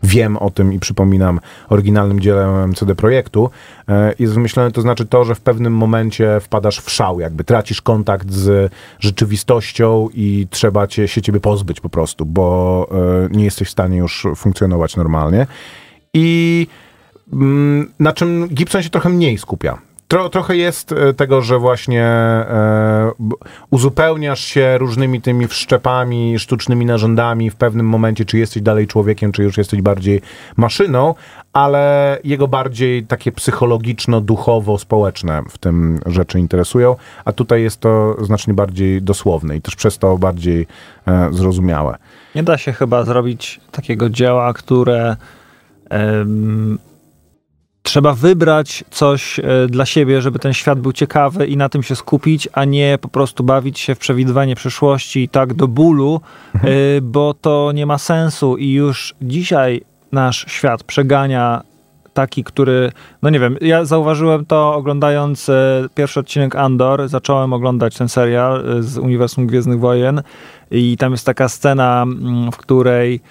wiem 0.03 0.37
o 0.37 0.49
tym 0.49 0.73
i 0.73 0.79
przypominam 0.79 1.39
oryginalnym 1.69 2.19
dziełem 2.19 2.73
CD 2.73 2.95
Projektu. 2.95 3.49
Jest 4.19 4.33
wymyślony, 4.33 4.71
to 4.71 4.81
znaczy 4.81 5.05
to, 5.05 5.23
że 5.23 5.35
w 5.35 5.41
pewnym 5.41 5.73
momencie 5.73 6.39
wpadasz 6.39 6.79
w 6.79 6.89
szał, 6.89 7.19
jakby 7.19 7.43
tracisz 7.43 7.81
kontakt 7.81 8.31
z 8.31 8.71
rzeczywistością 8.99 10.09
i 10.13 10.47
trzeba 10.49 10.87
cię, 10.87 11.07
się 11.07 11.21
ciebie 11.21 11.39
pozbyć 11.39 11.79
po 11.79 11.89
prostu, 11.89 12.25
bo 12.25 12.87
e, 13.25 13.37
nie 13.37 13.43
jesteś 13.43 13.67
w 13.67 13.71
stanie 13.71 13.97
już 13.97 14.27
funkcjonować 14.35 14.95
normalnie. 14.95 15.47
I 16.13 16.67
mm, 17.33 17.91
na 17.99 18.13
czym 18.13 18.47
Gibson 18.47 18.83
się 18.83 18.89
trochę 18.89 19.09
mniej 19.09 19.37
skupia. 19.37 19.77
Tro, 20.13 20.29
trochę 20.29 20.57
jest 20.57 20.91
e, 20.91 21.13
tego, 21.13 21.41
że 21.41 21.59
właśnie 21.59 22.03
e, 22.03 23.11
uzupełniasz 23.69 24.39
się 24.39 24.77
różnymi 24.77 25.21
tymi 25.21 25.47
wszczepami, 25.47 26.39
sztucznymi 26.39 26.85
narządami 26.85 27.49
w 27.49 27.55
pewnym 27.55 27.85
momencie, 27.85 28.25
czy 28.25 28.37
jesteś 28.37 28.63
dalej 28.63 28.87
człowiekiem, 28.87 29.31
czy 29.31 29.43
już 29.43 29.57
jesteś 29.57 29.81
bardziej 29.81 30.21
maszyną, 30.57 31.15
ale 31.53 32.17
jego 32.23 32.47
bardziej 32.47 33.03
takie 33.03 33.31
psychologiczno-duchowo-społeczne 33.31 35.43
w 35.49 35.57
tym 35.57 35.99
rzeczy 36.05 36.39
interesują, 36.39 36.95
a 37.25 37.31
tutaj 37.31 37.63
jest 37.63 37.79
to 37.79 38.15
znacznie 38.25 38.53
bardziej 38.53 39.01
dosłowne 39.01 39.57
i 39.57 39.61
też 39.61 39.75
przez 39.75 39.97
to 39.97 40.17
bardziej 40.17 40.67
e, 41.07 41.29
zrozumiałe. 41.31 41.97
Nie 42.35 42.43
da 42.43 42.57
się 42.57 42.73
chyba 42.73 43.03
zrobić 43.03 43.61
takiego 43.71 44.09
dzieła, 44.09 44.53
które 44.53 45.15
trzeba 47.93 48.13
wybrać 48.13 48.83
coś 48.91 49.39
e, 49.39 49.43
dla 49.67 49.85
siebie, 49.85 50.21
żeby 50.21 50.39
ten 50.39 50.53
świat 50.53 50.79
był 50.79 50.91
ciekawy 50.91 51.47
i 51.47 51.57
na 51.57 51.69
tym 51.69 51.83
się 51.83 51.95
skupić, 51.95 52.49
a 52.53 52.65
nie 52.65 52.97
po 53.01 53.07
prostu 53.07 53.43
bawić 53.43 53.79
się 53.79 53.95
w 53.95 53.99
przewidywanie 53.99 54.55
przyszłości 54.55 55.29
tak 55.29 55.53
do 55.53 55.67
bólu, 55.67 56.21
e, 56.55 56.59
bo 57.01 57.33
to 57.33 57.71
nie 57.71 57.85
ma 57.85 57.97
sensu 57.97 58.57
i 58.57 58.71
już 58.71 59.15
dzisiaj 59.21 59.81
nasz 60.11 60.45
świat 60.47 60.83
przegania 60.83 61.61
taki, 62.13 62.43
który, 62.43 62.91
no 63.21 63.29
nie 63.29 63.39
wiem, 63.39 63.57
ja 63.61 63.85
zauważyłem 63.85 64.45
to 64.45 64.75
oglądając 64.75 65.49
e, 65.49 65.87
pierwszy 65.95 66.19
odcinek 66.19 66.55
Andor, 66.55 67.07
zacząłem 67.07 67.53
oglądać 67.53 67.97
ten 67.97 68.09
serial 68.09 68.63
z 68.79 68.97
Uniwersum 68.97 69.47
Gwiezdnych 69.47 69.79
Wojen 69.79 70.21
i 70.71 70.97
tam 70.97 71.11
jest 71.11 71.25
taka 71.25 71.49
scena, 71.49 72.03
mm, 72.03 72.51
w 72.51 72.57
której 72.57 73.21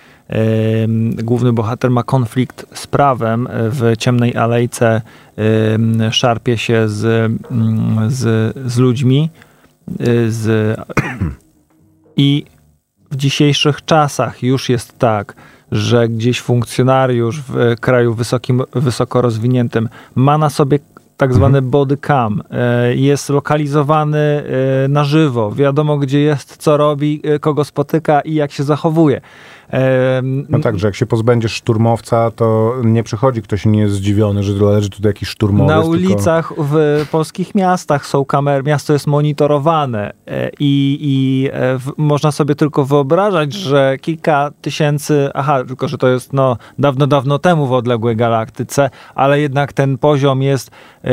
główny 1.22 1.52
bohater 1.52 1.90
ma 1.90 2.02
konflikt 2.02 2.66
z 2.74 2.86
prawem 2.86 3.46
e, 3.46 3.50
w 3.70 3.96
ciemnej 3.98 4.36
alejce, 4.36 5.02
szarpie 6.10 6.58
się 6.58 6.88
z, 6.88 7.04
mm, 7.50 8.10
z, 8.10 8.56
z 8.72 8.78
ludźmi, 8.78 9.30
e, 10.00 10.04
z, 10.30 10.76
i 12.16 12.44
w 13.10 13.16
dzisiejszych 13.16 13.84
czasach 13.84 14.42
już 14.42 14.68
jest 14.68 14.98
tak, 14.98 15.34
że 15.72 16.08
gdzieś 16.08 16.40
funkcjonariusz 16.40 17.40
w 17.40 17.56
e, 17.56 17.76
kraju 17.76 18.14
wysokim, 18.14 18.62
wysoko 18.74 19.22
rozwiniętym 19.22 19.88
ma 20.14 20.38
na 20.38 20.50
sobie 20.50 20.78
tak 21.16 21.34
zwany 21.34 21.62
body 21.62 21.96
cam, 21.96 22.42
jest 22.94 23.28
lokalizowany 23.28 24.44
na 24.88 25.04
żywo, 25.04 25.52
wiadomo 25.52 25.98
gdzie 25.98 26.20
jest, 26.20 26.56
co 26.56 26.76
robi, 26.76 27.22
kogo 27.40 27.64
spotyka 27.64 28.20
i 28.20 28.34
jak 28.34 28.52
się 28.52 28.62
zachowuje. 28.62 29.20
No 30.48 30.58
tak, 30.58 30.78
że 30.78 30.88
jak 30.88 30.94
się 30.94 31.06
pozbędziesz 31.06 31.52
szturmowca, 31.52 32.30
to 32.30 32.74
nie 32.84 33.02
przychodzi 33.02 33.42
ktoś 33.42 33.66
nie 33.66 33.80
jest 33.80 33.94
zdziwiony, 33.94 34.42
że 34.42 34.52
leży 34.52 34.90
tutaj 34.90 35.10
jakiś 35.10 35.28
szturmowiec. 35.28 35.68
Na 35.68 35.82
tylko- 35.82 35.90
ulicach 35.90 36.52
w 36.58 37.06
polskich 37.10 37.54
miastach 37.54 38.06
są 38.06 38.24
kamery, 38.24 38.62
miasto 38.62 38.92
jest 38.92 39.06
monitorowane 39.06 40.12
e, 40.26 40.50
i, 40.60 40.98
i 41.00 41.48
e, 41.52 41.78
w, 41.78 41.92
można 41.96 42.32
sobie 42.32 42.54
tylko 42.54 42.84
wyobrażać, 42.84 43.52
że 43.52 43.96
kilka 44.00 44.50
tysięcy, 44.62 45.30
aha, 45.34 45.64
tylko 45.64 45.88
że 45.88 45.98
to 45.98 46.08
jest 46.08 46.32
no, 46.32 46.56
dawno, 46.78 47.06
dawno 47.06 47.38
temu 47.38 47.66
w 47.66 47.72
odległej 47.72 48.16
galaktyce, 48.16 48.90
ale 49.14 49.40
jednak 49.40 49.72
ten 49.72 49.98
poziom 49.98 50.42
jest, 50.42 50.70
e, 51.04 51.10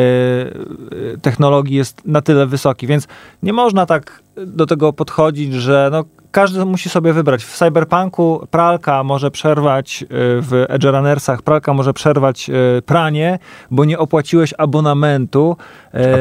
technologii 1.21 1.77
jest 1.77 2.05
na 2.05 2.21
tyle 2.21 2.47
wysoki, 2.47 2.87
więc 2.87 3.07
nie 3.43 3.53
można 3.53 3.85
tak 3.85 4.23
do 4.47 4.65
tego 4.65 4.93
podchodzić, 4.93 5.53
że 5.53 5.89
no, 5.91 6.03
każdy 6.31 6.65
musi 6.65 6.89
sobie 6.89 7.13
wybrać. 7.13 7.43
W 7.43 7.57
Cyberpunku 7.57 8.47
pralka 8.51 9.03
może 9.03 9.31
przerwać, 9.31 10.03
y, 10.03 10.07
w 10.41 10.65
Edge 10.69 10.83
Runnersach 10.83 11.41
pralka 11.41 11.73
może 11.73 11.93
przerwać 11.93 12.49
y, 12.49 12.81
pranie, 12.81 13.39
bo 13.71 13.85
nie 13.85 13.99
opłaciłeś 13.99 14.53
abonamentu. 14.57 15.57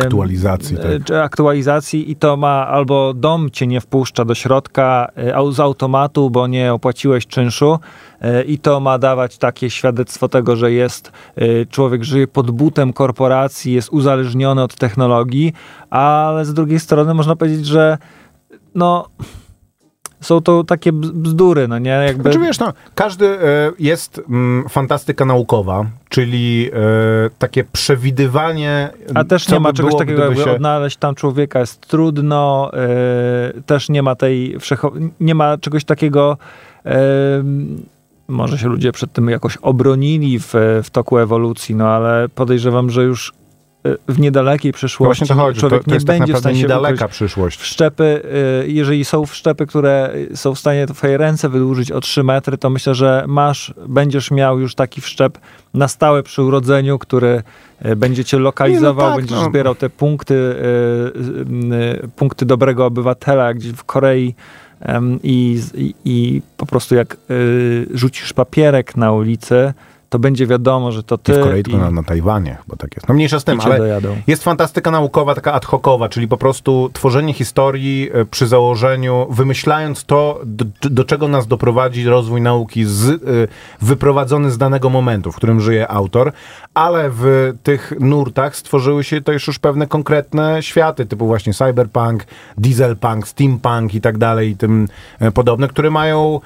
Aktualizacji, 0.03 0.77
tak. 0.77 0.87
y, 0.87 1.01
Czy 1.05 1.23
aktualizacji 1.23 2.11
i 2.11 2.17
to 2.17 2.37
ma 2.37 2.67
albo 2.67 3.15
dom 3.15 3.51
cię 3.51 3.67
nie 3.67 3.81
wpuszcza 3.81 4.25
do 4.25 4.35
środka 4.35 5.09
z 5.51 5.61
automatu, 5.61 6.31
bo 6.31 6.47
nie 6.47 6.73
opłaciłeś 6.73 7.27
czynszu 7.27 7.79
i 8.47 8.59
to 8.59 8.81
ma 8.81 8.99
dawać 8.99 9.39
takie 9.39 9.71
świadectwo 9.71 10.29
tego, 10.29 10.57
że 10.57 10.73
jest 10.73 11.13
człowiek 11.71 12.05
żyje 12.05 12.27
pod 12.29 12.51
butem 12.51 12.93
korporacji, 12.93 13.73
jest 13.73 13.89
uzależniony 13.89 14.63
od 14.63 14.77
technologii, 14.77 15.53
ale 15.91 16.45
z 16.45 16.55
drugiej 16.55 16.81
strony 16.81 17.15
można 17.15 17.37
powiedzieć, 17.37 17.67
że 17.67 17.99
no 18.75 19.09
są 20.29 20.41
to 20.41 20.65
takie 20.65 20.93
bz- 20.93 21.11
bzdury, 21.13 21.69
no 21.69 21.79
nie? 21.79 21.91
Jakby... 21.91 22.23
Znaczy 22.23 22.39
wiesz, 22.39 22.59
no, 22.59 22.73
każdy 22.95 23.27
e, 23.27 23.73
jest 23.79 24.21
mm, 24.29 24.69
fantastyka 24.69 25.25
naukowa, 25.25 25.87
czyli 26.09 26.71
e, 26.73 27.31
takie 27.39 27.65
przewidywanie. 27.65 28.91
A 29.15 29.25
też 29.25 29.49
nie 29.49 29.61
ma 29.61 29.73
czegoś 29.73 29.91
było, 29.91 29.99
takiego, 29.99 30.25
jakby 30.25 30.43
się- 30.45 30.51
odnaleźć 30.53 30.97
tam 30.97 31.15
człowieka 31.15 31.61
jest 31.61 31.81
trudno, 31.81 32.71
yy, 33.55 33.63
też 33.63 33.89
nie 33.89 34.03
ma 34.03 34.15
tej 34.15 34.59
wszecho- 34.59 35.09
nie 35.21 35.35
ma 35.35 35.59
czegoś 35.59 35.85
takiego, 35.85 36.39
yy, 36.85 36.93
może 38.29 38.59
się 38.59 38.69
ludzie 38.69 38.93
przed 38.93 39.13
tym 39.13 39.29
jakoś 39.29 39.57
obronili 39.57 40.39
w, 40.39 40.55
w 40.85 40.91
toku 40.91 41.19
ewolucji, 41.19 41.75
no 41.75 41.89
ale 41.89 42.29
podejrzewam, 42.29 42.91
że 42.91 43.03
już 43.03 43.33
w 44.09 44.19
niedalekiej 44.19 44.73
No 44.73 44.77
przyszłości 44.77 45.25
właśnie 45.25 45.37
to 45.37 45.43
chodzi, 45.43 45.61
to, 45.61 45.69
człowiek 45.69 45.85
to 45.85 45.91
nie 45.91 45.97
tak 45.97 46.07
będzie 46.07 46.35
w 46.35 46.39
stanie 46.39 46.59
niedaleka 46.59 47.09
przyszłość. 47.09 47.59
Wszczepy, 47.59 48.23
y, 48.65 48.69
jeżeli 48.69 49.05
są 49.05 49.27
wszczepy, 49.27 49.67
które 49.67 50.15
są 50.35 50.55
w 50.55 50.59
stanie 50.59 50.87
twoje 50.87 51.19
ręce 51.19 51.49
wydłużyć 51.49 51.93
o 51.93 52.01
3 52.01 52.23
metry, 52.23 52.59
to 52.59 52.71
myślę, 52.71 52.95
że 52.95 53.25
masz, 53.29 53.75
będziesz 53.89 54.31
miał 54.31 54.61
już 54.61 54.75
taki 54.75 55.01
wszczep 55.01 55.39
na 55.75 55.89
stałe 55.89 56.23
przy 56.23 56.43
urodzeniu, 56.43 56.99
który 56.99 57.43
y, 57.87 57.97
będzie 57.97 58.25
cię 58.25 58.39
lokalizował, 58.39 59.11
no 59.11 59.17
tak, 59.17 59.21
będziesz 59.21 59.39
no. 59.39 59.51
zbierał 59.51 59.75
te 59.75 59.91
punkty, 59.91 60.35
y, 60.35 62.09
punkty 62.17 62.47
dobrego 62.47 62.87
obywatela, 62.87 63.55
gdzieś 63.55 63.73
w 63.73 63.85
Korei 63.85 64.35
i, 65.23 65.61
i, 65.75 65.95
i 66.05 66.43
po 66.57 66.67
prostu 66.67 66.95
jak 66.95 67.17
rzucisz 67.95 68.33
papierek 68.33 68.97
na 68.97 69.13
ulicy, 69.13 69.73
to 70.09 70.19
będzie 70.19 70.47
wiadomo, 70.47 70.93
że 70.93 71.03
to 71.03 71.15
I 71.15 71.19
ty 71.19 71.35
w 71.35 71.43
Korei, 71.43 71.63
tylko 71.63 71.79
na, 71.79 71.91
na 71.91 72.03
Tajwanie, 72.03 72.59
bo 72.69 72.77
tak 72.77 72.97
jest. 72.97 73.09
No 73.09 73.15
mniejsza 73.15 73.41
z 73.41 73.45
tym, 73.45 73.59
i 73.59 73.61
ale 73.61 73.79
dojadą. 73.79 74.17
Jest 74.27 74.45
fantastyka 74.45 74.91
naukowa, 74.91 75.35
taka 75.35 75.53
ad 75.53 75.65
hocowa, 75.65 76.09
czyli 76.09 76.29
po 76.29 76.37
prostu 76.37 76.91
tworzenie 76.93 77.35
historii 77.35 78.11
e, 78.13 78.25
przy 78.25 78.47
założeniu, 78.47 79.27
wymyślając 79.31 80.05
to, 80.05 80.41
do, 80.45 80.65
do 80.81 81.05
czego 81.05 81.29
nas 81.29 81.47
doprowadzi 81.47 82.05
rozwój 82.05 82.41
nauki 82.41 82.85
z, 82.85 83.09
e, 83.09 83.17
wyprowadzony 83.81 84.51
z 84.51 84.59
danego 84.59 84.91
momentu, 84.91 85.33
w 85.33 85.37
którym 85.37 85.61
żyje 85.61 85.89
autor, 85.89 86.33
ale 86.75 87.11
w 87.11 87.53
tych 87.63 87.93
nurtach 88.01 88.57
stworzyły 88.57 89.05
się 89.05 89.21
też 89.21 89.47
już 89.47 89.59
pewne 89.59 89.87
konkretne 89.87 90.63
światy, 90.63 91.07
typu 91.07 91.27
właśnie 91.27 91.55
cyberpunk, 91.55 92.25
dieselpunk, 92.59 93.29
steampunk 93.29 93.95
i 93.95 94.01
tak 94.01 94.19
dalej 94.19 94.51
i 94.51 94.57
tym 94.57 94.89
e, 95.19 95.31
podobne, 95.31 95.69
które 95.69 95.91
mają 95.91 96.41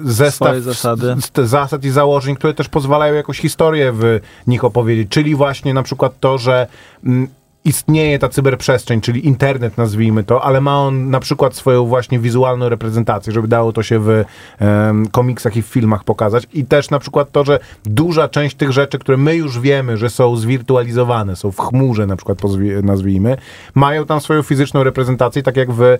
zestaw 0.00 0.56
zasady. 0.56 1.16
zasad 1.44 1.84
i 1.84 1.90
założeń, 1.90 2.36
które 2.36 2.54
też 2.54 2.68
pozwalają 2.68 2.95
jakąś 2.98 3.38
historię 3.38 3.92
w 3.92 4.20
nich 4.46 4.64
opowiedzieć. 4.64 5.08
Czyli 5.08 5.34
właśnie 5.34 5.74
na 5.74 5.82
przykład 5.82 6.20
to, 6.20 6.38
że 6.38 6.66
mm, 7.04 7.28
istnieje 7.66 8.18
ta 8.18 8.28
cyberprzestrzeń, 8.28 9.00
czyli 9.00 9.26
internet 9.26 9.78
nazwijmy 9.78 10.24
to, 10.24 10.44
ale 10.44 10.60
ma 10.60 10.78
on 10.78 11.10
na 11.10 11.20
przykład 11.20 11.54
swoją 11.54 11.86
właśnie 11.86 12.18
wizualną 12.18 12.68
reprezentację, 12.68 13.32
żeby 13.32 13.48
dało 13.48 13.72
to 13.72 13.82
się 13.82 13.98
w 13.98 14.24
em, 14.58 15.06
komiksach 15.08 15.56
i 15.56 15.62
w 15.62 15.66
filmach 15.66 16.04
pokazać. 16.04 16.46
I 16.52 16.64
też 16.64 16.90
na 16.90 16.98
przykład 16.98 17.32
to, 17.32 17.44
że 17.44 17.58
duża 17.84 18.28
część 18.28 18.56
tych 18.56 18.72
rzeczy, 18.72 18.98
które 18.98 19.16
my 19.18 19.36
już 19.36 19.60
wiemy, 19.60 19.96
że 19.96 20.10
są 20.10 20.36
zwirtualizowane, 20.36 21.36
są 21.36 21.50
w 21.50 21.58
chmurze 21.60 22.06
na 22.06 22.16
przykład 22.16 22.38
nazwijmy, 22.82 23.36
mają 23.74 24.06
tam 24.06 24.20
swoją 24.20 24.42
fizyczną 24.42 24.84
reprezentację, 24.84 25.42
tak 25.42 25.56
jak 25.56 25.68
w 25.72 25.98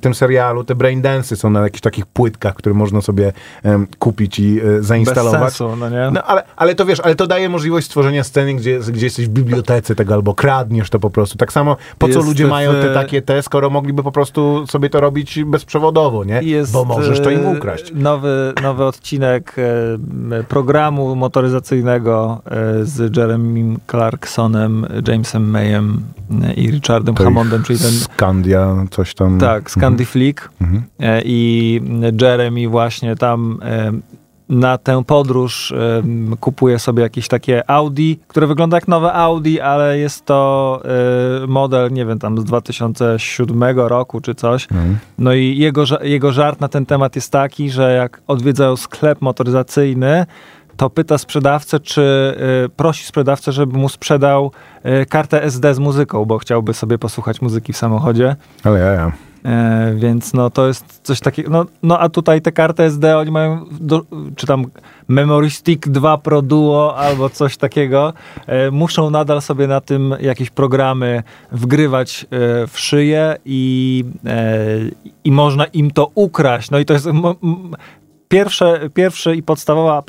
tym 0.00 0.14
serialu 0.14 0.64
te 0.64 0.74
braindensy 0.74 1.36
są 1.36 1.50
na 1.50 1.60
jakichś 1.60 1.80
takich 1.80 2.06
płytkach, 2.06 2.54
które 2.54 2.74
można 2.74 3.00
sobie 3.00 3.32
kupić 3.98 4.38
i 4.38 4.60
e, 4.60 4.64
Bez 4.64 4.86
zainstalować. 4.86 5.40
sensu, 5.40 5.76
no 5.76 5.90
nie? 5.90 6.10
No, 6.12 6.22
ale, 6.22 6.42
ale 6.56 6.74
to 6.74 6.86
wiesz, 6.86 7.00
ale 7.00 7.14
to 7.14 7.26
daje 7.26 7.48
możliwość 7.48 7.86
stworzenia 7.86 8.24
sceny, 8.24 8.54
gdzie, 8.54 8.78
gdzie 8.78 9.06
jesteś 9.06 9.26
w 9.26 9.30
bibliotece 9.30 9.94
tego, 9.94 10.14
albo 10.14 10.34
kradniesz 10.62 10.90
to 10.90 10.98
po 11.00 11.10
prostu. 11.10 11.38
Tak 11.38 11.52
samo, 11.52 11.76
po 11.98 12.08
co 12.08 12.14
Jest 12.14 12.28
ludzie 12.28 12.46
w- 12.46 12.50
mają 12.50 12.72
te 12.72 12.94
takie 12.94 13.22
te, 13.22 13.42
skoro 13.42 13.70
mogliby 13.70 14.02
po 14.02 14.12
prostu 14.12 14.66
sobie 14.66 14.90
to 14.90 15.00
robić 15.00 15.44
bezprzewodowo, 15.44 16.24
nie? 16.24 16.42
Jest, 16.42 16.72
Bo 16.72 16.84
możesz 16.84 17.20
to 17.20 17.30
im 17.30 17.46
ukraść. 17.46 17.92
Nowy, 17.94 18.52
nowy 18.62 18.84
odcinek 18.84 19.56
programu 20.48 21.16
motoryzacyjnego 21.16 22.42
e, 22.46 22.84
z 22.84 23.16
Jeremym 23.16 23.78
Clarksonem, 23.90 24.86
Jamesem 25.08 25.50
Mayem 25.50 26.02
e, 26.44 26.52
i 26.54 26.70
Richardem 26.70 27.14
To 27.14 27.24
Hammondem, 27.24 27.62
czyli 27.62 27.78
ten 27.78 27.90
Skandia, 27.92 28.84
coś 28.90 29.14
tam. 29.14 29.38
tak, 29.38 29.70
Scandi 29.70 30.04
Flick 30.04 30.48
Mhm. 30.60 30.82
e, 31.00 31.22
i 31.24 31.80
Jeremy 32.20 32.68
właśnie 32.68 33.16
tam 33.16 33.58
na 34.52 34.78
tę 34.78 35.04
podróż 35.04 35.72
e, 35.72 36.02
kupuje 36.40 36.78
sobie 36.78 37.02
jakieś 37.02 37.28
takie 37.28 37.70
Audi, 37.70 38.12
które 38.28 38.46
wygląda 38.46 38.76
jak 38.76 38.88
nowe 38.88 39.12
Audi, 39.12 39.60
ale 39.60 39.98
jest 39.98 40.24
to 40.24 40.80
e, 41.42 41.46
model, 41.46 41.92
nie 41.92 42.06
wiem, 42.06 42.18
tam 42.18 42.38
z 42.38 42.44
2007 42.44 43.78
roku 43.78 44.20
czy 44.20 44.34
coś. 44.34 44.68
Mhm. 44.72 44.98
No 45.18 45.32
i 45.32 45.56
jego, 45.56 45.84
jego 46.02 46.32
żart 46.32 46.60
na 46.60 46.68
ten 46.68 46.86
temat 46.86 47.16
jest 47.16 47.32
taki, 47.32 47.70
że 47.70 47.92
jak 47.92 48.22
odwiedzają 48.26 48.76
sklep 48.76 49.20
motoryzacyjny, 49.20 50.26
to 50.76 50.90
pyta 50.90 51.18
sprzedawcę, 51.18 51.80
czy 51.80 52.36
y, 52.66 52.68
prosi 52.68 53.04
sprzedawcę, 53.04 53.52
żeby 53.52 53.78
mu 53.78 53.88
sprzedał 53.88 54.50
y, 55.02 55.06
kartę 55.06 55.42
SD 55.42 55.74
z 55.74 55.78
muzyką, 55.78 56.24
bo 56.24 56.38
chciałby 56.38 56.74
sobie 56.74 56.98
posłuchać 56.98 57.42
muzyki 57.42 57.72
w 57.72 57.76
samochodzie. 57.76 58.36
Ale 58.64 58.78
ja, 58.78 58.92
ja. 58.92 59.12
E, 59.44 59.94
więc 59.96 60.34
no 60.34 60.50
to 60.50 60.66
jest 60.66 61.00
coś 61.02 61.20
takiego. 61.20 61.50
No, 61.50 61.66
no 61.82 61.98
a 61.98 62.08
tutaj 62.08 62.42
te 62.42 62.52
karty 62.52 62.82
SD 62.82 63.18
oni 63.18 63.30
mają, 63.30 63.64
do, 63.80 64.02
czy 64.36 64.46
tam 64.46 64.66
Memory 65.08 65.50
Stick 65.50 65.88
2 65.88 66.18
Pro 66.18 66.42
Duo 66.42 66.96
albo 66.96 67.30
coś 67.30 67.56
takiego. 67.56 68.12
E, 68.46 68.70
muszą 68.70 69.10
nadal 69.10 69.42
sobie 69.42 69.66
na 69.66 69.80
tym 69.80 70.14
jakieś 70.20 70.50
programy 70.50 71.22
wgrywać 71.52 72.24
e, 72.24 72.26
w 72.66 72.78
szyję 72.78 73.36
i, 73.44 74.04
e, 74.26 74.58
i 75.24 75.32
można 75.32 75.64
im 75.64 75.90
to 75.90 76.10
ukraść. 76.14 76.70
No 76.70 76.78
i 76.78 76.84
to 76.84 76.94
jest. 76.94 77.08
Pierwsze, 78.32 78.80
pierwsze 78.94 79.36
i 79.36 79.42
podstawowa 79.42 80.02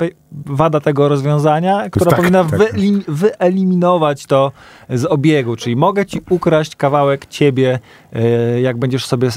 wada 0.46 0.80
tego 0.80 1.08
rozwiązania, 1.08 1.90
która 1.90 2.10
tak, 2.10 2.20
powinna 2.20 2.44
tak. 2.44 2.60
wyelim- 2.60 3.02
wyeliminować 3.08 4.26
to 4.26 4.52
z 4.90 5.04
obiegu. 5.04 5.56
Czyli 5.56 5.76
mogę 5.76 6.06
ci 6.06 6.20
ukraść 6.30 6.76
kawałek 6.76 7.26
ciebie, 7.26 7.78
e, 8.12 8.60
jak 8.60 8.78
będziesz 8.78 9.06
sobie 9.06 9.28
e, 9.28 9.30
e, 9.30 9.32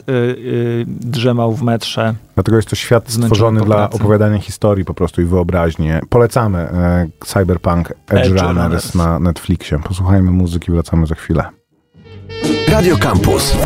drzemał 0.85 1.53
w 1.53 1.63
metrze. 1.63 2.13
Dlatego 2.35 2.55
jest 2.57 2.69
to 2.69 2.75
świat 2.75 3.11
stworzony 3.11 3.61
dla 3.61 3.89
opowiadania 3.89 4.39
historii 4.39 4.85
po 4.85 4.93
prostu 4.93 5.21
i 5.21 5.25
wyobraźni. 5.25 5.89
Polecamy 6.09 6.67
Cyberpunk 7.25 7.91
Edge, 7.91 7.97
Edge 8.09 8.27
Runners, 8.27 8.45
Runners. 8.57 8.95
na 8.95 9.19
Netflixie. 9.19 9.79
Posłuchajmy 9.79 10.31
muzyki, 10.31 10.71
wracamy 10.71 11.07
za 11.07 11.15
chwilę. 11.15 11.43
Radio 12.71 12.97
Campus. 12.97 13.57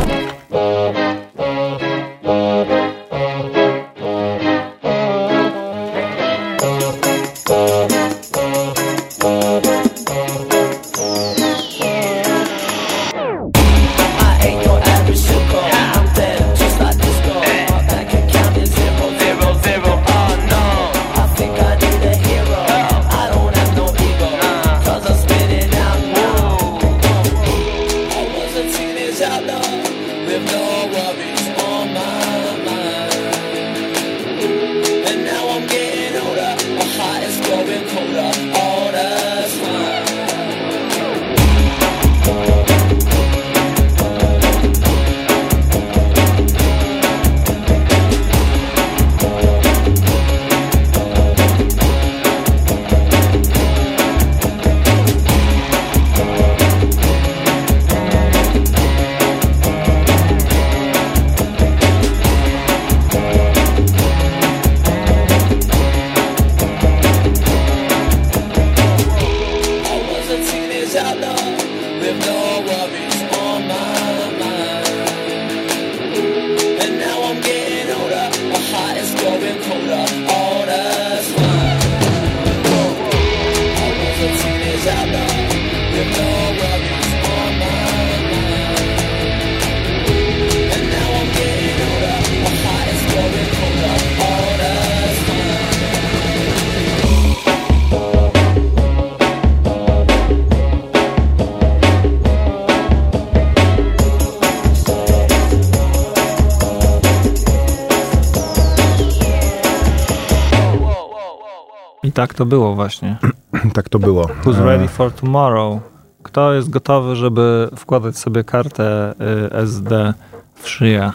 Tak 112.32 112.38
to 112.38 112.46
było 112.46 112.74
właśnie. 112.74 113.16
tak 113.74 113.88
to 113.88 113.98
było. 113.98 114.24
Who's 114.24 114.60
E, 114.60 114.64
ready 114.64 114.88
for 114.88 115.12
tomorrow? 115.12 115.80
Kto 116.22 116.54
jest 116.54 116.70
gotowy, 116.70 117.16
żeby 117.16 117.68
wkładać 117.76 118.18
sobie 118.18 118.44
kartę 118.44 119.14
y, 119.46 119.52
SD 119.52 120.14
w 120.54 120.68
szyję? 120.68 121.12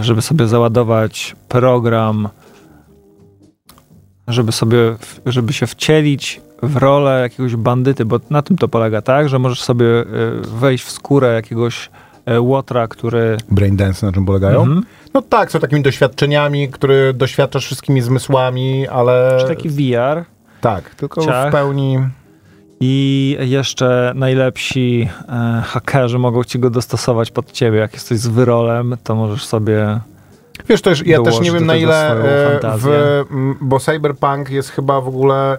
Żeby 0.00 0.22
sobie 0.22 0.48
załadować 0.48 1.36
program, 1.48 2.28
żeby 4.28 4.52
sobie, 4.52 4.78
żeby 5.26 5.52
się 5.52 5.66
wcielić 5.66 6.40
w 6.62 6.76
rolę 6.76 7.20
jakiegoś 7.20 7.56
bandyty, 7.56 8.04
bo 8.04 8.20
na 8.30 8.42
tym 8.42 8.56
to 8.56 8.68
polega, 8.68 9.02
tak? 9.02 9.28
Że 9.28 9.38
możesz 9.38 9.62
sobie 9.62 9.86
y, 9.86 10.06
wejść 10.40 10.84
w 10.84 10.90
skórę 10.90 11.34
jakiegoś 11.34 11.90
łotra, 12.38 12.88
który... 12.88 13.36
Braindance 13.50 14.06
na 14.06 14.12
czym 14.12 14.26
polegają? 14.26 14.60
Mhm. 14.62 14.82
No 15.14 15.22
tak, 15.22 15.50
są 15.50 15.58
takimi 15.60 15.82
doświadczeniami, 15.82 16.68
które 16.68 17.14
doświadczasz 17.14 17.64
wszystkimi 17.66 18.00
zmysłami, 18.00 18.88
ale... 18.88 19.36
Czy 19.40 19.46
taki 19.46 19.68
VR. 19.68 20.24
Tak, 20.60 20.94
tylko 20.94 21.24
Ciach. 21.24 21.48
w 21.48 21.52
pełni... 21.52 21.98
I 22.80 23.36
jeszcze 23.40 24.12
najlepsi 24.14 25.08
e, 25.28 25.62
hakerzy 25.64 26.18
mogą 26.18 26.44
ci 26.44 26.58
go 26.58 26.70
dostosować 26.70 27.30
pod 27.30 27.52
ciebie. 27.52 27.78
Jak 27.78 27.92
jesteś 27.92 28.18
z 28.18 28.26
wyrolem, 28.26 28.96
to 29.04 29.14
możesz 29.14 29.44
sobie. 29.44 30.00
Wiesz, 30.68 30.82
też, 30.82 31.06
ja 31.06 31.22
też 31.22 31.40
nie 31.40 31.52
wiem 31.52 31.66
na 31.66 31.76
ile 31.76 32.10
e, 32.10 32.78
w, 32.78 33.24
bo 33.60 33.80
Cyberpunk 33.80 34.50
jest 34.50 34.70
chyba 34.70 35.00
w 35.00 35.08
ogóle 35.08 35.58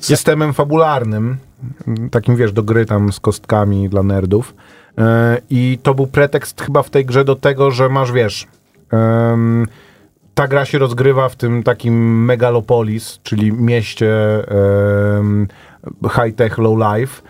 systemem 0.00 0.52
fabularnym, 0.52 1.36
takim 2.10 2.36
wiesz, 2.36 2.52
do 2.52 2.62
gry 2.62 2.86
tam 2.86 3.12
z 3.12 3.20
kostkami 3.20 3.88
dla 3.88 4.02
nerdów. 4.02 4.54
E, 4.98 5.38
I 5.50 5.78
to 5.82 5.94
był 5.94 6.06
pretekst 6.06 6.60
chyba 6.60 6.82
w 6.82 6.90
tej 6.90 7.06
grze 7.06 7.24
do 7.24 7.36
tego, 7.36 7.70
że 7.70 7.88
masz, 7.88 8.12
wiesz, 8.12 8.46
ta 10.34 10.48
gra 10.48 10.64
się 10.64 10.78
rozgrywa 10.78 11.28
w 11.28 11.36
tym 11.36 11.62
takim 11.62 12.24
megalopolis, 12.24 13.20
czyli 13.22 13.52
mieście 13.52 14.14
high-tech, 16.02 16.58
low-life. 16.58 17.22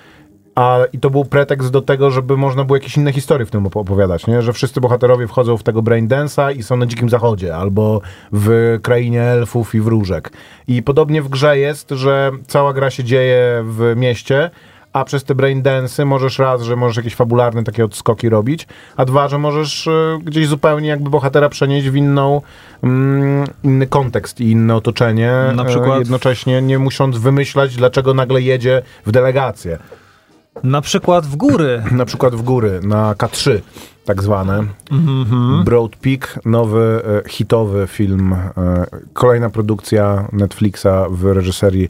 A, 0.54 0.78
I 0.92 0.98
to 0.98 1.10
był 1.10 1.24
pretekst 1.24 1.70
do 1.70 1.82
tego, 1.82 2.10
żeby 2.10 2.36
można 2.36 2.64
było 2.64 2.76
jakieś 2.76 2.96
inne 2.96 3.12
historie 3.12 3.46
w 3.46 3.50
tym 3.50 3.64
opo- 3.64 3.80
opowiadać, 3.80 4.26
nie? 4.26 4.42
że 4.42 4.52
wszyscy 4.52 4.80
bohaterowie 4.80 5.26
wchodzą 5.26 5.56
w 5.56 5.62
tego 5.62 5.82
braindance'a 5.82 6.56
i 6.56 6.62
są 6.62 6.76
na 6.76 6.86
dzikim 6.86 7.08
zachodzie, 7.08 7.56
albo 7.56 8.00
w 8.32 8.78
krainie 8.82 9.22
elfów 9.22 9.74
i 9.74 9.80
wróżek. 9.80 10.32
I 10.68 10.82
podobnie 10.82 11.22
w 11.22 11.28
grze 11.28 11.58
jest, 11.58 11.90
że 11.90 12.30
cała 12.46 12.72
gra 12.72 12.90
się 12.90 13.04
dzieje 13.04 13.64
w 13.64 13.92
mieście, 13.96 14.50
a 14.92 15.04
przez 15.04 15.24
te 15.24 15.34
braindance'y 15.34 16.04
możesz 16.06 16.38
raz, 16.38 16.62
że 16.62 16.76
możesz 16.76 16.96
jakieś 16.96 17.14
fabularne 17.14 17.64
takie 17.64 17.84
odskoki 17.84 18.28
robić, 18.28 18.66
a 18.96 19.04
dwa, 19.04 19.28
że 19.28 19.38
możesz 19.38 19.86
e, 19.86 20.18
gdzieś 20.24 20.46
zupełnie 20.48 20.88
jakby 20.88 21.10
bohatera 21.10 21.48
przenieść 21.48 21.88
w 21.90 21.96
inną, 21.96 22.42
mm, 22.82 23.44
inny 23.62 23.86
kontekst 23.86 24.40
i 24.40 24.50
inne 24.50 24.74
otoczenie, 24.76 25.32
Na 25.54 25.62
e, 25.62 25.66
przykład- 25.66 25.98
jednocześnie 25.98 26.62
nie 26.62 26.78
musząc 26.78 27.18
wymyślać, 27.18 27.76
dlaczego 27.76 28.14
nagle 28.14 28.42
jedzie 28.42 28.82
w 29.06 29.12
delegację. 29.12 29.78
Na 30.64 30.80
przykład 30.80 31.26
w 31.26 31.36
góry. 31.36 31.82
Na 31.92 32.04
przykład 32.04 32.34
w 32.34 32.42
góry, 32.42 32.80
na 32.82 33.14
K3 33.14 33.60
tak 34.04 34.22
zwane. 34.22 34.64
Mhm. 34.90 35.64
Broad 35.64 35.96
Peak, 35.96 36.38
nowy, 36.44 37.02
e, 37.26 37.28
hitowy 37.28 37.86
film, 37.86 38.34
kolejna 39.12 39.50
produkcja 39.50 40.28
Netflixa 40.32 40.86
w 41.10 41.24
reżyserii 41.24 41.88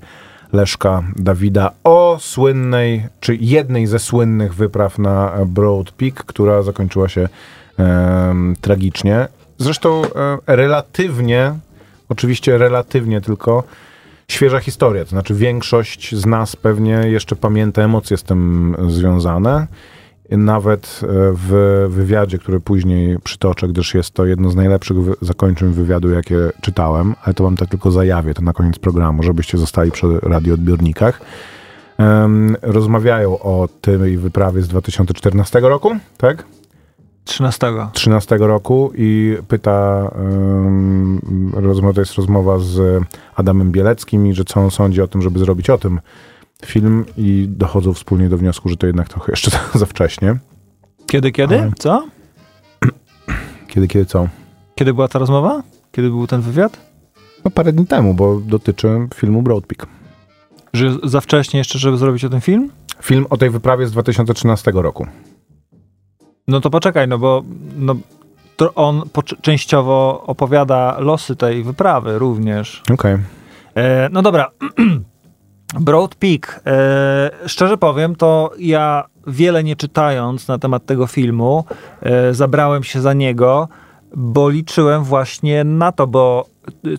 Leszka 0.53 1.03
Dawida 1.17 1.71
o 1.85 2.17
słynnej, 2.21 3.07
czy 3.21 3.37
jednej 3.37 3.87
ze 3.87 3.99
słynnych 3.99 4.55
wypraw 4.55 4.99
na 4.99 5.33
Broad 5.47 5.91
Peak, 5.91 6.15
która 6.15 6.63
zakończyła 6.63 7.09
się 7.09 7.29
em, 7.79 8.57
tragicznie. 8.61 9.29
Zresztą 9.59 10.03
e, 10.05 10.09
relatywnie, 10.47 11.55
oczywiście 12.09 12.59
relatywnie 12.59 13.21
tylko, 13.21 13.65
świeża 14.29 14.61
historia. 14.61 15.05
To 15.05 15.11
znaczy 15.11 15.35
większość 15.35 16.15
z 16.15 16.27
nas 16.27 16.57
pewnie 16.57 16.93
jeszcze 16.93 17.37
pamięta 17.37 17.83
emocje 17.83 18.17
z 18.17 18.23
tym 18.23 18.77
związane. 18.89 19.67
Nawet 20.37 21.01
e, 21.03 21.07
w 21.33 21.87
wywiadzie, 21.91 22.39
który 22.39 22.61
później 22.61 23.19
przytoczę, 23.25 23.69
gdyż 23.69 23.95
jest 23.95 24.11
to 24.11 24.27
jedno 24.27 24.51
z 24.51 24.57
najlepszych 24.57 24.97
zakończeń 25.23 25.73
wywiadu, 25.73 26.11
jakie 26.11 26.37
czytałem, 26.61 27.15
ale 27.23 27.35
to 27.35 27.45
wam 27.45 27.57
tak 27.57 27.69
tylko 27.69 27.91
zajawię, 27.91 28.35
to 28.35 28.43
na 28.43 28.53
koniec 28.53 28.79
programu, 28.79 29.23
żebyście 29.23 29.59
zostali 29.59 29.91
przy 29.91 30.07
radioodbiornikach. 30.23 31.21
Rozmawiają 32.63 33.39
o 33.39 33.69
tej 33.81 34.17
wyprawie 34.17 34.63
z 34.63 34.69
2014 34.69 35.61
roku, 35.61 35.97
tak? 36.17 36.45
13. 37.25 37.73
13 37.93 38.37
roku 38.39 38.93
i 38.95 39.37
pyta, 39.49 40.11
um, 40.15 41.53
rozmowa, 41.55 41.95
to 41.95 42.01
jest 42.01 42.15
rozmowa 42.15 42.59
z 42.59 43.03
Adamem 43.35 43.73
Bieleckim 43.73 44.27
i 44.27 44.35
że 44.35 44.45
co 44.45 44.61
on 44.61 44.71
sądzi 44.71 45.03
o 45.03 45.09
tym, 45.09 45.23
żeby 45.23 45.39
zrobić 45.39 45.71
o 45.71 45.79
tym 45.79 46.01
film 46.67 47.05
i 47.17 47.47
dochodzą 47.49 47.95
wspólnie 47.95 48.29
do 48.29 48.39
wniosku, 48.39 48.69
że 48.69 48.77
to 48.77 48.87
jednak 48.87 49.09
trochę 49.09 49.33
jeszcze 49.33 49.51
za 49.75 49.87
wcześnie. 49.87 50.37
Kiedy, 51.07 51.33
kiedy? 51.33 51.61
Ale- 51.61 51.73
Co? 51.79 52.07
Kiedy, 53.69 53.89
kiedy 53.89 54.07
co? 54.07 54.29
Kiedy 54.75 54.95
była 54.95 55.09
ta 55.09 55.19
rozmowa? 55.19 55.63
Kiedy 55.93 56.09
był 56.09 56.27
ten 56.27 56.41
wywiad? 56.41 56.93
No 57.45 57.51
parę 57.51 57.73
dni 57.73 57.87
temu, 57.87 58.15
bo 58.15 58.41
dotyczy 58.41 59.09
filmu 59.15 59.43
Broad 59.43 59.67
Peak. 59.67 59.87
Że 60.73 60.97
za 61.03 61.21
wcześnie 61.21 61.59
jeszcze, 61.59 61.79
żeby 61.79 61.97
zrobić 61.97 62.25
o 62.25 62.29
tym 62.29 62.41
film? 62.41 62.71
Film 63.03 63.27
o 63.31 63.37
tej 63.37 63.51
wyprawie 63.51 63.87
z 63.87 63.93
2013 63.93 64.73
roku. 64.75 65.07
No 66.49 66.61
to 66.61 66.71
poczekaj, 66.71 67.09
no 67.09 67.19
bo 67.19 67.43
no, 67.77 67.95
on 68.75 69.03
częściowo 69.41 70.25
opowiada 70.27 70.97
losy 70.99 71.37
tej 71.37 71.65
wyprawy 71.65 72.19
również. 72.19 72.83
Okej. 72.93 73.17
E, 73.75 74.09
no 74.13 74.23
dobra. 74.23 74.51
Broad 75.81 76.15
Peak. 76.15 76.61
E, 76.67 77.31
szczerze 77.47 77.77
powiem, 77.77 78.17
to 78.17 78.51
ja 78.59 79.05
wiele 79.27 79.65
nie 79.65 79.77
czytając 79.77 80.49
na 80.49 80.59
temat 80.59 80.87
tego 80.87 81.07
filmu, 81.07 81.65
e, 82.03 82.35
zabrałem 82.35 82.83
się 82.83 83.01
za 83.01 83.13
niego, 83.13 83.69
bo 84.17 84.49
liczyłem 84.49 85.05
właśnie 85.05 85.65
na 85.65 85.93
to, 85.93 86.07
bo 86.07 86.47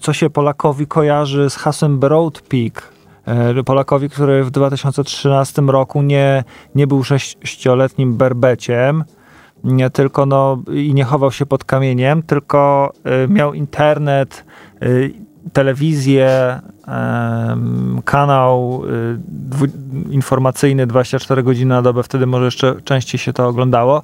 co 0.02 0.14
się 0.14 0.30
Polakowi 0.30 0.88
kojarzy 0.88 1.50
z 1.50 1.56
hasłem 1.56 2.00
Broad 2.00 2.42
Peak. 2.42 2.94
E, 3.26 3.64
Polakowi, 3.64 4.10
który 4.10 4.44
w 4.44 4.52
2013 4.52 5.62
roku 5.62 6.02
nie, 6.02 6.44
nie 6.76 6.88
był 6.88 7.04
sześcioletnim 7.04 8.18
berbeciem, 8.18 9.04
nie 9.64 9.90
tylko 9.90 10.26
no, 10.26 10.64
i 10.74 10.94
nie 10.94 11.04
chował 11.04 11.32
się 11.32 11.46
pod 11.46 11.64
kamieniem, 11.64 12.24
tylko 12.24 12.92
y, 13.26 13.28
miał 13.28 13.54
internet, 13.54 14.46
y, 14.84 15.14
telewizję, 15.54 16.60
kanał 18.06 18.82
y, 18.86 20.12
informacyjny 20.12 20.88
24 20.88 21.44
godziny 21.44 21.70
na 21.76 21.82
dobę, 21.82 22.04
wtedy 22.04 22.26
może 22.26 22.46
jeszcze 22.46 22.82
częściej 22.82 23.20
się 23.20 23.34
to 23.34 23.48
oglądało. 23.48 24.04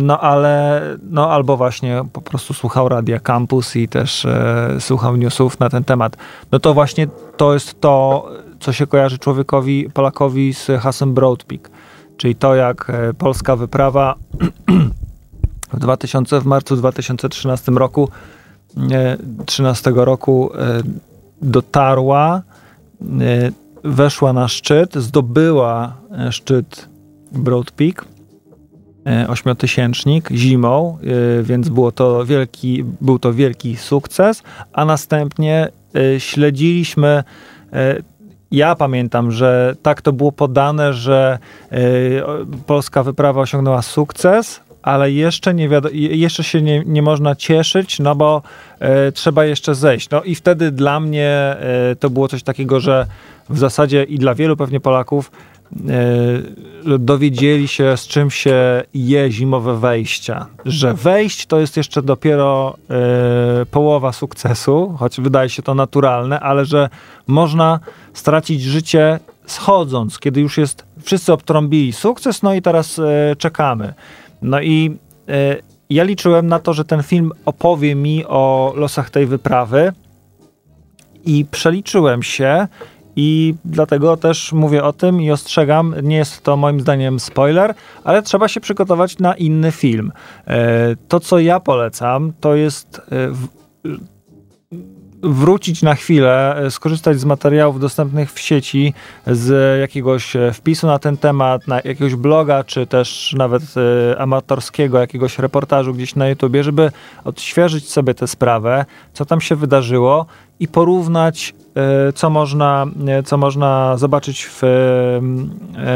No 0.00 0.20
ale, 0.20 0.82
no 1.10 1.30
albo 1.30 1.56
właśnie 1.56 2.02
po 2.12 2.20
prostu 2.20 2.54
słuchał 2.54 2.88
Radia 2.88 3.20
Campus 3.20 3.76
i 3.76 3.88
też 3.88 4.24
e, 4.24 4.76
słuchał 4.80 5.16
newsów 5.16 5.60
na 5.60 5.70
ten 5.70 5.84
temat. 5.84 6.16
No 6.52 6.58
to 6.58 6.74
właśnie 6.74 7.06
to 7.36 7.54
jest 7.54 7.80
to, 7.80 8.28
co 8.60 8.72
się 8.72 8.86
kojarzy 8.86 9.18
człowiekowi, 9.18 9.90
Polakowi 9.94 10.54
z 10.54 10.66
hasłem 10.80 11.14
Broad 11.14 11.44
Peak. 11.44 11.70
Czyli 12.16 12.34
to, 12.34 12.54
jak 12.54 12.90
e, 12.90 13.14
polska 13.14 13.56
wyprawa 13.56 14.14
w 15.72 15.78
2000, 15.78 16.40
w 16.40 16.46
marcu 16.46 16.76
2013 16.76 17.72
roku, 17.72 18.08
e, 18.92 19.16
13 19.46 19.92
roku 19.94 20.50
e, 20.54 20.82
dotarła, 21.42 22.42
e, 23.02 23.50
weszła 23.84 24.32
na 24.32 24.48
szczyt, 24.48 24.94
zdobyła 24.94 25.96
e, 26.18 26.32
szczyt 26.32 26.88
Broad 27.32 27.70
Peak, 27.70 28.04
ośmiotysięcznik 29.28 30.28
zimą, 30.30 30.98
więc 31.42 31.68
było 31.68 31.92
to 31.92 32.24
wielki, 32.26 32.84
był 33.00 33.18
to 33.18 33.32
wielki 33.32 33.76
sukces, 33.76 34.42
a 34.72 34.84
następnie 34.84 35.68
śledziliśmy 36.18 37.24
ja 38.50 38.74
pamiętam, 38.74 39.32
że 39.32 39.76
tak 39.82 40.02
to 40.02 40.12
było 40.12 40.32
podane, 40.32 40.92
że 40.92 41.38
o- 42.26 42.36
polska 42.66 43.02
wyprawa 43.02 43.40
osiągnęła 43.40 43.82
sukces, 43.82 44.60
ale 44.82 45.12
jeszcze, 45.12 45.54
nie 45.54 45.68
wiado- 45.68 45.90
je- 45.92 46.16
jeszcze 46.16 46.44
się 46.44 46.62
nie, 46.62 46.82
nie 46.86 47.02
można 47.02 47.36
cieszyć, 47.36 47.98
no 47.98 48.14
bo 48.14 48.42
e, 48.78 49.12
trzeba 49.12 49.44
jeszcze 49.44 49.74
zejść. 49.74 50.10
No 50.10 50.22
i 50.22 50.34
wtedy 50.34 50.70
dla 50.70 51.00
mnie 51.00 51.28
e, 51.30 51.96
to 51.96 52.10
było 52.10 52.28
coś 52.28 52.42
takiego, 52.42 52.80
że 52.80 53.06
w 53.50 53.58
zasadzie 53.58 54.02
i 54.04 54.18
dla 54.18 54.34
wielu 54.34 54.56
pewnie 54.56 54.80
Polaków 54.80 55.30
e, 56.92 56.98
dowiedzieli 56.98 57.68
się, 57.68 57.96
z 57.96 58.06
czym 58.06 58.30
się 58.30 58.82
je 58.94 59.30
zimowe 59.30 59.76
wejścia. 59.78 60.46
Że 60.64 60.94
wejść 60.94 61.46
to 61.46 61.60
jest 61.60 61.76
jeszcze 61.76 62.02
dopiero 62.02 62.76
połowa 63.70 64.12
sukcesu, 64.12 64.94
choć 64.98 65.20
wydaje 65.20 65.48
się 65.48 65.62
to 65.62 65.74
naturalne, 65.74 66.40
ale 66.40 66.64
że 66.64 66.88
można 67.26 67.80
stracić 68.14 68.62
życie 68.62 69.18
schodząc, 69.46 70.18
kiedy 70.18 70.40
już 70.40 70.58
jest, 70.58 70.84
wszyscy 71.02 71.32
obtrąbili 71.32 71.92
sukces, 71.92 72.42
no 72.42 72.54
i 72.54 72.62
teraz 72.62 73.00
czekamy. 73.38 73.94
No 74.42 74.60
i 74.60 74.98
e, 75.28 75.56
ja 75.90 76.04
liczyłem 76.04 76.46
na 76.46 76.58
to, 76.58 76.74
że 76.74 76.84
ten 76.84 77.02
film 77.02 77.32
opowie 77.44 77.94
mi 77.94 78.24
o 78.26 78.72
losach 78.76 79.10
tej 79.10 79.26
wyprawy 79.26 79.92
i 81.24 81.44
przeliczyłem 81.50 82.22
się 82.22 82.68
i 83.16 83.54
dlatego 83.64 84.16
też 84.16 84.52
mówię 84.52 84.84
o 84.84 84.92
tym 84.92 85.20
i 85.20 85.30
ostrzegam, 85.30 85.94
nie 86.02 86.16
jest 86.16 86.42
to 86.42 86.56
moim 86.56 86.80
zdaniem 86.80 87.20
spoiler, 87.20 87.74
ale 88.04 88.22
trzeba 88.22 88.48
się 88.48 88.60
przygotować 88.60 89.18
na 89.18 89.34
inny 89.34 89.72
film. 89.72 90.12
E, 90.46 90.96
To, 91.08 91.20
co 91.20 91.38
ja 91.38 91.60
polecam, 91.60 92.32
to 92.40 92.54
jest 92.54 93.00
e, 93.12 93.32
wrócić 95.22 95.82
na 95.82 95.94
chwilę, 95.94 96.56
e, 96.56 96.70
skorzystać 96.70 97.20
z 97.20 97.24
materiałów 97.24 97.80
dostępnych 97.80 98.32
w 98.32 98.40
sieci, 98.40 98.94
z 99.26 99.80
jakiegoś 99.80 100.36
e, 100.36 100.52
wpisu 100.52 100.86
na 100.86 100.98
ten 100.98 101.16
temat, 101.16 101.68
na 101.68 101.76
jakiegoś 101.76 102.14
bloga, 102.14 102.64
czy 102.64 102.86
też 102.86 103.34
nawet 103.38 103.62
e, 104.12 104.20
amatorskiego 104.20 104.98
jakiegoś 104.98 105.38
reportażu 105.38 105.94
gdzieś 105.94 106.14
na 106.14 106.28
YouTubie, 106.28 106.64
żeby 106.64 106.90
odświeżyć 107.24 107.90
sobie 107.90 108.14
tę 108.14 108.26
sprawę, 108.26 108.84
co 109.12 109.24
tam 109.24 109.40
się 109.40 109.56
wydarzyło 109.56 110.26
i 110.60 110.68
porównać, 110.68 111.54
co 112.14 112.30
można, 112.30 112.86
co 113.24 113.38
można 113.38 113.96
zobaczyć 113.96 114.46
w, 114.46 114.62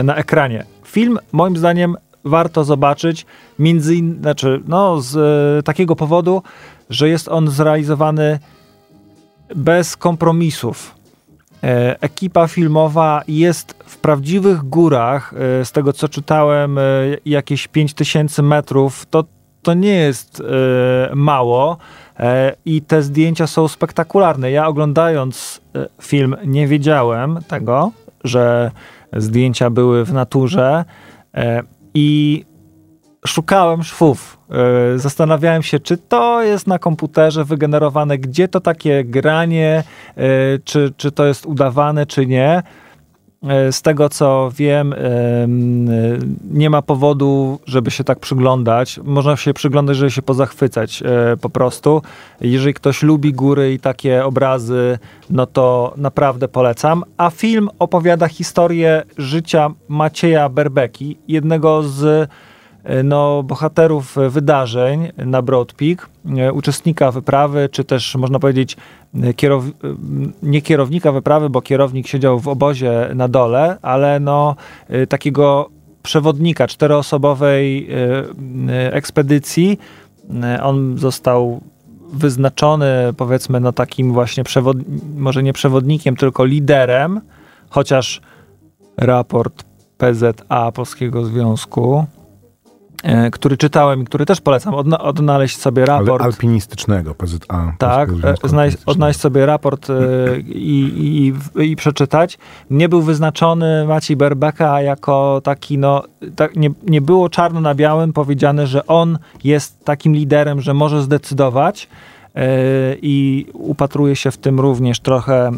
na 0.05 0.17
ekranie. 0.17 0.65
Film, 0.85 1.19
moim 1.33 1.57
zdaniem, 1.57 1.97
warto 2.25 2.65
zobaczyć, 2.65 3.27
między 3.59 3.95
innymi, 3.97 4.21
znaczy, 4.21 4.63
no, 4.67 5.01
z 5.01 5.67
takiego 5.67 5.97
powodu, 5.97 6.43
że 6.91 7.09
jest 7.09 7.29
on 7.29 7.49
zrealizowany 7.49 8.39
bez 9.55 9.97
kompromisów. 9.97 10.95
E, 11.65 12.01
Ekipa 12.01 12.49
filmowa 12.49 13.23
jest 13.29 13.75
w 13.87 13.99
prawdziwych 13.99 14.63
górach, 14.63 15.35
e, 15.61 15.65
z 15.65 15.73
tego 15.73 15.93
co 15.93 16.09
czytałem, 16.09 16.79
e, 16.79 16.83
jakieś 17.27 17.69
5000 17.69 18.43
metrów. 18.43 19.07
To, 19.07 19.25
to 19.63 19.75
nie 19.75 19.95
jest 19.95 20.43
mało 21.15 21.77
i 22.65 22.83
te 22.83 23.03
zdjęcia 23.03 23.47
są 23.47 23.69
spektakularne. 23.69 24.51
Ja 24.51 24.67
oglądając 24.67 25.61
film 26.03 26.37
nie 26.47 26.67
wiedziałem 26.69 27.39
tego, 27.49 27.93
że 28.25 28.71
zdjęcia 29.13 29.71
były 29.71 30.05
w 30.05 30.13
naturze 30.13 30.85
i 31.95 32.45
szukałem 33.27 33.83
szwów. 33.83 34.39
E, 34.55 34.99
Zastanawiałem 34.99 35.63
się, 35.63 35.81
czy 35.81 35.97
to 35.97 36.43
jest 36.43 36.67
na 36.67 36.79
komputerze 36.79 37.45
wygenerowane, 37.45 38.19
gdzie 38.19 38.49
to 38.49 38.61
takie 38.61 39.05
granie, 39.05 39.85
e, 40.17 40.23
czy, 40.65 40.93
czy 40.97 41.13
to 41.13 41.27
jest 41.27 41.47
udawane, 41.47 42.07
czy 42.07 42.27
nie. 42.27 42.63
E, 43.49 43.73
Z 43.73 43.83
tego 43.83 44.09
co 44.09 44.51
wiem, 44.57 44.93
em, 44.93 45.89
nie 46.51 46.71
ma 46.71 46.83
powodu, 46.83 47.61
żeby 47.67 47.91
się 47.91 48.05
tak 48.05 48.19
przyglądać. 48.19 49.01
Można 49.05 49.37
się 49.37 49.55
przyglądać, 49.55 49.97
żeby 49.97 50.11
się 50.11 50.23
pozachwycać 50.23 51.03
po 51.41 51.51
prostu. 51.51 52.03
Jeżeli 52.41 52.75
ktoś 52.75 53.03
lubi 53.03 53.33
góry 53.33 53.73
i 53.73 53.79
takie 53.79 54.25
obrazy, 54.25 54.99
no 55.31 55.47
to 55.47 55.95
naprawdę 55.97 56.49
polecam. 56.49 57.05
A 57.17 57.31
film 57.31 57.69
opowiada 57.79 58.29
historię 58.29 59.03
życia 59.19 59.71
Macieja 59.89 60.49
Berbeki, 60.49 61.19
jednego 61.29 61.83
z 61.83 62.31
no, 63.05 63.43
bohaterów 63.43 64.19
e, 64.19 64.31
wydarzeń 64.31 65.09
na 65.17 65.43
Broad 65.43 65.73
Peak, 65.73 66.09
e, 66.39 66.53
uczestnika 66.53 67.11
wyprawy, 67.11 67.69
czy 67.73 67.85
też 67.85 68.15
można 68.15 68.39
powiedzieć 68.39 68.77
e, 69.23 69.35
kierow... 69.35 69.65
e, 69.65 69.71
nie 70.43 70.63
kierownika 70.63 71.13
wyprawy, 71.13 71.51
bo 71.51 71.63
kierownik 71.63 72.07
siedział 72.07 72.41
w 72.41 72.49
obozie 72.49 73.11
na 73.15 73.29
dole, 73.29 73.79
ale 73.83 74.21
no 74.21 74.57
e, 74.89 75.07
takiego 75.07 75.71
przewodnika 76.03 76.67
czteroosobowej 76.67 77.89
e, 77.91 78.73
e, 78.73 78.93
ekspedycji. 78.93 79.79
E, 80.43 80.63
On 80.63 80.99
został 80.99 81.61
wyznaczony 82.13 82.87
powiedzmy 83.17 83.61
no 83.61 83.73
takim 83.73 84.13
właśnie 84.13 84.45
przewod... 84.45 84.77
może 85.17 85.43
nie 85.43 85.53
przewodnikiem, 85.53 86.17
tylko 86.17 86.45
liderem, 86.45 87.21
chociaż 87.71 88.21
raport 88.97 89.65
PZA 89.99 90.73
Polskiego 90.73 91.25
Związku 91.25 91.99
e, 91.99 92.14
który 93.33 93.57
czytałem 93.57 94.03
i 94.03 94.05
który 94.05 94.27
też 94.27 94.41
polecam, 94.41 94.75
odna- 94.75 94.99
odnaleźć 94.99 95.57
sobie 95.57 95.83
Ale 95.83 95.99
raport. 95.99 96.25
alpinistycznego, 96.25 97.15
PZA. 97.15 97.75
Tak, 97.79 98.09
e, 98.45 98.49
znaleźć, 98.49 98.77
odnaleźć 98.87 99.21
sobie 99.21 99.47
raport 99.47 99.91
e, 99.91 99.95
i, 100.41 101.33
i, 101.57 101.63
i 101.71 101.77
przeczytać. 101.77 102.39
Nie 102.71 102.89
był 102.89 103.03
wyznaczony 103.03 103.85
Maciej 103.89 104.17
Berbeka 104.17 104.83
jako 104.83 105.41
taki, 105.45 105.79
no, 105.79 106.03
tak, 106.37 106.57
nie, 106.57 106.71
nie 106.87 107.01
było 107.01 107.29
czarno 107.29 107.61
na 107.61 107.75
białym 107.75 108.13
powiedziane, 108.13 108.67
że 108.67 108.87
on 108.87 109.19
jest 109.45 109.85
takim 109.85 110.15
liderem, 110.15 110.61
że 110.61 110.75
może 110.75 111.03
zdecydować 111.03 111.89
e, 112.35 112.47
i 113.03 113.47
upatruje 113.53 114.17
się 114.17 114.31
w 114.31 114.37
tym 114.39 114.61
również 114.61 115.01
trochę, 115.01 115.51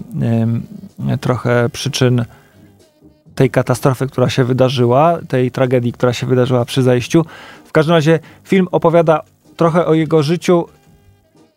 trochę 1.20 1.68
przyczyn 1.72 2.24
tej 3.37 3.51
katastrofy, 3.51 4.07
która 4.07 4.28
się 4.30 4.45
wydarzyła, 4.45 5.18
tej 5.28 5.51
tragedii, 5.51 5.93
która 5.93 6.12
się 6.12 6.26
wydarzyła 6.26 6.64
przy 6.64 6.82
zajściu. 6.82 7.24
W 7.64 7.72
każdym 7.72 7.95
razie 7.95 8.18
film 8.45 8.68
opowiada 8.72 9.22
trochę 9.57 9.87
o 9.87 9.95
jego 9.95 10.22
życiu 10.22 10.66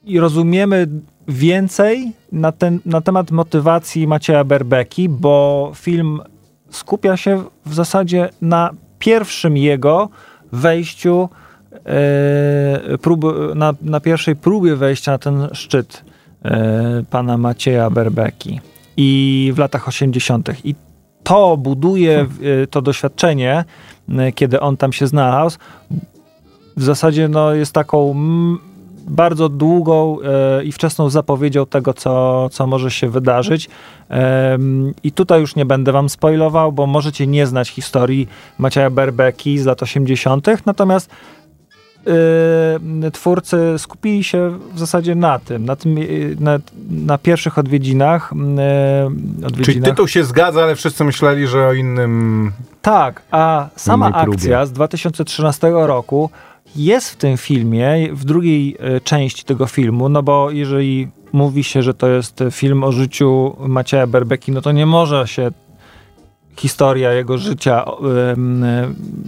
i 0.03 0.19
rozumiemy 0.19 0.87
więcej 1.27 2.11
na, 2.31 2.51
ten, 2.51 2.79
na 2.85 3.01
temat 3.01 3.31
motywacji 3.31 4.07
Macieja 4.07 4.43
Berbeki, 4.43 5.09
bo 5.09 5.71
film 5.75 6.21
skupia 6.69 7.17
się 7.17 7.43
w 7.65 7.73
zasadzie 7.73 8.29
na 8.41 8.69
pierwszym 8.99 9.57
jego 9.57 10.09
wejściu, 10.51 11.29
prób, 13.01 13.25
na, 13.55 13.73
na 13.81 13.99
pierwszej 13.99 14.35
próbie 14.35 14.75
wejścia 14.75 15.11
na 15.11 15.17
ten 15.17 15.47
szczyt 15.53 16.03
e, 16.43 17.03
pana 17.09 17.37
Macieja 17.37 17.89
Berbeki 17.89 18.59
i 18.97 19.51
w 19.55 19.57
latach 19.57 19.87
80. 19.87 20.49
I 20.63 20.75
to 21.29 21.57
buduje 21.57 22.19
e, 22.63 22.67
to 22.67 22.81
doświadczenie, 22.81 23.65
e, 24.09 24.31
kiedy 24.31 24.59
on 24.59 24.77
tam 24.77 24.93
się 24.93 25.07
znalazł. 25.07 25.57
W 26.77 26.83
zasadzie 26.83 27.27
no, 27.27 27.53
jest 27.53 27.73
taką 27.73 28.15
bardzo 29.07 29.49
długą 29.49 30.17
e, 30.21 30.63
i 30.63 30.71
wczesną 30.71 31.09
zapowiedzią 31.09 31.65
tego, 31.65 31.93
co, 31.93 32.49
co 32.49 32.67
może 32.67 32.91
się 32.91 33.09
wydarzyć. 33.09 33.69
I 35.03 35.11
tutaj 35.11 35.41
już 35.41 35.55
nie 35.55 35.65
będę 35.65 35.91
wam 35.91 36.09
spoilował, 36.09 36.71
bo 36.71 36.87
możecie 36.87 37.27
nie 37.27 37.47
znać 37.47 37.69
historii 37.69 38.27
Macieja 38.57 38.89
Berbeki 38.89 39.59
z 39.59 39.65
lat 39.65 39.83
80., 39.83 40.47
natomiast 40.65 41.09
e, 43.05 43.11
twórcy 43.11 43.57
skupili 43.77 44.23
się 44.23 44.59
w 44.73 44.79
zasadzie 44.79 45.15
na 45.15 45.39
tym, 45.39 45.65
na, 45.65 45.75
tym, 45.75 45.97
e, 45.97 46.01
na, 46.39 46.59
na 46.89 47.17
pierwszych 47.17 47.57
odwiedzinach. 47.57 48.29
Czyli 48.29 49.45
odwiedzinach. 49.45 49.89
tytuł 49.89 50.07
się 50.07 50.23
zgadza, 50.23 50.63
ale 50.63 50.75
wszyscy 50.75 51.03
myśleli, 51.03 51.47
że 51.47 51.67
o 51.67 51.73
innym... 51.73 52.51
Tak, 52.81 53.21
a 53.31 53.69
sama 53.75 54.11
akcja 54.11 54.65
z 54.65 54.71
2013 54.71 55.69
roku 55.73 56.29
jest 56.75 57.09
w 57.09 57.15
tym 57.15 57.37
filmie, 57.37 58.13
w 58.13 58.25
drugiej 58.25 58.77
e, 58.79 59.01
części 59.01 59.43
tego 59.43 59.67
filmu, 59.67 60.09
no 60.09 60.23
bo 60.23 60.51
jeżeli 60.51 61.07
mówi 61.33 61.63
się, 61.63 61.83
że 61.83 61.93
to 61.93 62.07
jest 62.07 62.43
film 62.51 62.83
o 62.83 62.91
życiu 62.91 63.55
Macieja 63.59 64.07
Berbeki, 64.07 64.51
no 64.51 64.61
to 64.61 64.71
nie 64.71 64.85
może 64.85 65.27
się 65.27 65.51
historia 66.59 67.13
jego 67.13 67.37
życia 67.37 67.85
em, 68.31 68.63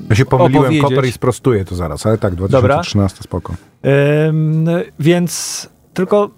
Ja 0.10 0.16
się 0.16 0.26
pomyliłem. 0.26 0.80
Koper 0.82 1.06
i 1.06 1.12
sprostuję 1.12 1.66
to 1.66 1.76
zaraz, 1.76 2.06
ale 2.06 2.18
tak, 2.18 2.36
2013 2.36 3.24
spoko. 3.24 3.54
Ym, 4.28 4.66
więc 5.00 5.70
tylko 5.94 6.30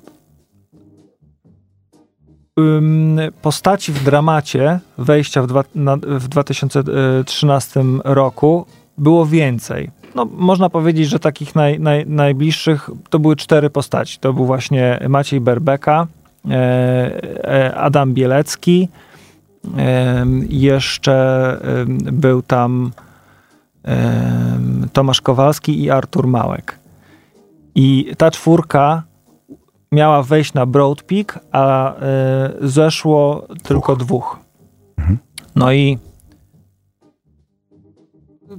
postaci 3.41 3.91
w 3.91 4.03
dramacie 4.03 4.79
wejścia 4.97 5.41
w, 5.41 5.47
dwa, 5.47 5.63
na, 5.75 5.97
w 5.97 6.27
2013 6.27 7.83
roku 8.03 8.65
było 8.97 9.25
więcej. 9.25 9.89
No, 10.15 10.25
można 10.25 10.69
powiedzieć, 10.69 11.09
że 11.09 11.19
takich 11.19 11.55
naj, 11.55 11.79
naj, 11.79 12.05
najbliższych 12.07 12.89
to 13.09 13.19
były 13.19 13.35
cztery 13.35 13.69
postaci. 13.69 14.17
To 14.19 14.33
był 14.33 14.45
właśnie 14.45 14.99
Maciej 15.09 15.41
Berbeka, 15.41 16.07
e, 16.49 16.53
e, 17.43 17.75
Adam 17.75 18.13
Bielecki, 18.13 18.87
jeszcze 20.49 21.57
był 22.11 22.41
tam 22.41 22.91
Tomasz 24.93 25.21
Kowalski 25.21 25.83
i 25.83 25.89
Artur 25.89 26.27
Małek. 26.27 26.79
I 27.75 28.11
ta 28.17 28.31
czwórka 28.31 29.03
miała 29.91 30.23
wejść 30.23 30.53
na 30.53 30.65
Broad 30.65 31.03
Peak, 31.03 31.39
a 31.51 31.95
e, 31.95 31.99
zeszło 32.61 33.47
tylko 33.63 33.95
dwóch. 33.95 34.39
No 35.55 35.73
i 35.73 35.97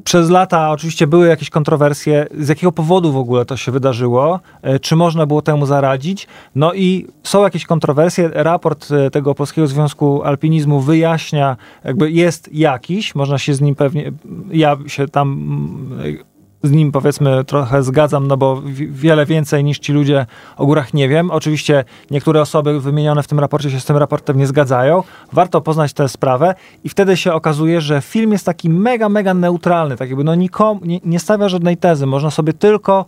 przez 0.05 0.31
lata 0.31 0.71
oczywiście 0.71 1.07
były 1.07 1.27
jakieś 1.27 1.51
kontrowersje, 1.51 2.27
z 2.39 2.49
jakiego 2.49 2.73
powodu 2.73 3.13
w 3.13 3.17
ogóle 3.17 3.45
to 3.45 3.57
się 3.57 3.73
wydarzyło, 3.73 4.41
e, 4.63 4.79
czy 4.79 4.97
można 4.97 5.27
było 5.27 5.43
temu 5.43 5.67
zaradzić. 5.67 6.27
No 6.55 6.75
i 6.75 7.07
są 7.23 7.43
jakieś 7.43 7.67
kontrowersje. 7.67 8.31
Raport 8.33 8.89
e, 8.91 9.11
tego 9.11 9.35
Polskiego 9.35 9.67
Związku 9.67 10.23
Alpinizmu 10.23 10.81
wyjaśnia, 10.81 11.57
jakby 11.85 12.11
jest 12.11 12.55
jakiś, 12.55 13.15
można 13.15 13.39
się 13.39 13.55
z 13.55 13.61
nim 13.61 13.75
pewnie, 13.75 14.13
ja 14.51 14.77
się 14.87 15.09
tam 15.09 15.33
mm, 15.33 16.25
z 16.65 16.71
nim 16.71 16.93
powiedzmy 16.93 17.45
trochę 17.45 17.83
zgadzam, 17.83 18.27
no 18.27 18.37
bo 18.37 18.61
wi- 18.63 18.89
wiele 18.89 19.27
więcej 19.27 19.65
niż 19.65 19.79
ci 19.79 19.93
ludzie 19.93 20.27
o 20.57 20.67
górach 20.67 20.95
nie 20.95 21.09
wiem. 21.09 21.31
Oczywiście 21.31 21.85
niektóre 22.11 22.41
osoby 22.41 22.81
wymienione 22.81 23.23
w 23.23 23.27
tym 23.29 23.39
raporcie 23.41 23.71
się 23.71 23.81
z 23.81 23.85
tym 23.85 23.97
raportem 23.97 24.39
nie 24.39 24.47
zgadzają. 24.47 25.03
Warto 25.33 25.61
poznać 25.61 25.93
tę 25.93 26.09
sprawę 26.09 26.55
i 26.85 26.89
wtedy 26.89 27.17
się 27.17 27.33
okazuje, 27.33 27.81
że 27.81 28.01
film 28.01 28.33
jest 28.33 28.47
taki 28.47 28.71
mega, 28.71 29.09
mega 29.09 29.35
neutralny, 29.35 29.97
tak 29.97 30.09
jakby 30.09 30.25
no 30.25 30.35
nikomu, 30.35 30.81
nie, 30.85 31.01
nie 31.05 31.19
stawia 31.21 31.49
żadnej 31.49 31.77
tezy. 31.77 32.07
Można 32.07 32.31
sobie 32.31 32.53
tylko 32.53 33.07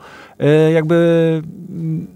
y, 0.69 0.73
jakby 0.73 1.43
mm, 1.71 2.07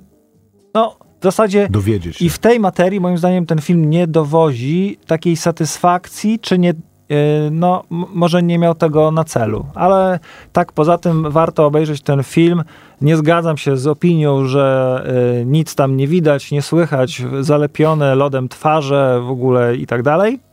no 0.74 0.96
w 1.20 1.22
zasadzie 1.22 1.68
Dowiedzieć 1.70 2.16
się. 2.16 2.24
i 2.24 2.28
w 2.28 2.38
tej 2.38 2.60
materii, 2.60 3.00
moim 3.00 3.18
zdaniem, 3.18 3.46
ten 3.46 3.60
film 3.60 3.90
nie 3.90 4.06
dowozi 4.06 4.98
takiej 5.06 5.36
satysfakcji, 5.36 6.38
czy 6.38 6.58
nie. 6.58 6.74
Yy, 7.10 7.16
No, 7.50 7.84
może 7.90 8.42
nie 8.42 8.58
miał 8.58 8.74
tego 8.74 9.10
na 9.10 9.24
celu, 9.24 9.66
ale 9.74 10.18
tak 10.52 10.72
poza 10.72 10.98
tym 10.98 11.30
warto 11.30 11.66
obejrzeć 11.66 12.02
ten 12.02 12.22
film. 12.22 12.62
Nie 13.00 13.16
zgadzam 13.16 13.56
się 13.56 13.76
z 13.76 13.86
opinią, 13.86 14.44
że 14.44 15.02
yy, 15.38 15.46
nic 15.46 15.74
tam 15.74 15.96
nie 15.96 16.06
widać, 16.06 16.50
nie 16.50 16.62
słychać, 16.62 17.22
zalepione 17.40 18.14
lodem 18.14 18.48
twarze 18.48 19.20
w 19.26 19.30
ogóle 19.30 19.76
i 19.76 19.86
tak 19.86 20.02
dalej. 20.02 20.49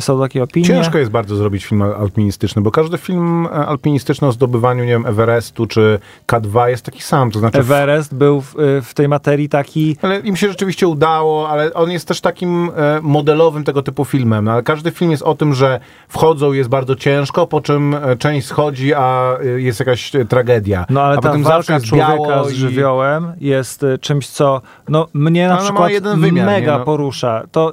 Są 0.00 0.20
takie 0.20 0.42
opinie. 0.42 0.66
Ciężko 0.66 0.98
jest 0.98 1.10
bardzo 1.10 1.36
zrobić 1.36 1.66
film 1.66 1.82
alpinistyczny, 1.82 2.62
bo 2.62 2.70
każdy 2.70 2.98
film 2.98 3.46
e, 3.46 3.50
alpinistyczny 3.50 4.28
o 4.28 4.32
zdobywaniu, 4.32 4.84
nie 4.84 4.90
wiem, 4.90 5.06
Everestu 5.06 5.66
czy 5.66 5.98
K2 6.26 6.66
jest 6.66 6.84
taki 6.84 7.02
sam, 7.02 7.30
to 7.30 7.38
znaczy... 7.38 7.58
Everest 7.58 8.14
był 8.14 8.40
w, 8.40 8.60
y, 8.60 8.82
w 8.82 8.94
tej 8.94 9.08
materii 9.08 9.48
taki. 9.48 9.96
Ale 10.02 10.18
im 10.18 10.36
się 10.36 10.48
rzeczywiście 10.48 10.88
udało, 10.88 11.48
ale 11.48 11.74
on 11.74 11.90
jest 11.90 12.08
też 12.08 12.20
takim 12.20 12.70
e, 12.76 13.00
modelowym 13.02 13.64
tego 13.64 13.82
typu 13.82 14.04
filmem. 14.04 14.44
No, 14.44 14.52
ale 14.52 14.62
każdy 14.62 14.90
film 14.90 15.10
jest 15.10 15.22
o 15.22 15.34
tym, 15.34 15.54
że 15.54 15.80
wchodzą, 16.08 16.52
jest 16.52 16.68
bardzo 16.68 16.96
ciężko, 16.96 17.46
po 17.46 17.60
czym 17.60 17.94
e, 17.94 18.16
część 18.16 18.46
schodzi, 18.46 18.94
a 18.94 19.38
e, 19.40 19.60
jest 19.60 19.80
jakaś 19.80 20.14
e, 20.14 20.24
tragedia. 20.24 20.86
No 20.90 21.02
ale 21.02 21.18
a 21.18 21.20
ta 21.20 21.28
potem 21.28 21.42
walka 21.42 21.74
jest 21.74 21.86
człowieka 21.86 22.44
z 22.44 22.52
i- 22.52 22.54
żywiołem 22.54 23.32
jest 23.40 23.82
y, 23.82 23.98
czymś, 23.98 24.28
co 24.28 24.60
no, 24.88 25.06
mnie 25.14 25.48
na 25.48 25.54
Ale 25.54 25.64
przykład 25.64 25.90
jeden 25.90 26.20
wymiar, 26.20 26.46
mega? 26.46 26.78
No. 26.78 26.84
porusza. 26.84 27.42
To 27.52 27.72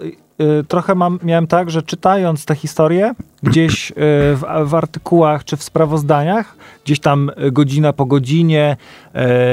trochę 0.68 0.96
mam, 0.96 1.20
miałem 1.24 1.48
tak, 1.48 1.70
że 1.70 1.84
czytając 1.84 2.46
tę 2.46 2.56
historię 2.56 3.14
gdzieś 3.44 3.92
y, 3.92 3.94
w, 4.36 4.44
w 4.66 4.76
artykułach 4.76 5.44
czy 5.44 5.58
w 5.58 5.64
sprawozdaniach, 5.64 6.56
gdzieś 6.86 7.00
tam 7.00 7.32
y, 7.48 7.52
godzina 7.52 7.94
po 7.94 8.06
godzinie, 8.06 8.78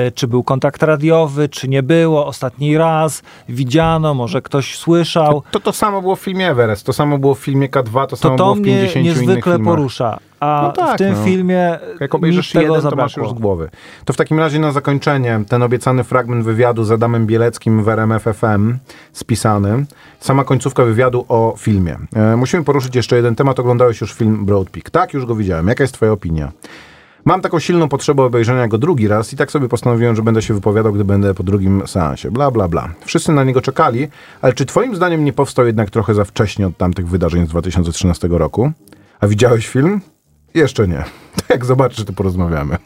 y, 0.08 0.12
czy 0.12 0.28
był 0.28 0.42
kontakt 0.44 0.82
radiowy, 0.82 1.48
czy 1.48 1.68
nie 1.68 1.82
było, 1.82 2.26
ostatni 2.26 2.78
raz 2.78 3.22
widziano, 3.48 4.14
może 4.14 4.42
ktoś 4.42 4.78
słyszał. 4.78 5.42
To 5.50 5.60
to 5.60 5.72
samo 5.72 6.02
było 6.02 6.16
w 6.16 6.20
filmie 6.20 6.48
Everest, 6.50 6.86
to 6.86 6.92
samo 6.92 7.18
było 7.18 7.34
w 7.34 7.38
filmie 7.38 7.68
K2, 7.68 8.06
to 8.06 8.16
samo 8.16 8.36
to 8.36 8.44
było 8.44 8.54
w 8.54 8.58
mnie 8.58 8.66
50 8.74 8.96
innych 9.06 9.16
niezwykle 9.18 9.56
filmach. 9.56 9.74
porusza. 9.74 10.18
A 10.40 10.62
No 10.62 10.72
tak, 10.72 10.94
w 10.94 10.98
tym 10.98 11.14
no. 11.14 11.24
filmie 11.24 11.78
Jak 12.00 12.14
obejrzysz 12.14 12.52
tego 12.52 12.60
jeden, 12.60 12.90
to 12.90 12.96
masz 12.96 13.12
zabrakło. 13.12 13.22
już 13.22 13.38
z 13.38 13.40
głowy. 13.40 13.70
To 14.04 14.12
w 14.12 14.16
takim 14.16 14.38
razie 14.38 14.58
na 14.58 14.72
zakończenie 14.72 15.40
ten 15.48 15.62
obiecany 15.62 16.04
fragment 16.04 16.44
wywiadu 16.44 16.84
z 16.84 16.90
Adamem 16.92 17.26
Bieleckim 17.26 17.84
w 17.84 17.88
RMF 17.88 18.22
FM 18.22 18.76
spisany. 19.12 19.84
Sama 20.20 20.44
końcówka 20.44 20.84
wywiadu 20.84 21.24
o 21.28 21.54
filmie. 21.58 21.96
E, 22.16 22.36
musimy 22.36 22.64
poruszyć 22.64 22.96
jeszcze 22.96 23.16
jeden 23.16 23.34
temat. 23.34 23.60
Oglądałeś 23.80 24.00
już 24.00 24.12
film 24.12 24.46
Broad 24.46 24.70
Peak. 24.70 24.90
Tak, 24.90 25.14
już 25.14 25.26
go 25.26 25.34
widziałem. 25.34 25.68
Jaka 25.68 25.84
jest 25.84 25.94
twoja 25.94 26.12
opinia? 26.12 26.52
Mam 27.24 27.40
taką 27.40 27.58
silną 27.58 27.88
potrzebę 27.88 28.22
obejrzenia 28.22 28.68
go 28.68 28.78
drugi 28.78 29.08
raz 29.08 29.32
i 29.32 29.36
tak 29.36 29.50
sobie 29.50 29.68
postanowiłem, 29.68 30.16
że 30.16 30.22
będę 30.22 30.42
się 30.42 30.54
wypowiadał, 30.54 30.92
gdy 30.92 31.04
będę 31.04 31.34
po 31.34 31.42
drugim 31.42 31.82
seansie. 31.86 32.30
Bla, 32.30 32.50
bla, 32.50 32.68
bla. 32.68 32.88
Wszyscy 33.04 33.32
na 33.32 33.44
niego 33.44 33.60
czekali, 33.60 34.08
ale 34.42 34.52
czy 34.52 34.66
twoim 34.66 34.96
zdaniem 34.96 35.24
nie 35.24 35.32
powstał 35.32 35.66
jednak 35.66 35.90
trochę 35.90 36.14
za 36.14 36.24
wcześnie 36.24 36.66
od 36.66 36.76
tamtych 36.76 37.08
wydarzeń 37.08 37.46
z 37.46 37.48
2013 37.48 38.28
roku? 38.30 38.72
A 39.20 39.26
widziałeś 39.26 39.68
film? 39.68 40.00
Jeszcze 40.54 40.88
nie. 40.88 41.04
Jak 41.48 41.64
zobaczysz, 41.64 42.04
to 42.04 42.12
porozmawiamy. 42.12 42.76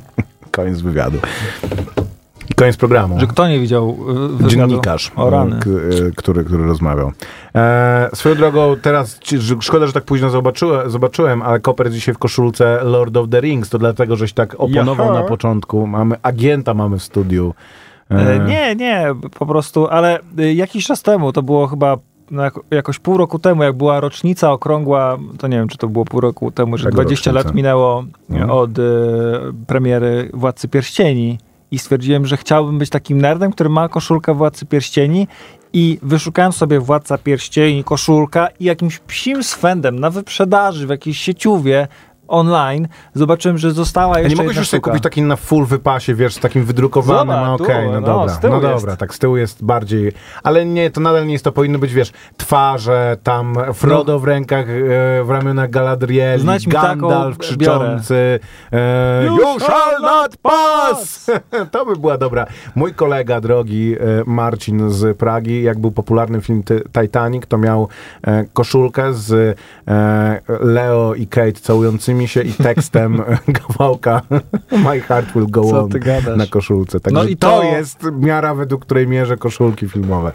Koniec 0.50 0.80
wywiadu. 0.80 1.18
Koniec 2.56 2.76
programu. 2.76 3.20
Że 3.20 3.26
kto 3.26 3.48
nie 3.48 3.60
widział 3.60 3.90
y, 4.10 4.14
wywiadu? 4.28 4.48
Dziennikarz, 4.48 5.12
O 5.16 5.30
rany. 5.30 5.56
e, 5.56 6.10
który, 6.16 6.44
który 6.44 6.66
rozmawiał. 6.66 7.12
E, 7.54 8.10
swoją 8.14 8.34
drogą, 8.34 8.76
teraz 8.82 9.20
szkoda, 9.60 9.86
że 9.86 9.92
tak 9.92 10.04
późno 10.04 10.30
zobaczyłem, 10.30 10.90
zobaczyłem 10.90 11.42
ale 11.42 11.60
Koper 11.60 11.90
dzisiaj 11.92 12.14
w 12.14 12.18
koszulce 12.18 12.78
Lord 12.84 13.16
of 13.16 13.28
the 13.30 13.40
Rings, 13.40 13.68
to 13.70 13.78
dlatego, 13.78 14.16
żeś 14.16 14.32
tak 14.32 14.54
oponował 14.54 15.06
Jaha. 15.06 15.20
na 15.20 15.26
początku. 15.28 15.86
Mamy 15.86 16.16
agenta 16.22 16.74
mamy 16.74 16.98
w 16.98 17.02
studiu. 17.02 17.54
E, 18.10 18.38
Nie, 18.46 18.76
nie, 18.76 19.06
po 19.38 19.46
prostu, 19.46 19.86
ale 19.88 20.18
y, 20.38 20.54
jakiś 20.54 20.86
czas 20.86 21.02
temu, 21.02 21.32
to 21.32 21.42
było 21.42 21.66
chyba 21.66 21.96
no, 22.30 22.42
jako- 22.42 22.62
jakoś 22.70 22.98
pół 22.98 23.16
roku 23.16 23.38
temu, 23.38 23.62
jak 23.62 23.76
była 23.76 24.00
rocznica 24.00 24.52
okrągła, 24.52 25.16
to 25.38 25.48
nie 25.48 25.56
wiem, 25.56 25.68
czy 25.68 25.78
to 25.78 25.88
było 25.88 26.04
pół 26.04 26.20
roku 26.20 26.50
temu, 26.50 26.76
że 26.78 26.84
Czego 26.84 26.94
20 26.94 27.30
lat 27.32 27.36
rocznica? 27.36 27.56
minęło 27.56 28.04
No. 28.28 28.60
od 28.60 28.78
y, 28.78 28.82
premiery 29.66 30.30
Władcy 30.34 30.68
Pierścieni 30.68 31.38
i 31.70 31.78
stwierdziłem, 31.78 32.26
że 32.26 32.36
chciałbym 32.36 32.78
być 32.78 32.90
takim 32.90 33.20
nerdem, 33.20 33.52
który 33.52 33.68
ma 33.70 33.88
koszulkę 33.88 34.34
Władcy 34.34 34.66
Pierścieni 34.66 35.28
i 35.72 35.98
wyszukałem 36.02 36.52
sobie 36.52 36.80
Władca 36.80 37.18
Pierścieni, 37.18 37.84
koszulka 37.84 38.48
i 38.60 38.64
jakimś 38.64 38.98
psim 38.98 39.42
swędem 39.44 40.00
na 40.00 40.10
wyprzedaży 40.10 40.86
w 40.86 40.90
jakiejś 40.90 41.18
sieciówie 41.18 41.88
online 42.28 42.88
zobaczyłem, 43.14 43.58
że 43.58 43.72
została 43.72 44.14
A 44.14 44.18
jeszcze 44.18 44.30
nie 44.30 44.36
mogłeś 44.36 44.56
już 44.56 44.68
sobie 44.68 44.80
kupić 44.80 45.02
taki 45.02 45.22
na 45.22 45.36
full 45.36 45.66
wypasie, 45.66 46.14
wiesz, 46.14 46.34
z 46.34 46.40
takim 46.40 46.64
wydrukowanym, 46.64 47.36
Zobacz, 47.36 47.48
a 47.48 47.56
tu, 47.56 47.64
okej, 47.64 47.86
no, 47.86 47.92
no, 47.92 48.00
dobra, 48.00 48.38
no 48.42 48.54
jest. 48.54 48.62
dobra, 48.62 48.96
tak 48.96 49.14
z 49.14 49.18
tyłu 49.18 49.36
jest 49.36 49.64
bardziej, 49.64 50.12
ale 50.42 50.66
nie, 50.66 50.90
to 50.90 51.00
nadal 51.00 51.26
nie 51.26 51.32
jest 51.32 51.44
to, 51.44 51.52
powinno 51.52 51.78
być, 51.78 51.94
wiesz, 51.94 52.12
twarze, 52.36 53.16
tam 53.22 53.56
Frodo 53.74 54.18
w 54.18 54.24
rękach, 54.24 54.66
e, 54.68 55.24
w 55.24 55.30
ramionach 55.30 55.70
Galadrieli, 55.70 56.46
Gandalf 56.66 57.38
krzyczący, 57.38 58.40
e, 58.72 59.24
You 59.26 59.60
shall 59.60 60.00
not 60.02 60.36
pass! 60.36 61.30
to 61.72 61.86
by 61.86 61.96
była 61.96 62.18
dobra. 62.18 62.46
Mój 62.74 62.94
kolega 62.94 63.40
drogi, 63.40 63.94
e, 63.94 63.98
Marcin 64.26 64.90
z 64.90 65.18
Pragi, 65.18 65.62
jak 65.62 65.78
był 65.78 65.90
popularny 65.90 66.40
film 66.40 66.62
Titanic, 67.00 67.46
to 67.48 67.58
miał 67.58 67.88
e, 68.22 68.44
koszulkę 68.52 69.14
z 69.14 69.58
e, 69.88 70.40
Leo 70.60 71.14
i 71.14 71.26
Kate 71.26 71.52
całującymi 71.52 72.15
się 72.28 72.42
i 72.42 72.52
tekstem 72.52 73.22
kawałka 73.68 74.20
My 74.72 75.00
Heart 75.00 75.32
Will 75.32 75.46
Go 75.50 75.62
Co 75.70 75.82
On 75.82 75.90
na 76.36 76.46
koszulce. 76.46 77.00
Także 77.00 77.22
No 77.22 77.28
i 77.28 77.32
i 77.32 77.36
to... 77.36 77.50
to- 77.50 77.62
jest 77.64 77.98
miara, 78.12 78.54
według 78.54 78.84
której 78.84 79.06
mierzę 79.06 79.36
koszulki 79.36 79.88
filmowe. 79.88 80.32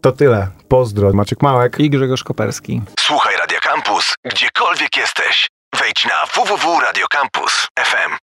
To 0.00 0.12
tyle. 0.12 0.48
Pozdro. 0.68 1.12
Maciek 1.12 1.42
Małek. 1.42 1.80
I 1.80 1.90
Grzegorz 1.90 2.24
Koperski. 2.24 2.82
Słuchaj 3.00 3.34
Radio 3.36 3.58
Campus, 3.62 4.14
gdziekolwiek 4.24 4.96
jesteś. 4.96 5.48
Wejdź 5.80 6.04
na 6.06 6.26
www.radiocampus.fm. 6.44 8.12